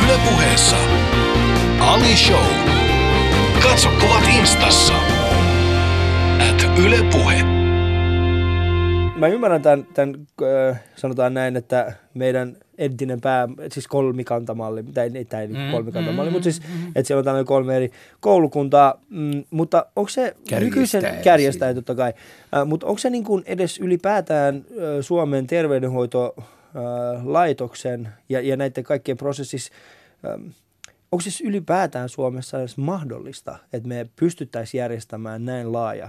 Yle 0.04 0.18
puheessa 0.30 0.76
Ali 1.80 2.16
Show. 2.16 2.46
Katso 3.62 3.88
kuvat 4.00 4.24
instassa. 4.38 4.94
At 6.50 6.78
Yle 6.78 6.96
Puhe. 7.12 7.42
Mä 9.16 9.26
ymmärrän 9.26 9.62
tämän, 9.62 9.86
tämän, 9.94 10.26
sanotaan 10.96 11.34
näin, 11.34 11.56
että 11.56 11.92
meidän 12.14 12.56
entinen 12.78 13.20
pää, 13.20 13.48
siis 13.72 13.88
kolmikantamalli, 13.88 14.82
tai 14.82 15.10
ei, 15.14 15.24
tämä 15.24 15.40
ei 15.40 15.48
mm, 15.48 15.70
kolmikantamalli, 15.70 16.30
mm, 16.30 16.32
mutta 16.32 16.44
siis, 16.44 16.60
mm, 16.60 16.66
että 16.94 17.02
siellä 17.02 17.18
on 17.18 17.24
tämmöinen 17.24 17.46
kolme 17.46 17.76
eri 17.76 17.90
koulukuntaa, 18.20 19.00
mm, 19.10 19.44
mutta 19.50 19.86
onko 19.96 20.08
se 20.08 20.36
nykyisen, 20.60 21.02
kärjestäjä 21.24 21.74
totta 21.74 21.94
kai, 21.94 22.12
äh, 22.56 22.66
mutta 22.66 22.86
onko 22.86 22.98
se 22.98 23.10
niin 23.10 23.24
kuin 23.24 23.42
edes 23.46 23.78
ylipäätään 23.78 24.56
äh, 24.56 24.62
Suomen 25.00 25.46
terveydenhoitolaitoksen 25.46 28.08
ja, 28.28 28.40
ja 28.40 28.56
näiden 28.56 28.84
kaikkien 28.84 29.16
prosessissa, 29.16 29.72
äh, 30.26 30.32
onko 31.12 31.22
siis 31.22 31.40
ylipäätään 31.40 32.08
Suomessa 32.08 32.58
edes 32.58 32.76
mahdollista, 32.76 33.58
että 33.72 33.88
me 33.88 34.06
pystyttäisiin 34.16 34.78
järjestämään 34.78 35.44
näin 35.44 35.72
laaja, 35.72 36.08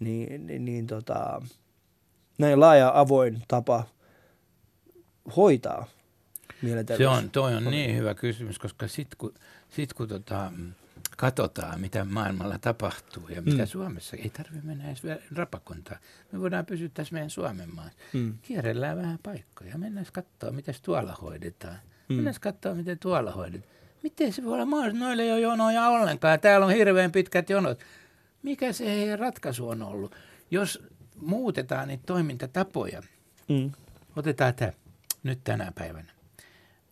niin, 0.00 0.46
niin, 0.46 0.64
niin 0.64 0.86
tota, 0.86 1.42
näin 2.38 2.60
laaja 2.60 2.92
avoin 2.94 3.42
tapa 3.48 3.84
hoitaa 5.36 5.86
mielenterveys? 6.62 7.10
Se 7.10 7.18
on, 7.18 7.30
toi 7.30 7.54
on 7.54 7.64
niin 7.64 7.96
hyvä 7.96 8.14
kysymys, 8.14 8.58
koska 8.58 8.88
sitten 8.88 9.18
kun, 9.18 9.34
sit 9.68 9.92
kun 9.92 10.08
tota, 10.08 10.52
katsotaan, 11.16 11.80
mitä 11.80 12.04
maailmalla 12.04 12.58
tapahtuu 12.58 13.28
ja 13.28 13.42
mitä 13.42 13.62
mm. 13.62 13.66
Suomessa, 13.66 14.16
ei 14.16 14.30
tarvitse 14.30 14.66
mennä 14.66 14.84
edes 14.86 15.02
rapakontaan. 15.34 16.00
Me 16.32 16.40
voidaan 16.40 16.66
pysyä 16.66 16.88
tässä 16.94 17.12
meidän 17.12 17.30
Suomen 17.30 17.74
maassa. 17.74 17.98
Mm. 18.12 18.38
Kierrellään 18.42 18.96
vähän 18.96 19.18
paikkoja, 19.22 19.78
mennään 19.78 20.06
katsoa, 20.12 20.50
miten 20.50 20.74
tuolla 20.82 21.18
hoidetaan. 21.22 21.78
Mm. 22.08 22.14
Mennään 22.14 22.36
katsoa, 22.40 22.74
miten 22.74 22.98
tuolla 22.98 23.32
hoidetaan. 23.32 23.74
Miten 24.02 24.32
se 24.32 24.44
voi 24.44 24.52
olla 24.52 24.66
mahdollista? 24.66 25.04
Noille 25.04 25.22
ei 25.22 25.32
ole 25.32 25.40
jonoja 25.40 25.88
ollenkaan. 25.88 26.40
Täällä 26.40 26.66
on 26.66 26.72
hirveän 26.72 27.12
pitkät 27.12 27.50
jonot. 27.50 27.80
Mikä 28.42 28.72
se 28.72 28.86
heidän 28.86 29.18
ratkaisu 29.18 29.68
on 29.68 29.82
ollut? 29.82 30.14
Jos 30.50 30.82
muutetaan 31.16 31.88
niitä 31.88 32.02
toimintatapoja, 32.06 33.02
mm. 33.48 33.72
otetaan 34.16 34.54
tämä 34.54 34.72
nyt 35.24 35.44
tänä 35.44 35.72
päivänä 35.74 36.12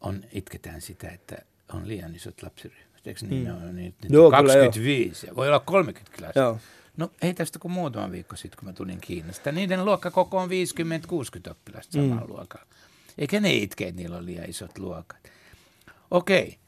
on, 0.01 0.25
itketään 0.33 0.81
sitä, 0.81 1.11
että 1.11 1.37
on 1.73 1.89
liian 1.89 2.15
isot 2.15 2.43
lapsiryhmät. 2.43 3.07
Eikö 3.07 3.27
niin? 3.27 3.49
Mm. 3.49 3.55
On, 3.55 3.77
niin, 3.77 3.95
niin 4.03 4.13
joo, 4.13 4.31
25 4.31 5.27
ja 5.27 5.37
voi 5.37 5.49
olla 5.49 5.61
30 5.61 6.13
klassia. 6.19 6.43
Joo. 6.43 6.59
No 6.97 7.11
ei 7.23 7.35
tästä 7.35 7.59
kuin 7.59 7.73
muutama 7.73 8.11
viikko 8.11 8.37
sitten, 8.37 8.59
kun 8.59 8.69
mä 8.69 8.73
tulin 8.73 9.01
Kiinasta. 9.01 9.53
Niiden 9.53 9.85
luokkakoko 9.85 10.39
on 10.39 10.49
50-60 10.49 11.51
oppilasta 11.51 11.93
samalla 11.93 12.21
mm. 12.21 12.29
luokalla. 12.29 12.67
Eikä 13.19 13.41
ne 13.41 13.55
itke, 13.55 13.87
että 13.87 14.01
niillä 14.01 14.17
on 14.17 14.27
liian 14.27 14.51
isot 14.51 14.79
luokat. 14.79 15.31
Okei, 16.11 16.59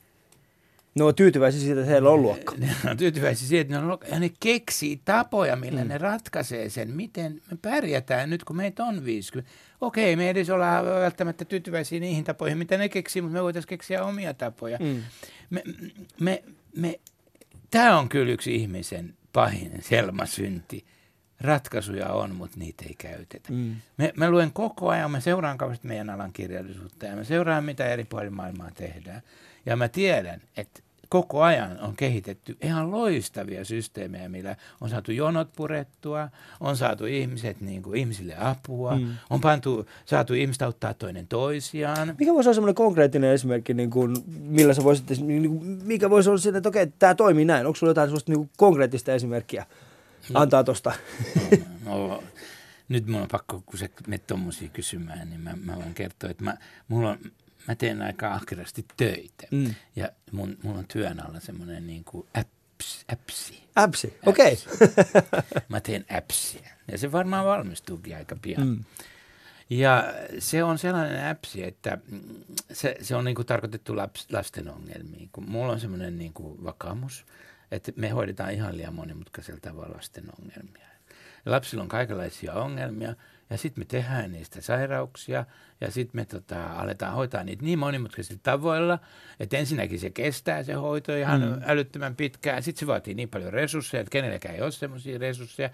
ne 0.95 1.05
on 1.05 1.14
tyytyväisiä 1.14 1.61
siitä, 1.61 1.80
että 1.80 1.90
heillä 1.90 2.11
on 2.11 2.22
luokka. 2.22 2.55
Ne 2.59 2.90
on 2.90 2.97
tyytyväisiä 2.97 3.49
siitä, 3.49 3.61
että 3.61 3.74
ne 3.74 3.78
on 3.78 3.88
luokka. 3.88 4.09
Ja 4.09 4.20
ne 4.20 4.30
keksii 4.40 5.01
tapoja, 5.05 5.57
millä 5.57 5.84
mm. 5.84 5.88
ne 5.88 5.99
ratkaisee 5.99 6.68
sen, 6.68 6.90
miten 6.90 7.40
me 7.51 7.59
pärjätään 7.62 8.30
nyt, 8.30 8.45
kun 8.45 8.57
meitä 8.57 8.84
on 8.84 9.05
50. 9.05 9.53
Okei, 9.80 10.16
me 10.16 10.22
ei 10.22 10.28
edes 10.28 10.51
olla 10.51 10.84
välttämättä 10.84 11.45
tyytyväisiä 11.45 12.01
niihin 12.01 12.24
tapoihin, 12.24 12.59
mitä 12.59 12.78
ne 12.78 12.88
keksii, 12.88 13.22
mutta 13.22 13.36
me 13.38 13.42
voitaisiin 13.42 13.68
keksiä 13.68 14.05
omia 14.05 14.34
tapoja. 14.34 14.78
Mm. 14.80 15.03
Me, 15.51 15.62
me, 16.20 16.45
me, 16.76 17.01
Tämä 17.74 17.99
on 17.99 18.09
kyllä 18.09 18.32
yksi 18.32 18.55
ihmisen 18.55 19.14
pahin 19.32 19.72
selmasynti. 19.80 20.84
Ratkaisuja 21.40 22.09
on, 22.09 22.34
mutta 22.34 22.59
niitä 22.59 22.84
ei 22.86 22.95
käytetä. 22.99 23.53
Mm. 23.53 23.76
Me, 23.97 24.12
mä 24.16 24.30
luen 24.30 24.53
koko 24.53 24.88
ajan, 24.88 25.11
mä 25.11 25.20
seuraan 25.20 25.59
kauheasti 25.59 25.88
meidän 25.88 26.11
alan 26.11 26.32
kirjallisuutta 26.32 27.07
ja 27.07 27.16
mä 27.16 27.24
seuraan, 27.24 27.64
mitä 27.64 27.86
eri 27.86 28.05
puolilla 28.05 28.36
maailmaa 28.36 28.70
tehdään. 28.70 29.22
Ja 29.66 29.76
mä 29.76 29.88
tiedän, 29.88 30.40
että 30.57 30.80
koko 31.15 31.43
ajan 31.43 31.81
on 31.81 31.97
kehitetty 31.97 32.57
ihan 32.62 32.91
loistavia 32.91 33.65
systeemejä, 33.65 34.29
millä 34.29 34.57
on 34.81 34.91
saatu 34.91 35.12
jonot 35.12 35.53
purettua, 35.57 36.29
on 36.61 36.77
saatu 36.77 37.07
ihmiset, 37.07 37.61
niin 37.61 37.83
kuin, 37.83 37.99
ihmisille 37.99 38.37
apua, 38.39 38.97
mm. 38.97 39.15
on 39.31 39.41
pantu, 39.41 39.87
saatu 40.05 40.35
ihmiset 40.35 40.62
auttaa 40.62 40.95
toinen 40.95 41.27
toisiaan. 41.27 42.15
Mikä 42.19 42.35
voisi 42.35 42.49
olla 42.49 42.55
semmoinen 42.55 42.75
konkreettinen 42.75 43.31
esimerkki, 43.31 43.75
niin 43.75 43.91
kuin, 43.91 44.17
millä 44.27 44.75
sä 44.75 44.85
voisit, 44.85 45.11
niin 45.21 45.49
kuin, 45.49 45.83
mikä 45.85 46.11
voisi 46.11 46.31
olla 46.31 46.39
sitä, 46.39 46.59
että 46.59 46.69
okei, 46.69 46.87
tämä 46.87 47.15
toimii 47.15 47.45
näin. 47.45 47.67
Onko 47.67 47.77
sulla 47.77 47.91
jotain 47.91 48.09
sellaista 48.09 48.33
niin 48.33 48.39
kuin 48.39 48.51
konkreettista 48.57 49.12
esimerkkiä 49.12 49.67
no, 50.33 50.41
antaa 50.41 50.65
tuosta? 50.65 50.93
No, 51.85 52.09
no, 52.09 52.23
nyt 52.89 53.07
mun 53.07 53.23
on 53.23 53.29
pakko, 53.29 53.62
kun 53.67 53.79
sä 53.79 53.89
menet 54.07 54.27
tuommoisia 54.27 54.69
kysymään, 54.69 55.31
niin 55.31 55.41
mä, 55.41 55.55
mä 55.65 55.77
voin 55.77 55.95
kertoa, 55.95 56.31
että 56.31 56.45
mä, 56.45 56.57
mulla 56.89 57.11
on 57.11 57.19
mä 57.69 57.75
teen 57.75 58.03
aika 58.03 58.35
ahkerasti 58.35 58.87
töitä. 58.97 59.47
Mm. 59.51 59.75
Ja 59.97 60.09
mun, 60.33 60.57
mun 60.62 60.77
on 60.77 60.87
työn 60.89 61.27
alla 61.27 61.41
semmoinen 61.41 61.87
niin 61.87 62.05
kuin 62.05 62.27
apps, 62.35 63.05
appsi. 63.12 63.65
Appsi, 63.77 64.19
okei. 64.27 64.59
Okay. 64.75 65.23
mä 65.69 65.81
teen 65.81 66.05
appsia. 66.19 66.71
Ja 66.93 66.99
se 66.99 67.12
varmaan 67.12 67.45
valmistuukin 67.47 68.17
aika 68.17 68.37
pian. 68.43 68.67
Mm. 68.67 68.85
Ja 69.71 70.15
se 70.39 70.65
on 70.65 70.79
sellainen 70.79 71.27
appsi, 71.31 71.65
että 71.65 71.99
se, 72.73 72.97
se 73.01 73.17
on 73.17 73.25
niin 73.25 73.35
kuin 73.35 73.47
tarkoitettu 73.47 73.97
laps, 73.97 74.27
lasten 74.33 74.69
ongelmiin. 74.69 75.29
Kun 75.33 75.51
mulla 75.51 75.73
on 75.73 75.81
semmoinen 75.81 76.19
niin 76.19 76.33
kuin 76.33 76.65
vakaumus, 76.65 77.27
että 77.71 77.93
me 77.97 78.09
hoidetaan 78.09 78.53
ihan 78.53 78.77
liian 78.77 78.95
monimutkaisella 78.95 79.61
tavalla 79.61 79.97
lasten 79.97 80.25
ongelmia. 80.41 80.87
Ja 81.45 81.53
lapsilla 81.53 81.83
on 81.83 81.89
kaikenlaisia 81.89 82.55
ongelmia 82.55 83.15
ja 83.51 83.59
sitten 83.59 83.80
me 83.80 83.84
tehdään 83.84 84.32
niistä 84.32 84.61
sairauksia 84.61 85.45
ja 85.80 85.90
sitten 85.90 86.20
me 86.20 86.24
tota, 86.24 86.66
aletaan 86.66 87.14
hoitaa 87.14 87.45
niitä 87.45 87.64
niin 87.64 87.78
monimutkaisilla 87.78 88.40
tavoilla, 88.42 88.99
että 89.40 89.57
ensinnäkin 89.57 90.01
se 90.01 90.11
kestää 90.11 90.62
se 90.62 90.72
hoito 90.72 91.16
ihan 91.16 91.40
mm. 91.40 91.61
älyttömän 91.66 92.16
pitkään. 92.16 92.62
Sitten 92.62 92.80
se 92.80 92.86
vaatii 92.86 93.14
niin 93.14 93.28
paljon 93.28 93.53
resursseja, 93.53 94.01
että 94.01 94.11
kenelläkään 94.11 94.55
ei 94.55 94.62
ole 94.62 94.70
semmoisia 94.70 95.18
resursseja. 95.18 95.70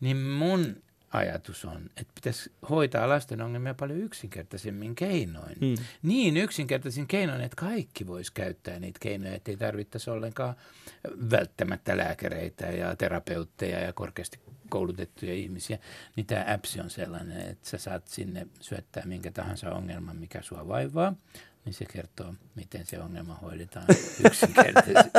Niin 0.00 0.16
mun 0.16 0.76
ajatus 1.12 1.64
on, 1.64 1.90
että 1.96 2.12
pitäisi 2.14 2.52
hoitaa 2.70 3.08
lasten 3.08 3.40
ongelmia 3.42 3.74
paljon 3.74 3.98
yksinkertaisemmin 3.98 4.94
keinoin. 4.94 5.56
Mm. 5.60 5.74
Niin 6.02 6.36
yksinkertaisin 6.36 7.06
keinoin, 7.06 7.40
että 7.40 7.56
kaikki 7.56 8.06
voisi 8.06 8.32
käyttää 8.32 8.78
niitä 8.78 8.98
keinoja, 9.00 9.34
että 9.34 9.50
ei 9.50 9.56
tarvittaisi 9.56 10.10
ollenkaan 10.10 10.54
välttämättä 11.30 11.96
lääkäreitä 11.96 12.66
ja 12.66 12.96
terapeutteja 12.96 13.80
ja 13.80 13.92
korkeasti 13.92 14.38
koulutettuja 14.68 15.34
ihmisiä. 15.34 15.78
Niin 16.16 16.26
tämä 16.26 16.44
appsi 16.54 16.80
on 16.80 16.90
sellainen, 16.90 17.40
että 17.40 17.70
sä 17.70 17.78
saat 17.78 18.08
sinne 18.08 18.46
syöttää 18.60 19.02
minkä 19.06 19.30
tahansa 19.30 19.70
ongelman, 19.70 20.16
mikä 20.16 20.42
sua 20.42 20.68
vaivaa 20.68 21.14
niin 21.64 21.74
se 21.74 21.84
kertoo, 21.92 22.34
miten 22.54 22.86
se 22.86 23.00
ongelma 23.00 23.38
hoidetaan 23.42 23.84
yksinkertaisesti. 24.26 25.10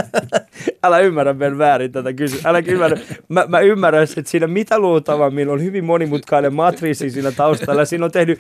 Älä 0.84 1.00
ymmärrä 1.00 1.34
Ben 1.34 1.58
väärin 1.58 1.91
tätä 1.91 2.14
kysymystä. 2.14 2.50
Älä 2.50 2.64
ymmärrä. 2.68 2.98
Mä, 3.30 3.46
mä 3.48 3.60
ymmärrän, 3.60 4.04
että 4.04 4.32
siinä 4.32 4.48
mitä 4.48 4.80
luultavammin 4.80 5.50
on 5.50 5.64
hyvin 5.64 5.86
monimutkainen 5.86 6.54
matriisi 6.54 7.10
siinä 7.10 7.32
taustalla. 7.32 7.86
Siinä 7.86 8.06
on 8.06 8.12
tehnyt 8.12 8.39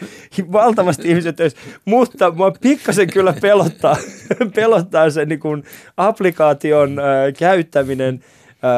valtavasti 0.51 1.09
ihmiset 1.09 1.35
töissä, 1.35 1.59
mutta 1.85 2.31
mua 2.31 2.51
pikkasen 2.61 3.09
kyllä 3.09 3.33
pelottaa, 3.41 3.97
pelottaa 4.55 5.09
se 5.09 5.25
niin 5.25 5.39
kuin 5.39 5.63
applikaation 5.97 6.99
äh, 6.99 7.05
käyttäminen– 7.37 8.23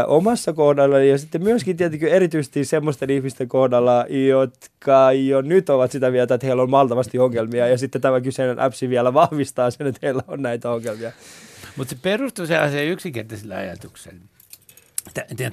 omassa 0.08 0.54
kohdalla 0.54 1.00
ja 1.00 1.18
sitten 1.18 1.44
myöskin 1.44 1.78
tietenkin 1.78 2.10
erityisesti 2.10 2.66
semmoisten 2.66 3.10
ihmisten 3.10 3.48
kohdalla, 3.48 4.06
jotka 4.28 5.12
jo 5.12 5.42
nyt 5.42 5.70
ovat 5.70 5.92
sitä 5.92 6.12
mieltä, 6.12 6.34
että 6.34 6.48
heillä 6.48 6.64
on 6.64 6.72
valtavasti 6.72 7.20
ongelmia 7.20 7.68
ja 7.68 7.78
sitten 7.78 8.02
tämä 8.02 8.22
kyseinen 8.22 8.60
appsi 8.60 8.90
vielä 8.90 9.14
vahvistaa 9.14 9.72
sen, 9.72 9.88
että 9.88 10.00
heillä 10.04 10.24
on 10.28 10.42
näitä 10.42 10.72
ongelmia. 10.72 11.12
Mutta 11.78 11.96
se 11.96 12.00
perustuu 12.02 12.46
sellaiseen 12.46 12.88
yksinkertaiselle 12.88 13.56
ajatukselle. 13.56 14.22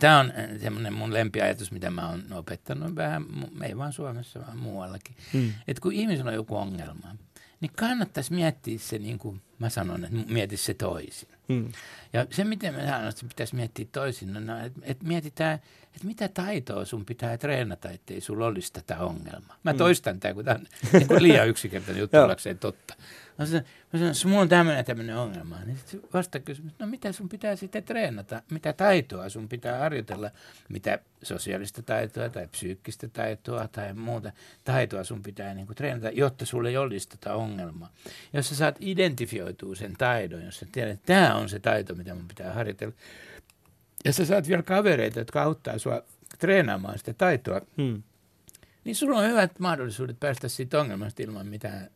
Tämä 0.01 0.21
on 0.21 0.33
semmoinen 0.63 0.93
mun 0.93 1.13
lempiajatus, 1.13 1.73
mitä 1.73 1.91
mä 1.91 2.11
oon 2.11 2.23
opettanut 2.33 2.97
vähän, 2.97 3.25
ei 3.63 3.77
vaan 3.77 3.93
Suomessa, 3.93 4.41
vaan 4.41 4.59
muuallakin. 4.59 5.15
Hmm. 5.33 5.53
Että 5.69 5.81
kun 5.81 5.93
ihmisellä 5.93 6.29
on 6.29 6.35
joku 6.35 6.57
ongelma, 6.57 7.17
niin 7.61 7.71
kannattaisi 7.77 8.33
miettiä 8.35 8.79
se, 8.79 8.99
niin 8.99 9.19
kuin 9.19 9.41
mä 9.59 9.69
sanon, 9.69 10.05
että 10.05 10.33
mieti 10.33 10.57
se 10.57 10.75
toisin. 10.75 11.29
Hmm. 11.49 11.73
Ja 12.13 12.27
se, 12.31 12.45
miten 12.45 12.75
mä 12.75 12.87
sanon, 12.87 13.09
että 13.09 13.27
pitäisi 13.29 13.55
miettiä 13.55 13.87
toisin, 13.93 14.33
no, 14.33 14.41
no 14.41 14.65
että 14.65 14.81
et 14.83 15.03
mietitään, 15.03 15.55
että 15.95 16.07
mitä 16.07 16.29
taitoa 16.29 16.85
sun 16.85 17.05
pitää 17.05 17.39
treenata, 17.39 17.91
ettei 17.91 18.21
sulla 18.21 18.47
olisi 18.47 18.73
tätä 18.73 18.99
ongelmaa. 18.99 19.57
Mä 19.63 19.71
hmm. 19.71 19.79
toistan 19.79 20.21
tämä, 20.21 20.35
kun 20.35 20.45
tämä 20.45 20.57
on 20.61 20.67
niin 20.93 21.09
kuin 21.09 21.23
liian 21.23 21.49
yksinkertainen 21.49 22.01
juttu 22.01 22.17
ollakseen 22.25 22.59
totta. 22.59 22.95
Mä 23.39 23.47
sanon, 23.47 23.65
mä 23.93 23.99
sanon 23.99 24.15
mulla 24.25 24.43
on 24.43 24.49
tämmöinen 24.49 24.85
tämmöinen 24.85 25.17
ongelma. 25.17 25.59
Niin 25.65 25.77
sitten 25.77 26.01
vasta 26.15 26.41
kysymys, 26.41 26.73
no 26.79 26.87
mitä 26.87 27.13
sun 27.13 27.29
pitää 27.29 27.57
sitten 27.57 27.85
treenata? 27.85 28.43
Mitä 28.51 28.73
taitoa 28.73 29.29
sun 29.29 29.49
pitää 29.49 29.79
harjoitella? 29.79 30.31
Mitä 30.69 30.99
sosiaalista 31.23 31.83
taitoa 31.83 32.29
tai 32.29 32.49
psyykkistä 32.49 33.09
taitoa 33.09 33.69
tai 33.69 33.95
muuta 33.95 34.33
taitoa 34.65 35.05
sun 35.05 35.23
pitää 35.23 35.55
niin 35.55 35.67
kuin 35.67 35.77
treenata, 35.77 36.11
jotta 36.11 36.47
sulle 36.47 36.69
ei 36.69 36.77
olisi 36.77 37.09
tätä 37.09 37.35
ongelmaa. 37.35 37.93
Jos 38.33 38.49
sä 38.49 38.57
saat 38.57 38.77
identifioitua 39.45 39.75
sen 39.75 39.95
taidon, 39.99 40.45
jos 40.45 40.59
sä 40.59 40.67
tiedät, 40.73 40.93
että 40.93 41.07
tämä 41.07 41.35
on 41.35 41.49
se 41.49 41.59
taito, 41.59 41.95
mitä 41.95 42.15
mun 42.15 42.29
pitää 42.29 42.53
harjoitella. 42.53 42.95
Ja 44.05 44.13
sä 44.13 44.25
saat 44.25 44.49
vielä 44.49 44.63
kavereita, 44.63 45.19
jotka 45.19 45.43
auttaa 45.43 45.79
sua 45.79 46.03
treenaamaan 46.39 46.99
sitä 46.99 47.15
taitoa. 47.15 47.61
Hmm. 47.77 48.03
Niin 48.85 48.97
sulla 48.97 49.19
on 49.19 49.29
hyvät 49.31 49.59
mahdollisuudet 49.59 50.21
päästä 50.21 50.49
siitä 50.49 50.81
ongelmasta 50.81 51.23
ilman 51.23 51.47
mitään 51.47 51.91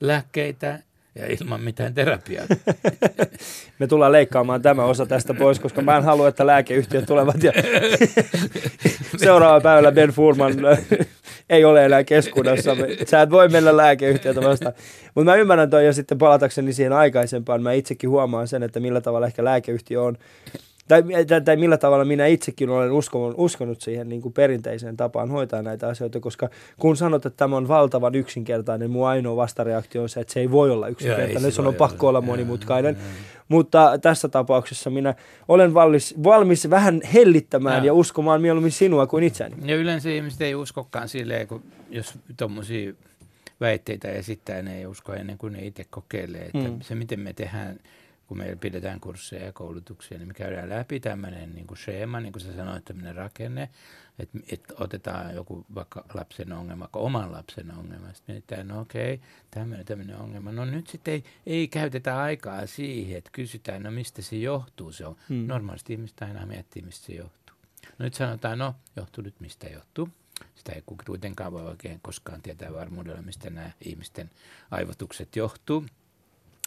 lääkkeitä 0.00 0.82
ja 1.18 1.26
ilman 1.26 1.60
mitään 1.60 1.94
terapiaa. 1.94 2.46
Me 3.78 3.86
tullaan 3.86 4.12
leikkaamaan 4.12 4.62
tämä 4.62 4.84
osa 4.84 5.06
tästä 5.06 5.34
pois, 5.34 5.60
koska 5.60 5.82
mä 5.82 5.96
en 5.96 6.02
halua, 6.02 6.28
että 6.28 6.46
lääkeyhtiöt 6.46 7.06
tulevat 7.06 7.42
ja 7.42 7.52
seuraava 9.24 9.60
päivällä 9.60 9.92
Ben 9.92 10.10
Furman 10.10 10.52
ei 11.50 11.64
ole 11.64 11.84
enää 11.84 12.04
keskuudessa. 12.04 12.76
Sä 13.06 13.22
et 13.22 13.30
voi 13.30 13.48
mennä 13.48 13.76
lääkeyhtiötä 13.76 14.40
vastaan. 14.40 14.74
Mutta 15.14 15.30
mä 15.30 15.36
ymmärrän 15.36 15.70
toi 15.70 15.86
ja 15.86 15.92
sitten 15.92 16.18
palatakseni 16.18 16.72
siihen 16.72 16.92
aikaisempaan. 16.92 17.62
Mä 17.62 17.72
itsekin 17.72 18.10
huomaan 18.10 18.48
sen, 18.48 18.62
että 18.62 18.80
millä 18.80 19.00
tavalla 19.00 19.26
ehkä 19.26 19.44
lääkeyhtiö 19.44 20.02
on 20.02 20.18
tai, 20.88 21.02
tai, 21.26 21.40
tai 21.40 21.56
millä 21.56 21.76
tavalla 21.76 22.04
minä 22.04 22.26
itsekin 22.26 22.70
olen 22.70 22.92
uskonut, 22.92 23.34
uskonut 23.38 23.80
siihen 23.80 24.08
niin 24.08 24.22
kuin 24.22 24.32
perinteiseen 24.32 24.96
tapaan 24.96 25.30
hoitaa 25.30 25.62
näitä 25.62 25.88
asioita, 25.88 26.20
koska 26.20 26.48
kun 26.78 26.96
sanot, 26.96 27.26
että 27.26 27.36
tämä 27.36 27.56
on 27.56 27.68
valtavan 27.68 28.14
yksinkertainen, 28.14 28.90
mun 28.90 29.08
ainoa 29.08 29.36
vastareaktio 29.36 30.02
on 30.02 30.08
se, 30.08 30.20
että 30.20 30.32
se 30.32 30.40
ei 30.40 30.50
voi 30.50 30.70
olla 30.70 30.88
yksinkertainen, 30.88 31.52
se 31.52 31.62
on 31.62 31.74
pakko 31.74 32.08
olla 32.08 32.20
monimutkainen. 32.20 32.94
Ja, 32.94 33.00
ja, 33.00 33.08
ja. 33.08 33.38
Mutta 33.48 33.98
tässä 34.02 34.28
tapauksessa 34.28 34.90
minä 34.90 35.14
olen 35.48 35.74
valmis, 35.74 36.14
valmis 36.24 36.70
vähän 36.70 37.00
hellittämään 37.14 37.78
ja, 37.78 37.86
ja 37.86 37.94
uskomaan 37.94 38.42
mieluummin 38.42 38.72
sinua 38.72 39.06
kuin 39.06 39.24
itseäni. 39.24 39.56
Ja 39.64 39.76
yleensä 39.76 40.10
ihmiset 40.10 40.40
ei 40.40 40.54
uskokaan 40.54 41.08
silleen, 41.08 41.48
kun 41.48 41.62
jos 41.90 42.14
tuommoisia 42.36 42.92
väitteitä 43.60 44.08
esittää, 44.08 44.62
ne 44.62 44.78
ei 44.78 44.86
usko 44.86 45.12
ennen 45.12 45.38
kuin 45.38 45.52
ne 45.52 45.66
itse 45.66 45.86
kokeilee. 45.90 46.42
Että 46.54 46.68
mm. 46.68 46.80
Se, 46.80 46.94
miten 46.94 47.20
me 47.20 47.32
tehdään 47.32 47.80
kun 48.28 48.38
meillä 48.38 48.56
pidetään 48.56 49.00
kursseja 49.00 49.44
ja 49.44 49.52
koulutuksia, 49.52 50.18
niin 50.18 50.28
me 50.28 50.34
käydään 50.34 50.68
läpi 50.68 51.00
tämmöinen 51.00 51.54
niin 51.54 51.66
kuin 51.66 51.78
schema, 51.78 52.20
niin 52.20 52.32
kuin 52.32 52.42
sä 52.42 52.56
sanoit, 52.56 52.84
tämmöinen 52.84 53.14
rakenne, 53.14 53.70
että, 54.18 54.38
että 54.52 54.74
otetaan 54.78 55.34
joku 55.34 55.66
vaikka 55.74 56.04
lapsen 56.14 56.52
ongelma, 56.52 56.88
oman 56.92 57.32
lapsen 57.32 57.70
ongelma, 57.70 58.12
sitten 58.12 58.34
mietitään, 58.34 58.68
no 58.68 58.80
okei, 58.80 59.20
tämmöinen, 59.50 59.86
tämmöinen 59.86 60.16
ongelma. 60.16 60.52
No 60.52 60.64
nyt 60.64 60.86
sitten 60.86 61.14
ei, 61.14 61.24
ei 61.46 61.68
käytetä 61.68 62.18
aikaa 62.18 62.66
siihen, 62.66 63.18
että 63.18 63.30
kysytään, 63.32 63.82
no 63.82 63.90
mistä 63.90 64.22
se 64.22 64.36
johtuu. 64.36 64.92
Se 64.92 65.06
on, 65.06 65.16
hmm. 65.28 65.46
Normaalisti 65.46 65.92
ihmiset 65.92 66.22
aina 66.22 66.46
miettii, 66.46 66.82
mistä 66.82 67.06
se 67.06 67.12
johtuu. 67.12 67.56
No 67.98 68.04
nyt 68.04 68.14
sanotaan, 68.14 68.58
no 68.58 68.74
johtuu 68.96 69.24
nyt 69.24 69.40
mistä 69.40 69.66
johtuu. 69.66 70.08
Sitä 70.54 70.72
ei 70.72 70.82
kuitenkaan 71.06 71.52
voi 71.52 71.66
oikein 71.66 72.00
koskaan 72.02 72.42
tietää 72.42 72.72
varmuudella, 72.72 73.22
mistä 73.22 73.50
nämä 73.50 73.70
ihmisten 73.80 74.30
aivotukset 74.70 75.36
johtuu 75.36 75.84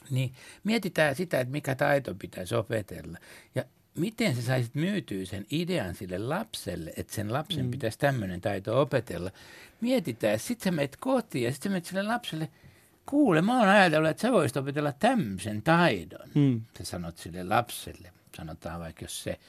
niin 0.10 0.34
mietitään 0.64 1.16
sitä, 1.16 1.39
että 1.39 1.52
mikä 1.52 1.76
taito 1.76 2.16
pitäisi 2.16 2.56
opetella. 2.56 3.18
Ja 3.56 3.64
miten 3.97 4.36
sä 4.36 4.41
saisit 4.41 4.76
myytyä 4.76 5.26
sen 5.26 5.45
idean 5.52 5.95
sille 5.95 6.18
lapselle, 6.18 6.93
että 6.97 7.14
sen 7.14 7.34
lapsen 7.34 7.66
mm. 7.66 7.72
pitäisi 7.72 7.99
tämmöinen 7.99 8.41
taito 8.41 8.82
opetella. 8.82 9.32
Mietitään, 9.82 10.39
sitten 10.39 10.64
sä 10.64 10.72
menet 10.72 10.97
kotiin 10.99 11.43
ja 11.45 11.52
sitten 11.52 11.70
sä 11.70 11.74
menet 11.74 11.86
sille 11.86 12.04
lapselle, 12.04 12.49
kuule, 13.06 13.41
mä 13.41 13.60
oon 13.60 13.70
ajatellut, 13.70 14.10
että 14.10 14.22
sä 14.22 14.32
voisit 14.32 14.58
opetella 14.58 14.91
tämmöisen 14.91 15.62
taidon. 15.62 16.30
Mm. 16.36 16.62
Sä 16.78 16.86
sanot 16.86 17.18
sille 17.18 17.43
lapselle, 17.43 18.14
sanotaan 18.38 18.80
vaikka 18.80 19.06
jos 19.06 19.24
se 19.24 19.39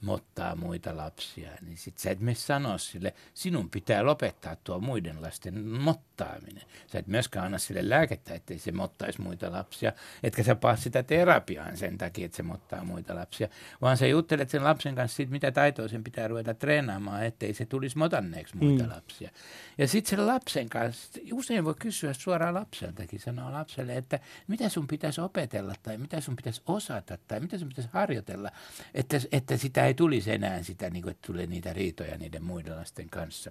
mottaa 0.00 0.56
muita 0.56 0.96
lapsia, 0.96 1.50
niin 1.60 1.76
sit 1.76 1.98
sä 1.98 2.10
et 2.10 2.20
mene 2.20 2.34
sanoa 2.34 2.78
sille, 2.78 3.14
sinun 3.34 3.70
pitää 3.70 4.06
lopettaa 4.06 4.56
tuo 4.56 4.80
muiden 4.80 5.22
lasten 5.22 5.66
mottaaminen. 5.68 6.62
Sä 6.86 6.98
et 6.98 7.06
myöskään 7.06 7.46
anna 7.46 7.58
sille 7.58 7.88
lääkettä, 7.88 8.34
ettei 8.34 8.58
se 8.58 8.72
mottaisi 8.72 9.20
muita 9.20 9.52
lapsia, 9.52 9.92
etkä 10.22 10.42
sä 10.42 10.54
paa 10.54 10.76
sitä 10.76 11.02
terapiaan 11.02 11.76
sen 11.76 11.98
takia, 11.98 12.24
että 12.24 12.36
se 12.36 12.42
mottaa 12.42 12.84
muita 12.84 13.14
lapsia, 13.14 13.48
vaan 13.80 13.96
sä 13.96 14.06
juttelet 14.06 14.50
sen 14.50 14.64
lapsen 14.64 14.94
kanssa 14.94 15.16
siitä, 15.16 15.32
mitä 15.32 15.52
taitoa 15.52 15.88
sen 15.88 16.04
pitää 16.04 16.28
ruveta 16.28 16.54
treenaamaan, 16.54 17.24
ettei 17.24 17.54
se 17.54 17.66
tulisi 17.66 17.98
motanneeksi 17.98 18.56
muita 18.56 18.84
mm. 18.84 18.90
lapsia. 18.90 19.30
Ja 19.78 19.88
sitten 19.88 20.10
sen 20.10 20.26
lapsen 20.26 20.68
kanssa, 20.68 21.20
usein 21.32 21.64
voi 21.64 21.74
kysyä 21.78 22.12
suoraan 22.12 22.54
lapseltakin, 22.54 23.20
sanoa 23.20 23.52
lapselle, 23.52 23.96
että 23.96 24.20
mitä 24.48 24.68
sun 24.68 24.86
pitäisi 24.86 25.20
opetella 25.20 25.74
tai 25.82 25.98
mitä 25.98 26.20
sun 26.20 26.36
pitäisi 26.36 26.62
osata 26.66 27.18
tai 27.28 27.40
mitä 27.40 27.58
sun 27.58 27.68
pitäisi 27.68 27.90
harjoitella, 27.92 28.50
että, 28.94 29.16
että 29.32 29.56
sitä 29.56 29.85
ei 29.86 29.94
tulisi 29.94 30.32
enää 30.32 30.62
sitä, 30.62 30.90
niin 30.90 31.02
kuin, 31.02 31.10
että 31.10 31.26
tulee 31.26 31.46
niitä 31.46 31.72
riitoja 31.72 32.18
niiden 32.18 32.44
muiden 32.44 32.76
lasten 32.76 33.10
kanssa. 33.10 33.50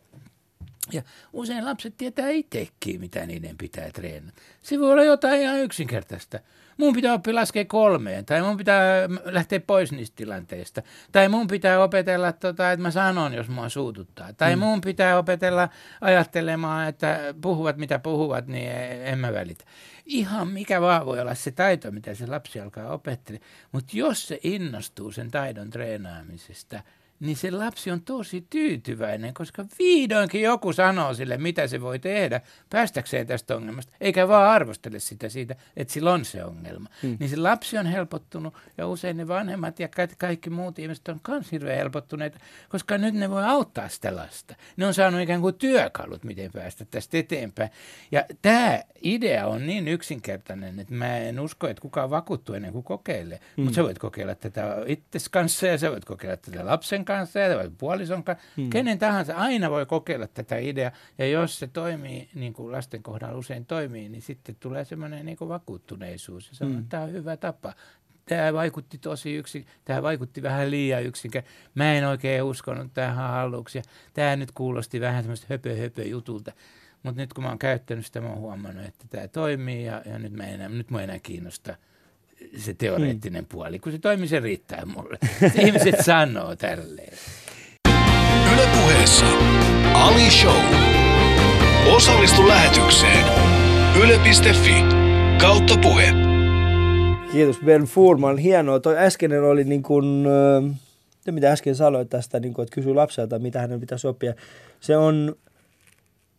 Ja 0.91 1.01
usein 1.33 1.65
lapset 1.65 1.97
tietää 1.97 2.29
itsekin, 2.29 2.99
mitä 2.99 3.25
niiden 3.25 3.57
pitää 3.57 3.91
treenata. 3.91 4.41
Se 4.61 4.79
voi 4.79 4.91
olla 4.91 5.03
jotain 5.03 5.41
ihan 5.41 5.59
yksinkertaista. 5.59 6.39
Mun 6.77 6.93
pitää 6.93 7.13
oppia 7.13 7.35
laskea 7.35 7.65
kolmeen, 7.65 8.25
tai 8.25 8.41
mun 8.41 8.57
pitää 8.57 9.09
lähteä 9.25 9.59
pois 9.59 9.91
niistä 9.91 10.15
tilanteista. 10.15 10.81
Tai 11.11 11.29
mun 11.29 11.47
pitää 11.47 11.83
opetella, 11.83 12.31
tota, 12.31 12.71
että 12.71 12.81
mä 12.81 12.91
sanon, 12.91 13.33
jos 13.33 13.49
mua 13.49 13.69
suututtaa. 13.69 14.33
Tai 14.33 14.55
mm. 14.55 14.59
mun 14.59 14.81
pitää 14.81 15.17
opetella 15.17 15.69
ajattelemaan, 16.01 16.87
että 16.87 17.19
puhuvat 17.41 17.77
mitä 17.77 17.99
puhuvat, 17.99 18.47
niin 18.47 18.71
en 19.03 19.19
mä 19.19 19.33
välitä. 19.33 19.65
Ihan 20.05 20.47
mikä 20.47 20.81
vaan 20.81 21.05
voi 21.05 21.19
olla 21.19 21.35
se 21.35 21.51
taito, 21.51 21.91
mitä 21.91 22.13
se 22.13 22.27
lapsi 22.27 22.59
alkaa 22.59 22.93
opettelemaan. 22.93 23.49
Mutta 23.71 23.97
jos 23.97 24.27
se 24.27 24.39
innostuu 24.43 25.11
sen 25.11 25.31
taidon 25.31 25.69
treenaamisesta– 25.69 26.79
niin 27.19 27.37
se 27.37 27.51
lapsi 27.51 27.91
on 27.91 28.01
tosi 28.01 28.47
tyytyväinen, 28.49 29.33
koska 29.33 29.65
vihdoinkin 29.79 30.41
joku 30.41 30.73
sanoo 30.73 31.13
sille, 31.13 31.37
mitä 31.37 31.67
se 31.67 31.81
voi 31.81 31.99
tehdä 31.99 32.41
päästäkseen 32.69 33.27
tästä 33.27 33.55
ongelmasta, 33.55 33.93
eikä 34.01 34.27
vaan 34.27 34.49
arvostele 34.49 34.99
sitä 34.99 35.29
siitä, 35.29 35.55
että 35.77 35.93
sillä 35.93 36.13
on 36.13 36.25
se 36.25 36.43
ongelma. 36.43 36.89
Hmm. 37.01 37.17
Niin 37.19 37.29
se 37.29 37.37
lapsi 37.37 37.77
on 37.77 37.85
helpottunut 37.85 38.53
ja 38.77 38.87
usein 38.87 39.17
ne 39.17 39.27
vanhemmat 39.27 39.79
ja 39.79 39.89
kaikki 40.17 40.49
muut 40.49 40.79
ihmiset 40.79 41.07
on 41.07 41.21
myös 41.27 41.51
hirveän 41.51 41.77
helpottuneita, 41.77 42.39
koska 42.69 42.97
nyt 42.97 43.15
ne 43.15 43.29
voi 43.29 43.43
auttaa 43.43 43.89
sitä 43.89 44.15
lasta. 44.15 44.55
Ne 44.77 44.87
on 44.87 44.93
saanut 44.93 45.21
ikään 45.21 45.41
kuin 45.41 45.55
työkalut, 45.55 46.23
miten 46.23 46.51
päästä 46.51 46.85
tästä 46.85 47.17
eteenpäin. 47.17 47.69
Ja 48.11 48.25
tämä 48.41 48.81
idea 49.03 49.47
on 49.47 49.67
niin 49.67 49.87
yksinkertainen, 49.87 50.79
että 50.79 50.93
mä 50.93 51.17
en 51.17 51.39
usko, 51.39 51.67
että 51.67 51.81
kukaan 51.81 52.09
vakuuttuu 52.09 52.55
ennen 52.55 52.73
kuin 52.73 52.83
kokeilee. 52.83 53.39
Hmm. 53.57 53.63
Mutta 53.63 53.75
sä 53.75 53.83
voit 53.83 53.99
kokeilla 53.99 54.35
tätä 54.35 54.77
itses 54.85 55.29
kanssa 55.29 55.67
ja 55.67 55.77
sä 55.77 55.91
voit 55.91 56.05
kokeilla 56.05 56.37
tätä 56.37 56.65
lapsen 56.65 57.04
kanssa 57.05 57.39
ja 57.39 57.57
vai 57.57 57.71
puolison 57.77 58.23
kanssa. 58.23 58.45
Hmm. 58.57 58.69
Kenen 58.69 58.99
tahansa 58.99 59.35
aina 59.35 59.69
voi 59.69 59.85
kokeilla 59.85 60.27
tätä 60.27 60.57
ideaa. 60.57 60.91
Ja 61.17 61.27
jos 61.27 61.59
se 61.59 61.67
toimii, 61.67 62.29
niin 62.35 62.53
kuin 62.53 62.71
lasten 62.71 63.03
kohdalla 63.03 63.37
usein 63.37 63.65
toimii, 63.65 64.09
niin 64.09 64.21
sitten 64.21 64.55
tulee 64.59 64.85
semmoinen 64.85 65.25
niin 65.25 65.37
kuin 65.37 65.49
vakuuttuneisuus. 65.49 66.49
Ja 66.49 66.55
sanoo, 66.55 66.73
hmm. 66.73 66.87
tämä 66.87 67.03
on 67.03 67.11
hyvä 67.11 67.37
tapa. 67.37 67.73
Tämä 68.25 68.53
vaikutti 68.53 68.97
tosi 68.97 69.35
yksin, 69.35 69.65
tämä 69.85 70.01
vaikutti 70.01 70.43
vähän 70.43 70.71
liian 70.71 71.03
yksinkä. 71.03 71.43
Mä 71.75 71.93
en 71.93 72.07
oikein 72.07 72.43
uskonut 72.43 72.93
tähän 72.93 73.15
halluksi. 73.15 73.77
Ja 73.77 73.83
tämä 74.13 74.35
nyt 74.35 74.51
kuulosti 74.51 75.01
vähän 75.01 75.23
semmoista 75.23 75.47
höpö 75.49 75.75
höpö 75.75 76.03
jutulta. 76.03 76.51
Mutta 77.03 77.21
nyt 77.21 77.33
kun 77.33 77.43
mä 77.43 77.49
oon 77.49 77.59
käyttänyt 77.59 78.05
sitä, 78.05 78.21
mä 78.21 78.27
oon 78.27 78.39
huomannut, 78.39 78.85
että 78.85 79.05
tämä 79.09 79.27
toimii 79.27 79.85
ja, 79.85 80.01
ja 80.05 80.19
nyt, 80.19 80.33
mä 80.33 80.43
enää, 80.43 80.69
nyt 80.69 80.91
mä 80.91 81.01
enää 81.01 81.19
kiinnosta 81.19 81.75
se 82.57 82.73
teoreettinen 82.73 83.41
hmm. 83.41 83.49
puoli. 83.49 83.79
Kun 83.79 83.91
se 83.91 83.99
toimii, 83.99 84.27
se 84.27 84.39
riittää 84.39 84.85
mulle. 84.85 85.17
Ihmiset 85.59 85.95
sanoo 86.05 86.55
tälleen. 86.55 87.13
Ylepuheessa 88.53 89.25
Ali 89.93 90.31
Show. 90.31 90.61
Osallistu 91.95 92.47
lähetykseen 92.47 93.25
yle.fi 94.03 94.83
kautta 95.41 95.77
puhe. 95.81 96.13
Kiitos 97.31 97.59
Ben 97.65 97.83
Furman. 97.83 98.37
Hienoa. 98.37 98.79
Toi 98.79 98.97
äskeinen 98.97 99.43
oli 99.43 99.63
niin 99.63 99.83
kuin, 99.83 100.25
äh, 100.25 100.75
mitä 101.31 101.51
äsken 101.51 101.75
sanoit 101.75 102.09
tästä, 102.09 102.39
niin 102.39 102.53
kuin, 102.53 102.63
että 102.63 102.75
kysy 102.75 102.93
lapselta, 102.93 103.39
mitä 103.39 103.61
hänen 103.61 103.79
pitäisi 103.79 104.07
oppia. 104.07 104.33
Se 104.79 104.97
on 104.97 105.35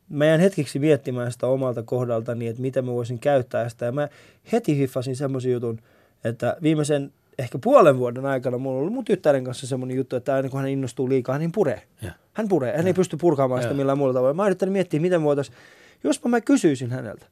mä 0.08 0.24
jään 0.24 0.40
hetkeksi 0.40 0.78
miettimään 0.78 1.32
sitä 1.32 1.46
omalta 1.46 1.82
kohdaltani, 1.82 2.46
että 2.46 2.62
mitä 2.62 2.82
mä 2.82 2.92
voisin 2.92 3.18
käyttää 3.18 3.68
sitä. 3.68 3.84
Ja 3.84 3.92
mä 3.92 4.08
heti 4.52 4.76
hiffasin 4.76 5.16
semmoisen 5.16 5.52
jutun, 5.52 5.80
että 6.24 6.56
viimeisen 6.62 7.12
ehkä 7.38 7.58
puolen 7.58 7.98
vuoden 7.98 8.26
aikana 8.26 8.58
mulla 8.58 8.76
on 8.76 8.80
ollut 8.80 8.94
mun 8.94 9.04
tyttären 9.04 9.44
kanssa 9.44 9.66
semmoinen 9.66 9.96
juttu, 9.96 10.16
että 10.16 10.34
aina 10.34 10.48
kun 10.48 10.60
hän 10.60 10.68
innostuu 10.68 11.08
liikaa, 11.08 11.38
niin 11.38 11.52
puree. 11.52 11.82
Ja. 12.02 12.12
Hän 12.32 12.48
puree. 12.48 12.76
Hän 12.76 12.86
ja. 12.86 12.86
ei 12.86 12.94
pysty 12.94 13.16
purkaamaan 13.16 13.62
sitä 13.62 13.74
millään 13.74 13.98
muulla 13.98 14.14
tavalla. 14.14 14.34
Mä 14.34 14.46
yrittänyt 14.46 14.72
miettiä, 14.72 15.00
miten 15.00 15.22
voitaisiin, 15.22 15.56
jospa 16.04 16.28
mä 16.28 16.40
kysyisin 16.40 16.90
häneltä, 16.90 17.26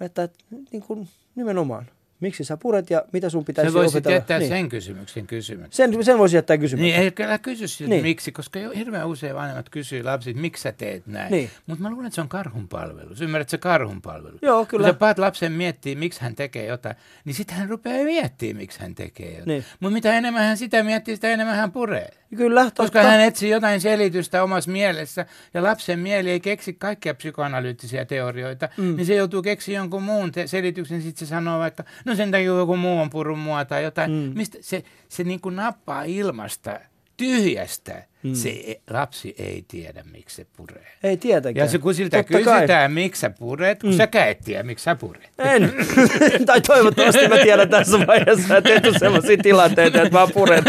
että, 0.00 0.22
että 0.22 0.38
niin 0.72 0.82
kuin 0.82 1.08
nimenomaan, 1.34 1.86
miksi 2.20 2.44
sä 2.44 2.56
puret 2.56 2.90
ja 2.90 3.02
mitä 3.12 3.30
sun 3.30 3.44
pitäisi 3.44 3.68
opetella. 3.68 3.90
Se 3.90 4.02
voisi 4.02 4.14
jättää 4.14 4.38
niin. 4.38 4.48
sen 4.48 4.68
kysymyksen 4.68 5.26
kysymyksen. 5.26 5.92
Sen, 5.92 6.04
sen 6.04 6.18
voisi 6.18 6.36
jättää 6.36 6.58
kysymyksen. 6.58 7.00
Niin, 7.00 7.28
älä 7.28 7.38
kysy 7.38 7.68
siltä 7.68 7.90
niin. 7.90 8.02
miksi, 8.02 8.32
koska 8.32 8.58
jo 8.58 8.70
hirveän 8.70 9.06
usein 9.08 9.34
vanhemmat 9.34 9.68
kysyy 9.68 10.02
lapsit, 10.02 10.36
miksi 10.36 10.62
sä 10.62 10.72
teet 10.72 11.06
näin. 11.06 11.30
Niin. 11.30 11.50
Mutta 11.66 11.82
mä 11.82 11.90
luulen, 11.90 12.06
että 12.06 12.14
se 12.14 12.20
on 12.20 12.28
karhunpalvelus. 12.28 13.20
Ymmärrät 13.20 13.48
se 13.48 13.58
karhunpalvelus? 13.58 14.42
Joo, 14.42 14.66
kyllä. 14.66 14.84
Kun 14.84 14.94
sä 14.94 14.98
paat 14.98 15.18
lapsen 15.18 15.52
miettiä, 15.52 15.96
miksi 15.96 16.20
hän 16.20 16.34
tekee 16.34 16.66
jotain, 16.66 16.96
niin 17.24 17.34
sitten 17.34 17.56
hän 17.56 17.68
rupeaa 17.68 18.04
miettimään, 18.04 18.56
miksi 18.56 18.80
hän 18.80 18.94
tekee 18.94 19.30
jotain. 19.30 19.46
Niin. 19.46 19.64
Mutta 19.80 19.94
mitä 19.94 20.14
enemmän 20.14 20.42
hän 20.42 20.56
sitä 20.56 20.82
miettii, 20.82 21.14
sitä 21.14 21.28
enemmän 21.28 21.56
hän 21.56 21.72
puree. 21.72 22.10
Kyllä, 22.36 22.64
totta. 22.64 22.82
Koska 22.82 23.02
hän 23.02 23.20
etsii 23.20 23.50
jotain 23.50 23.80
selitystä 23.80 24.42
omassa 24.42 24.70
mielessä 24.70 25.26
ja 25.54 25.62
lapsen 25.62 25.98
mieli 25.98 26.30
ei 26.30 26.40
keksi 26.40 26.72
kaikkia 26.72 27.14
psykoanalyyttisiä 27.14 28.04
teorioita, 28.04 28.68
mm. 28.76 28.96
niin 28.96 29.06
se 29.06 29.14
joutuu 29.14 29.42
keksiä 29.42 29.78
jonkun 29.78 30.02
muun 30.02 30.32
te- 30.32 30.46
selityksen. 30.46 31.02
Sitten 31.02 31.26
se 31.26 31.30
sanoo 31.30 31.58
vaikka, 31.58 31.84
no 32.08 32.14
sen 32.14 32.30
takia 32.30 32.46
joku 32.46 32.76
muu 32.76 33.00
on 33.00 33.10
purun 33.10 33.38
mua 33.38 33.64
tai 33.64 33.84
jotain. 33.84 34.10
Mm. 34.10 34.32
Mistä 34.34 34.58
se, 34.60 34.84
se 35.08 35.24
niin 35.24 35.40
kuin 35.40 35.56
nappaa 35.56 36.02
ilmasta 36.02 36.80
tyhjästä 37.16 38.04
mm. 38.22 38.34
se 38.34 38.80
lapsi 38.90 39.34
ei 39.38 39.64
tiedä, 39.68 40.04
miksi 40.12 40.36
se 40.36 40.46
puree. 40.56 40.86
Ei 41.02 41.16
tietenkään. 41.16 41.66
Ja 41.66 41.70
se, 41.70 41.78
kun 41.78 41.94
siltä 41.94 42.16
Totta 42.16 42.32
kysytään, 42.32 42.66
kai. 42.66 42.88
miksi 42.88 43.20
sä 43.20 43.30
puret, 43.30 43.80
kun 43.80 43.90
mm. 43.90 43.96
sä 43.96 44.08
et 44.26 44.38
tiedä, 44.44 44.62
miksi 44.62 44.82
sä 44.82 44.94
puret. 44.94 45.30
En. 45.38 45.72
tai 46.46 46.60
toivottavasti 46.60 47.28
mä 47.28 47.36
tiedän 47.38 47.68
tässä 47.68 48.06
vaiheessa, 48.06 48.56
että 48.56 48.74
et 48.74 48.86
ole 48.86 48.98
sellaisia 48.98 49.36
tilanteita, 49.36 50.02
että 50.02 50.18
mä 50.18 50.26
puren. 50.34 50.64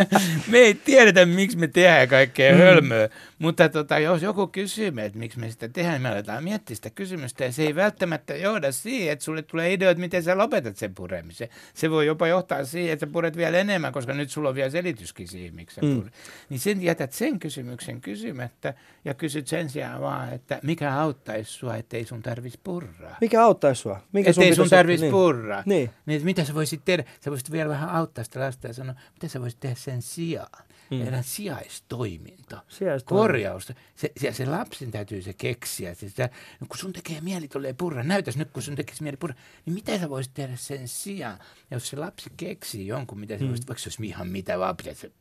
me 0.50 0.58
ei 0.58 0.74
tiedetä, 0.74 1.26
miksi 1.26 1.58
me 1.58 1.68
tehdään 1.68 2.08
kaikkea 2.08 2.52
mm. 2.52 2.58
hölmöä, 2.58 3.08
mutta 3.38 3.68
tota, 3.68 3.98
jos 3.98 4.22
joku 4.22 4.46
kysyy 4.46 4.90
meiltä, 4.90 5.18
miksi 5.18 5.38
me 5.38 5.50
sitä 5.50 5.68
tehdään, 5.68 5.94
niin 5.94 6.02
me 6.02 6.08
aletaan 6.08 6.44
miettiä 6.44 6.76
sitä 6.76 6.90
kysymystä, 6.90 7.44
ja 7.44 7.52
se 7.52 7.62
ei 7.62 7.74
välttämättä 7.74 8.36
johda 8.36 8.72
siihen, 8.72 9.12
että 9.12 9.24
sulle 9.24 9.42
tulee 9.42 9.72
ideoita, 9.72 10.00
miten 10.00 10.22
sä 10.22 10.38
lopetat 10.38 10.76
sen 10.76 10.94
puremisen. 10.94 11.48
Se 11.74 11.90
voi 11.90 12.06
jopa 12.06 12.26
johtaa 12.26 12.64
siihen, 12.64 12.92
että 12.92 13.06
sä 13.06 13.12
puret 13.12 13.36
vielä 13.36 13.58
enemmän, 13.58 13.92
koska 13.92 14.14
nyt 14.14 14.30
sulla 14.30 14.48
on 14.48 14.54
vielä 14.54 14.70
selityskin 14.70 15.28
siihen, 15.28 15.54
miksi 15.54 15.74
sä 15.74 15.80
mm. 15.82 15.96
puret. 15.96 16.12
Niin 16.48 16.60
sen 16.60 16.82
jätät 16.90 17.12
sen 17.12 17.38
kysymyksen 17.38 18.00
kysymättä 18.00 18.74
ja 19.04 19.14
kysyt 19.14 19.46
sen 19.46 19.70
sijaan 19.70 20.00
vaan, 20.00 20.32
että 20.32 20.60
mikä 20.62 20.94
auttaisi 20.94 21.52
sua, 21.52 21.76
ettei 21.76 22.04
sun 22.04 22.22
tarvitsisi 22.22 22.60
purraa. 22.64 23.16
Mikä 23.20 23.44
auttaisi 23.44 23.80
sua? 23.80 24.00
Mikä 24.12 24.30
ettei 24.30 24.54
sun, 24.54 24.64
sun 24.64 24.70
tarvitsisi 24.70 25.04
niin. 25.04 25.12
purraa. 25.12 25.62
Niin. 25.66 25.90
niin. 26.06 26.24
mitä 26.24 26.44
sä 26.44 26.54
voisit 26.54 26.84
tehdä? 26.84 27.04
Sä 27.20 27.30
voisit 27.30 27.50
vielä 27.50 27.68
vähän 27.68 27.90
auttaa 27.90 28.24
sitä 28.24 28.40
lasta 28.40 28.66
ja 28.66 28.74
sanoa, 28.74 28.94
mitä 29.12 29.28
sä 29.28 29.40
voisit 29.40 29.60
tehdä 29.60 29.74
sen 29.74 30.02
sijaan. 30.02 30.64
Mm. 30.90 31.08
Elän 31.08 31.24
sijaistoiminto, 31.24 32.56
sijaistoiminto. 32.68 33.04
korjaus. 33.04 33.72
Se, 33.94 34.12
se, 34.16 34.32
se 34.32 34.46
lapsen 34.46 34.90
täytyy 34.90 35.22
se 35.22 35.32
keksiä. 35.32 35.94
Se, 35.94 36.08
sitä, 36.08 36.30
no 36.60 36.66
kun 36.68 36.78
sun 36.78 36.92
tekee 36.92 37.20
mieli 37.20 37.48
tulee 37.48 37.72
purra, 37.72 38.02
näytäs 38.02 38.36
nyt 38.36 38.50
kun 38.50 38.62
sun 38.62 38.74
tekisi 38.74 39.02
mieli 39.02 39.16
purra, 39.16 39.36
niin 39.66 39.74
mitä 39.74 39.98
sä 39.98 40.10
voisit 40.10 40.34
tehdä 40.34 40.56
sen 40.56 40.88
sijaan? 40.88 41.38
Ja 41.70 41.76
jos 41.76 41.88
se 41.88 41.96
lapsi 41.96 42.30
keksii 42.36 42.86
jonkun, 42.86 43.20
mitä 43.20 43.38
se 43.38 43.44
mm. 43.44 43.48
voisi, 43.48 43.66
vaikka 43.68 43.82
se 43.82 43.88
olisi 43.88 44.06
ihan 44.06 44.28
mitä 44.28 44.58
vaan, 44.58 44.76
pitäisi 44.76 45.12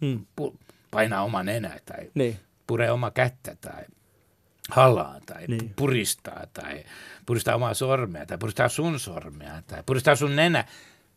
mm. 0.00 0.26
pu, 0.36 0.58
painaa 0.96 1.22
oma 1.22 1.42
nenä 1.42 1.80
tai 1.84 2.10
niin. 2.14 2.38
puree 2.66 2.90
oma 2.90 3.10
kättä 3.10 3.56
tai 3.60 3.84
halaa 4.70 5.20
tai 5.26 5.46
niin. 5.46 5.72
puristaa 5.76 6.46
tai 6.52 6.84
puristaa 7.26 7.54
omaa 7.54 7.74
sormea 7.74 8.26
tai 8.26 8.38
puristaa 8.38 8.68
sun 8.68 9.00
sormea 9.00 9.62
tai 9.66 9.82
puristaa 9.86 10.16
sun 10.16 10.36
nenä. 10.36 10.64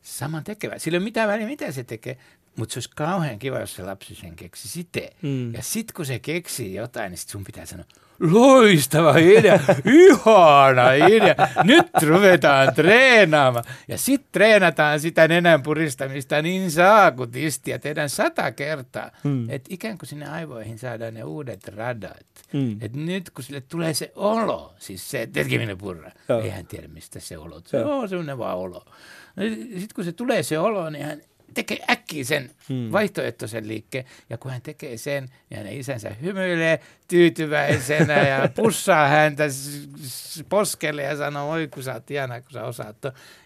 Saman 0.01 0.43
tekevä. 0.43 0.77
Sillä 0.77 0.95
ei 0.95 0.97
ole 0.97 1.03
mitään 1.03 1.27
väliä, 1.27 1.47
mitä 1.47 1.71
se 1.71 1.83
tekee. 1.83 2.17
Mutta 2.55 2.73
se 2.73 2.77
olisi 2.77 2.89
kauhean 2.95 3.39
kiva, 3.39 3.59
jos 3.59 3.75
se 3.75 3.83
lapsi 3.83 4.15
sen 4.15 4.35
keksi 4.35 4.67
sitten. 4.67 5.09
Mm. 5.21 5.53
Ja 5.53 5.63
sitten 5.63 5.93
kun 5.93 6.05
se 6.05 6.19
keksii 6.19 6.73
jotain, 6.73 7.09
niin 7.09 7.17
sit 7.17 7.29
sun 7.29 7.43
pitää 7.43 7.65
sanoa, 7.65 7.85
loistava 8.19 9.17
idea, 9.17 9.59
ihana 9.85 10.93
idea, 10.93 11.35
nyt 11.63 11.87
ruvetaan 12.01 12.73
treenaamaan. 12.75 13.63
Ja 13.87 13.97
sitten 13.97 14.29
treenataan 14.31 14.99
sitä 14.99 15.27
nenän 15.27 15.63
puristamista 15.63 16.41
niin 16.41 16.71
saakutisti 16.71 17.71
ja 17.71 17.79
tehdään 17.79 18.09
sata 18.09 18.51
kertaa, 18.51 19.11
mm. 19.23 19.49
että 19.49 19.69
ikään 19.73 19.97
kuin 19.97 20.09
sinne 20.09 20.29
aivoihin 20.29 20.79
saadaan 20.79 21.13
ne 21.13 21.23
uudet 21.23 21.67
radat. 21.67 22.25
Mm. 22.53 22.77
Että 22.81 22.97
nyt 22.97 23.29
kun 23.29 23.43
sille 23.43 23.61
tulee 23.61 23.93
se 23.93 24.11
olo, 24.15 24.73
siis 24.79 25.11
se 25.11 25.27
tekeminen 25.33 25.77
purra, 25.77 26.11
Joo. 26.29 26.41
ei 26.41 26.49
hän 26.49 26.67
tiedä 26.67 26.87
mistä 26.87 27.19
se 27.19 27.37
olo, 27.37 27.61
se 27.65 27.77
on 27.77 28.09
semmoinen 28.09 28.37
vaan 28.37 28.57
olo. 28.57 28.85
No, 29.35 29.43
sitten 29.53 29.95
kun 29.95 30.03
se 30.03 30.11
tulee 30.11 30.43
se 30.43 30.59
olo, 30.59 30.89
niin 30.89 31.05
hän 31.05 31.21
tekee 31.53 31.79
äkkiä 31.89 32.23
sen 32.23 32.51
hmm. 32.69 32.91
vaihtoehtoisen 32.91 33.67
liikkeen. 33.67 34.05
Ja 34.29 34.37
kun 34.37 34.51
hän 34.51 34.61
tekee 34.61 34.97
sen, 34.97 35.29
niin 35.49 35.57
hänen 35.57 35.79
isänsä 35.79 36.09
hymyilee 36.21 36.79
tyytyväisenä 37.07 38.27
ja 38.27 38.49
pussaa 38.55 39.07
häntä 39.07 39.43
poskelle 40.49 41.03
ja 41.03 41.17
sanoo, 41.17 41.51
oi 41.51 41.67
kun 41.67 41.83
sä 41.83 41.93
oot 41.93 42.11
ihana, 42.11 42.41
kun 42.41 42.51
sä 42.51 42.63
osaat. 42.63 42.97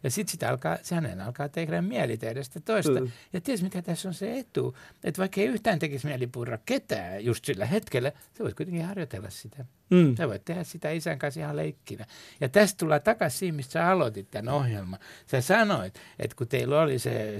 Ja 0.04 0.10
sitten 0.10 0.32
sitä 0.32 0.50
alkaa, 0.50 0.78
se 0.82 0.96
hänen 0.96 1.22
alkaa 1.22 1.50
tehdä 1.50 1.82
mieli 1.82 2.18
tehdä 2.18 2.44
sitä 2.44 2.60
toista. 2.60 3.00
Hmm. 3.00 3.12
Ja 3.34 3.42
ties 3.42 3.64
mikä 3.64 3.82
tässä 3.82 4.08
on 4.08 4.14
se 4.14 4.40
etu, 4.40 4.78
että 5.04 5.20
vaikka 5.20 5.42
ei 5.42 5.48
yhtään 5.48 5.80
tekisi 5.80 6.08
mieli 6.08 6.28
purra 6.28 6.58
ketään 6.66 7.26
just 7.26 7.46
sillä 7.46 7.66
hetkellä, 7.66 8.12
sä 8.38 8.44
voit 8.44 8.56
kuitenkin 8.56 8.86
harjoitella 8.86 9.30
sitä. 9.30 9.66
Mm. 9.90 10.16
Sä 10.16 10.28
voit 10.28 10.46
tehdä 10.46 10.64
sitä 10.64 10.92
isän 10.92 11.20
kanssa 11.20 11.40
ihan 11.40 11.56
leikkinä. 11.56 12.06
Ja 12.42 12.50
tästä 12.50 12.78
tullaan 12.78 13.02
takaisin 13.02 13.40
siihen, 13.40 13.56
mistä 13.56 13.72
sä 13.72 13.90
aloitit 13.90 14.32
tämän 14.32 14.54
ohjelman. 14.54 15.00
Sä 15.28 15.42
sanoit, 15.42 16.00
että 16.20 16.36
kun 16.36 16.48
teillä 16.48 16.82
oli 16.82 17.00
se 17.00 17.36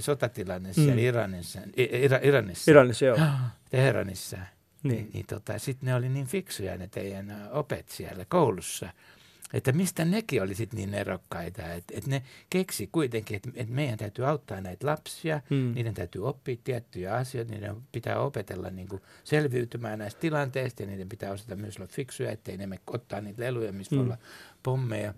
sotatilanne 0.58 1.02
mm. 1.02 1.08
Iranissa, 1.08 1.60
Ira, 1.76 2.18
Iranissa, 2.22 2.70
Iranissa 2.70 3.04
joo. 3.04 3.18
Teheranissa, 3.70 4.36
niin, 4.36 4.96
niin, 4.96 5.10
niin 5.12 5.26
tota, 5.26 5.58
sitten 5.58 5.86
ne 5.86 5.94
oli 5.94 6.08
niin 6.08 6.26
fiksuja 6.26 6.76
ne 6.76 6.88
teidän 6.88 7.48
opet 7.52 7.88
siellä 7.88 8.24
koulussa– 8.24 8.88
että 9.54 9.72
mistä 9.72 10.04
nekin 10.04 10.42
oli 10.42 10.54
sitten 10.54 10.76
niin 10.76 10.94
erokkaita, 10.94 11.72
että, 11.72 11.94
että 11.96 12.10
ne 12.10 12.22
keksi 12.50 12.86
kuitenkin, 12.92 13.36
että, 13.36 13.50
että 13.54 13.74
meidän 13.74 13.98
täytyy 13.98 14.26
auttaa 14.26 14.60
näitä 14.60 14.86
lapsia, 14.86 15.40
mm. 15.50 15.72
niiden 15.74 15.94
täytyy 15.94 16.26
oppia 16.28 16.56
tiettyjä 16.64 17.14
asioita, 17.14 17.52
niiden 17.52 17.76
pitää 17.92 18.20
opetella 18.20 18.70
niin 18.70 18.88
kuin 18.88 19.02
selviytymään 19.24 19.98
näistä 19.98 20.20
tilanteista 20.20 20.82
ja 20.82 20.88
niiden 20.88 21.08
pitää 21.08 21.32
osata 21.32 21.56
myös 21.56 21.76
olla 21.76 21.86
fiksuja, 21.86 22.30
ettei 22.30 22.56
ne 22.56 22.66
me 22.66 22.80
ottaa 22.86 23.20
niitä 23.20 23.42
leluja, 23.42 23.72
missä 23.72 23.96
mm. 23.96 24.02
olla 24.02 24.18
pommeja. 24.62 25.14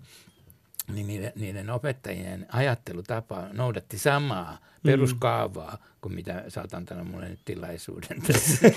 Niin 0.93 1.07
niiden, 1.07 1.31
niiden 1.35 1.69
opettajien 1.69 2.45
ajattelutapa 2.51 3.43
noudatti 3.53 3.97
samaa 3.97 4.57
peruskaavaa 4.83 5.77
kuin 6.01 6.15
mitä 6.15 6.43
sä 6.47 6.61
oot 6.61 6.73
antanut 6.73 7.07
mulle 7.07 7.29
nyt 7.29 7.39
tilaisuuden 7.45 8.21
tässä 8.27 8.71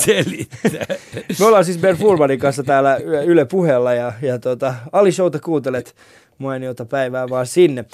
selittää. 0.00 0.96
Me 1.38 1.46
ollaan 1.46 1.64
siis 1.64 1.78
Ben 1.78 1.96
Furmanin 1.96 2.38
kanssa 2.38 2.62
täällä 2.62 2.96
Yle 3.26 3.44
puheella 3.44 3.94
ja, 3.94 4.12
ja 4.22 4.38
tota, 4.38 4.74
Ali 4.92 5.12
Showta 5.12 5.40
kuuntelet 5.40 5.96
mainiota 6.38 6.84
päivää 6.84 7.28
vaan 7.28 7.46
sinne. 7.46 7.84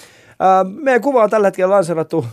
Ää, 0.45 0.65
meidän 0.65 1.03
kuva 1.03 1.23
on 1.23 1.31
tällä 1.31 1.47
hetkellä 1.47 1.75
lanserattu 1.75 2.27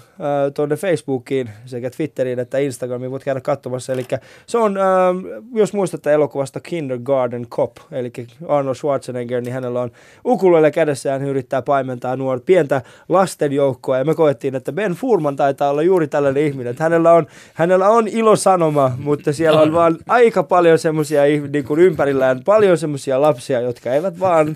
tuonne 0.54 0.76
Facebookiin 0.76 1.50
sekä 1.66 1.90
Twitteriin 1.90 2.40
että 2.40 2.58
Instagramiin. 2.58 3.12
Voit 3.12 3.24
käydä 3.24 3.42
katsomassa. 3.42 3.94
Eli 3.94 4.06
se 4.48 4.58
on, 4.58 4.78
ää, 4.78 5.10
jos 5.54 5.74
muistatte 5.74 6.14
elokuvasta 6.14 6.60
Kindergarten 6.60 7.48
Cop, 7.48 7.72
eli 7.92 8.12
Arnold 8.48 8.76
Schwarzenegger, 8.76 9.42
niin 9.42 9.54
hänellä 9.54 9.82
on 9.82 9.92
ukulele 10.26 10.72
kädessä 10.72 11.10
ja 11.10 11.20
hän 11.20 11.28
yrittää 11.28 11.62
paimentaa 11.62 12.16
nuor 12.16 12.40
pientä 12.46 12.82
lasten 13.10 13.54
joukkoa. 13.54 13.98
Ja 13.98 14.06
me 14.06 14.16
koettiin, 14.16 14.56
että 14.56 14.72
Ben 14.72 14.94
Furman 14.94 15.36
taitaa 15.36 15.70
olla 15.70 15.82
juuri 15.82 16.08
tällainen 16.08 16.44
ihminen. 16.44 16.72
Että 16.72 16.84
hänellä 16.84 17.12
on, 17.12 17.28
hänellä 17.54 17.90
on 17.90 18.08
ilosanoma, 18.08 18.92
mutta 18.98 19.34
siellä 19.34 19.62
on 19.62 19.74
vaan 19.74 19.98
aika 20.08 20.44
paljon 20.44 20.80
semmoisia 20.80 21.24
niin 21.24 21.66
ympärillään, 21.78 22.42
paljon 22.46 22.78
semmoisia 22.78 23.22
lapsia, 23.22 23.62
jotka 23.62 23.94
eivät 23.94 24.20
vaan 24.20 24.56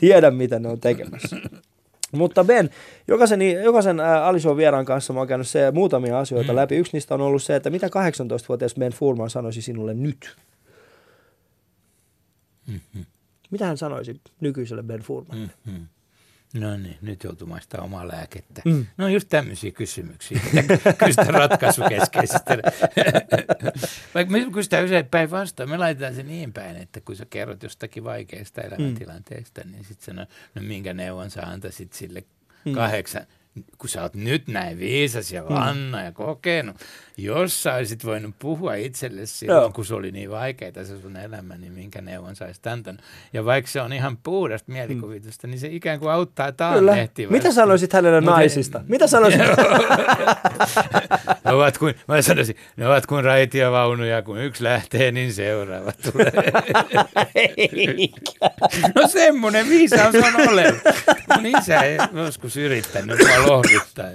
tiedä, 0.00 0.30
mitä 0.30 0.58
ne 0.58 0.68
on 0.68 0.80
tekemässä. 0.80 1.36
Mutta 2.14 2.44
Ben, 2.44 2.70
jokaisen, 3.08 3.40
jokaisen 3.64 4.00
Alison 4.00 4.56
vieraan 4.56 4.84
kanssa 4.84 5.12
mä 5.12 5.20
oon 5.20 5.28
käynyt 5.28 5.48
se 5.48 5.70
muutamia 5.70 6.18
asioita 6.18 6.52
mm. 6.52 6.56
läpi. 6.56 6.76
Yksi 6.76 6.92
niistä 6.92 7.14
on 7.14 7.20
ollut 7.20 7.42
se, 7.42 7.56
että 7.56 7.70
mitä 7.70 7.86
18-vuotias 7.86 8.74
Ben 8.74 8.92
Furman 8.92 9.30
sanoisi 9.30 9.62
sinulle 9.62 9.94
nyt? 9.94 10.36
Mm-hmm. 12.66 13.04
Mitä 13.50 13.66
hän 13.66 13.76
sanoisi 13.76 14.20
nykyiselle 14.40 14.82
Ben 14.82 15.00
Furmanille? 15.00 15.50
Mm-hmm. 15.66 15.86
No 16.54 16.76
niin, 16.76 16.98
nyt 17.02 17.24
joutuu 17.24 17.46
maistaa 17.46 17.84
omaa 17.84 18.08
lääkettä. 18.08 18.62
Mm. 18.64 18.86
No 18.96 19.08
just 19.08 19.28
tämmöisiä 19.28 19.70
kysymyksiä. 19.70 20.40
Kysytä 20.98 21.32
ratkaisukeskeisesti. 21.40 22.52
Vaikka 24.14 24.32
me 24.32 24.50
kysytään 24.52 24.84
usein 24.84 25.06
päinvastoin, 25.06 25.70
me 25.70 25.76
laitetaan 25.76 26.14
se 26.14 26.22
niin 26.22 26.52
päin, 26.52 26.76
että 26.76 27.00
kun 27.00 27.16
sä 27.16 27.26
kerrot 27.30 27.62
jostakin 27.62 28.04
vaikeasta 28.04 28.60
elämäntilanteesta, 28.60 29.60
mm. 29.64 29.70
niin 29.70 29.84
sitten 29.84 30.04
sanoo, 30.04 30.26
no 30.54 30.62
minkä 30.62 30.94
neuvon 30.94 31.30
sä 31.30 31.42
antaisit 31.42 31.92
sille 31.92 32.24
mm. 32.64 32.72
kahdeksan, 32.72 33.26
kun 33.78 33.88
sä 33.88 34.02
oot 34.02 34.14
nyt 34.14 34.48
näin 34.48 34.78
viisas 34.78 35.32
ja 35.32 35.48
vanna 35.48 35.98
mm. 35.98 36.04
ja 36.04 36.12
kokenut, 36.12 36.76
jos 37.16 37.62
sä 37.62 37.74
olisit 37.74 38.04
voinut 38.04 38.34
puhua 38.38 38.74
itselle 38.74 39.26
silloin, 39.26 39.60
Joo. 39.60 39.72
kun 39.72 39.84
se 39.84 39.94
oli 39.94 40.12
niin 40.12 40.30
vaikeaa 40.30 40.84
se 40.84 41.00
sun 41.00 41.16
elämä, 41.16 41.56
niin 41.56 41.72
minkä 41.72 42.00
neuvon 42.00 42.36
sä 42.36 42.44
olisit 42.44 42.66
antanut. 42.66 43.00
Ja 43.32 43.44
vaikka 43.44 43.70
se 43.70 43.80
on 43.80 43.92
ihan 43.92 44.16
puhdasta 44.16 44.72
mielikuvitusta, 44.72 45.46
mm. 45.46 45.50
niin 45.50 45.60
se 45.60 45.68
ikään 45.68 46.00
kuin 46.00 46.12
auttaa 46.12 46.52
taannehtivasti. 46.52 47.36
Mitä 47.36 47.52
sanoisit 47.52 47.92
hänelle 47.92 48.20
Mut 48.20 48.30
naisista? 48.30 48.78
He... 48.78 48.84
Mitä 48.88 49.06
sanoisit? 49.06 49.40
ne 51.44 51.52
ovat 51.52 51.78
kuin, 51.78 51.94
mä 52.08 52.22
sanoisin, 52.22 52.56
ne 52.76 52.88
ovat 52.88 53.06
kuin 53.06 53.24
raitiovaunuja, 53.24 54.22
kun 54.22 54.38
yksi 54.38 54.64
lähtee, 54.64 55.12
niin 55.12 55.32
seuraava 55.32 55.92
tulee. 56.12 56.32
no 58.94 59.08
semmoinen 59.08 59.68
viisaus 59.68 60.14
on 60.14 60.48
olevan. 60.48 60.80
Mun 61.36 61.46
isä 61.46 61.80
ei 61.80 61.98
joskus 62.12 62.56
yrittänyt 62.56 63.18
mua 63.18 63.46
lohduttaa. 63.46 64.06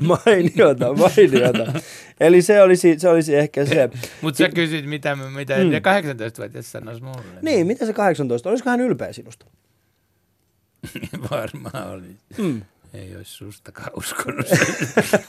mainiota, 0.00 0.92
mainiota. 0.94 1.80
Eli 2.20 2.42
se 2.42 2.62
olisi, 2.62 2.98
se 2.98 3.08
olisi 3.08 3.36
ehkä 3.36 3.64
se. 3.64 3.90
Mutta 4.20 4.38
sä 4.38 4.48
kysyt, 4.48 4.86
mitä, 4.86 5.16
mitä 5.16 5.54
mm. 5.54 5.70
18-vuotias 5.70 6.72
sanoisi 6.72 7.02
mulle. 7.02 7.24
Niin, 7.42 7.66
mitä 7.66 7.86
se 7.86 7.92
18? 7.92 8.50
Olisiko 8.50 8.70
hän 8.70 8.80
ylpeä 8.80 9.12
sinusta? 9.12 9.46
Varmaan 11.30 11.90
olisi. 11.90 12.18
Mm 12.38 12.62
ei 12.94 13.16
olisi 13.16 13.30
sustakaan 13.30 13.90
uskonut. 13.98 14.46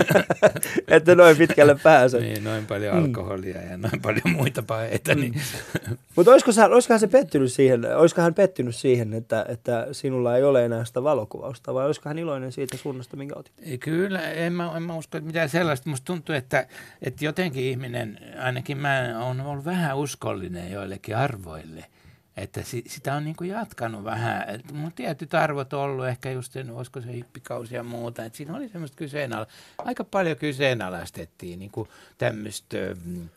että 0.88 1.16
noin 1.16 1.38
pitkälle 1.38 1.76
pääse. 1.84 2.20
niin, 2.20 2.44
noin 2.44 2.66
paljon 2.66 2.96
mm. 2.96 3.04
alkoholia 3.04 3.62
mm. 3.62 3.72
ja 3.72 3.78
noin 3.78 4.02
paljon 4.02 4.36
muita 4.36 4.64
paheita. 4.64 5.16
Niin. 5.16 5.34
Mm. 5.34 5.98
Mutta 6.16 6.32
olisiko, 6.32 6.52
olisiko 6.70 6.98
se 6.98 7.08
pettynyt 7.08 7.52
siihen, 7.52 7.98
olisiko 7.98 8.22
hän 8.22 8.34
pettynyt 8.34 8.76
siihen, 8.76 9.14
että, 9.14 9.46
että 9.50 9.88
sinulla 9.92 10.38
ei 10.38 10.44
ole 10.44 10.66
enää 10.66 10.86
sitä 10.86 11.04
valokuvausta, 11.04 11.74
vai 11.74 11.86
olisiko 11.86 12.10
hän 12.10 12.20
iloinen 12.20 12.52
siitä 12.52 12.78
suunnasta, 12.78 13.18
minkä 13.18 13.36
otit? 13.36 13.54
Kyllä, 13.80 14.22
en 14.32 14.54
mä, 14.54 14.72
en 14.78 14.84
mä 14.84 14.96
usko, 14.96 15.18
että 15.18 15.28
mitään 15.28 15.50
sellaista. 15.50 15.90
Musta 15.90 16.06
tuntuu, 16.06 16.36
että, 16.36 16.68
että 17.02 17.26
jotenkin 17.26 17.64
ihminen, 17.64 18.20
ainakin 18.40 18.78
mä 18.78 19.16
olen 19.28 19.42
ollut 19.42 19.66
vähän 19.66 19.98
uskollinen 19.98 20.72
joillekin 20.72 21.18
arvoille– 21.18 21.86
että 22.38 22.62
sitä 22.88 23.14
on 23.14 23.24
niin 23.24 23.36
kuin 23.36 23.50
jatkanut 23.50 24.04
vähän. 24.04 24.50
Että 24.50 24.74
mun 24.74 24.92
tietyt 24.92 25.34
arvot 25.34 25.74
on 25.74 25.80
ollut 25.82 26.08
ehkä 26.08 26.32
just 26.32 26.52
sen, 26.52 26.72
olisiko 26.72 27.02
se 27.02 27.14
hippikausi 27.14 27.76
ja 27.76 27.84
muuta. 27.84 28.26
Että 28.26 28.38
siinä 28.38 28.56
oli 28.56 28.70
semmoista 28.70 28.98
kyseenala- 28.98 29.48
aika 29.78 30.04
paljon 30.04 30.38
kyseenalaistettiin 30.38 31.60
niin 31.60 31.72
kuin 31.72 31.90
tämmöistä 32.18 32.78
mm, 33.06 33.30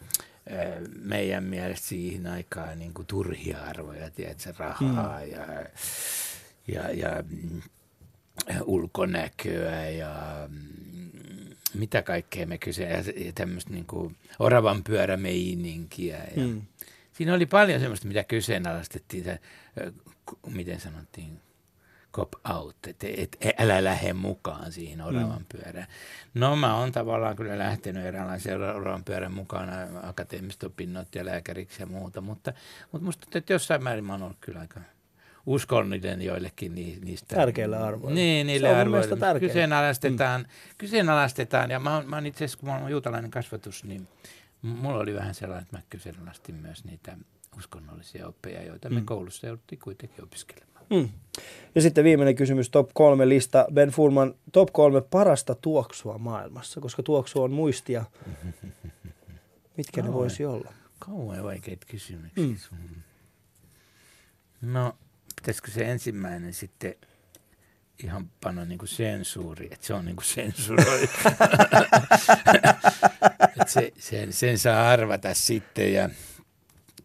meidän 1.03 1.45
mielestä 1.45 1.87
siihen 1.87 2.27
aikaan 2.27 2.79
niin 2.79 2.95
kuin 2.95 3.07
turhia 3.07 3.63
arvoja, 3.63 4.11
tiedätkö, 4.11 4.53
rahaa 4.59 5.21
mm. 5.21 5.31
ja, 5.33 5.47
ja, 6.69 6.91
ja 6.93 7.25
mm, 7.31 7.63
ulkonäköä 8.65 9.89
ja 9.89 10.49
mm, 10.49 11.09
mitä 11.75 12.03
kaikkea 12.03 12.47
me 12.47 12.59
kysyä, 12.59 12.89
ja 13.17 13.33
tämmöistä 13.35 13.71
niin 13.71 13.87
oravan 14.39 14.85
pyörämeininkiä 14.85 16.19
ja 16.37 16.47
mm 16.47 16.63
siinä 17.19 17.35
oli 17.35 17.47
paljon 17.47 17.81
semmoista, 17.81 18.09
mitä 18.09 18.25
kyseenalaistettiin, 18.25 19.25
se, 19.25 19.41
miten 20.47 20.81
sanottiin, 20.81 21.41
cop 22.12 22.33
out, 22.55 22.77
että 22.87 23.07
et, 23.16 23.37
et, 23.41 23.61
älä 23.61 23.85
lähde 23.85 24.12
mukaan 24.12 24.73
siihen 24.73 25.01
oravan 25.01 25.39
mm. 25.39 25.47
pyörään. 25.57 25.87
No 26.35 26.57
mä 26.57 26.77
oon 26.77 26.93
tavallaan 26.93 27.37
kyllä 27.37 27.59
lähtenyt 27.59 28.07
eräänlaisen 28.07 28.62
oravan 28.62 29.05
pyörän 29.05 29.35
mukana, 29.35 29.73
akateemiset 30.03 30.62
opinnot 30.62 31.14
ja 31.14 31.27
lääkäriksi 31.27 31.83
ja 31.83 31.87
muuta, 31.87 32.21
mutta, 32.21 32.53
mutta 32.93 33.05
musta 33.05 33.21
tuntuu, 33.21 33.39
että 33.39 33.53
jossain 33.53 33.85
määrin 33.85 34.05
mä 34.05 34.12
oon 34.12 34.23
ollut 34.23 34.39
kyllä 34.41 34.61
aika 34.61 34.81
uskollinen 35.47 36.23
joillekin 36.23 36.75
niistä. 36.75 37.37
Tärkeillä 37.37 37.87
arvoilla. 37.87 38.14
Niin, 38.14 38.47
niille 38.47 38.77
arvoille. 38.77 39.41
Kyseenalaistetaan, 39.41 40.41
mm. 40.41 40.47
kyseenalaistetaan, 40.79 41.71
ja 41.71 41.81
mä 41.81 41.95
oon, 41.95 42.09
mä 42.09 42.16
oon 42.16 42.27
itse 42.27 42.45
asiassa, 42.45 42.59
kun 42.59 42.69
mä 42.69 42.79
oon 42.79 42.91
juutalainen 42.91 43.31
kasvatus, 43.31 43.85
niin 43.85 44.09
mulla 44.63 44.99
oli 44.99 45.15
vähän 45.15 45.35
sellainen, 45.35 45.63
että 45.63 45.77
mä 45.77 45.83
kyseenalaistin 45.91 46.55
myös 46.55 46.85
niitä 46.85 47.17
uskonnollisia 47.59 48.29
oppeja, 48.29 48.63
joita 48.63 48.91
me 48.91 49.01
mm. 49.01 49.07
koulussa 49.07 49.47
jouduttiin 49.47 49.79
kuitenkin 49.79 50.25
opiskelemaan. 50.25 50.85
Mm. 50.91 51.09
Ja 51.75 51.83
sitten 51.83 52.05
viimeinen 52.05 52.35
kysymys, 52.35 52.71
top 52.71 52.91
kolme 52.95 53.29
lista. 53.29 53.67
Ben 53.73 53.91
Furman, 53.91 54.35
top 54.53 54.69
kolme 54.73 55.01
parasta 55.01 55.55
tuoksua 55.55 56.19
maailmassa, 56.19 56.81
koska 56.81 57.03
tuoksu 57.03 57.43
on 57.43 57.53
muistia. 57.53 58.05
Mitkä 59.77 60.01
kauan, 60.01 60.11
ne 60.11 60.19
voisi 60.19 60.45
olla? 60.45 60.73
Kauan 60.99 61.45
vaikeita 61.45 61.87
kysymyksiä. 61.91 62.45
Mm. 62.71 63.03
No, 64.61 64.97
pitäisikö 65.37 65.71
se 65.71 65.91
ensimmäinen 65.91 66.55
sitten 66.55 66.95
ihan 68.05 68.31
panna 68.45 68.65
niin 68.65 68.79
kuin 68.79 68.89
sensuuri, 68.89 69.69
että 69.71 69.87
se 69.87 69.95
on 69.95 70.05
niin 70.05 70.17
kuin 70.17 70.25
sensuroitu. 70.25 71.13
se, 73.67 73.93
sen, 73.99 74.33
sen 74.33 74.59
saa 74.59 74.91
arvata 74.91 75.35
sitten 75.35 75.93
ja 75.93 76.11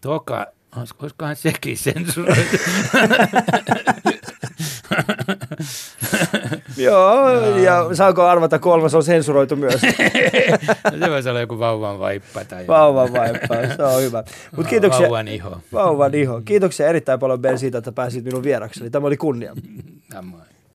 toka, 0.02 0.46
olisikohan 0.76 1.36
sekin 1.36 1.78
sensuroitu? 1.78 2.58
Joo, 6.78 7.34
no. 7.34 7.58
ja 7.58 7.90
saako 7.94 8.24
arvata 8.24 8.60
kolmas 8.60 8.96
on 8.96 9.04
sensuroitu 9.04 9.56
myös? 9.56 9.82
no, 10.92 10.98
se 11.00 11.10
voisi 11.10 11.30
olla 11.30 11.40
joku 11.40 11.60
vauvan 11.60 12.00
vaippa. 12.00 12.46
Tai 12.46 12.68
vauvan 12.68 13.14
vaippa, 13.14 13.56
se 13.78 13.84
on 13.84 14.02
hyvä. 14.02 14.24
Mut 14.58 14.68
kiitoksia, 14.68 15.02
vauvan 15.02 15.28
iho. 15.28 15.58
Vauvan 15.74 16.16
iho. 16.16 16.42
Kiitoksia 16.46 16.88
erittäin 16.88 17.20
paljon 17.20 17.42
Ben 17.42 17.60
siitä, 17.60 17.78
että 17.78 17.92
pääsit 17.92 18.26
minun 18.26 18.44
vierakseni. 18.44 18.90
Tämä 18.90 19.08
oli 19.08 19.18
kunnia. 19.18 19.54
Tämä 20.10 20.38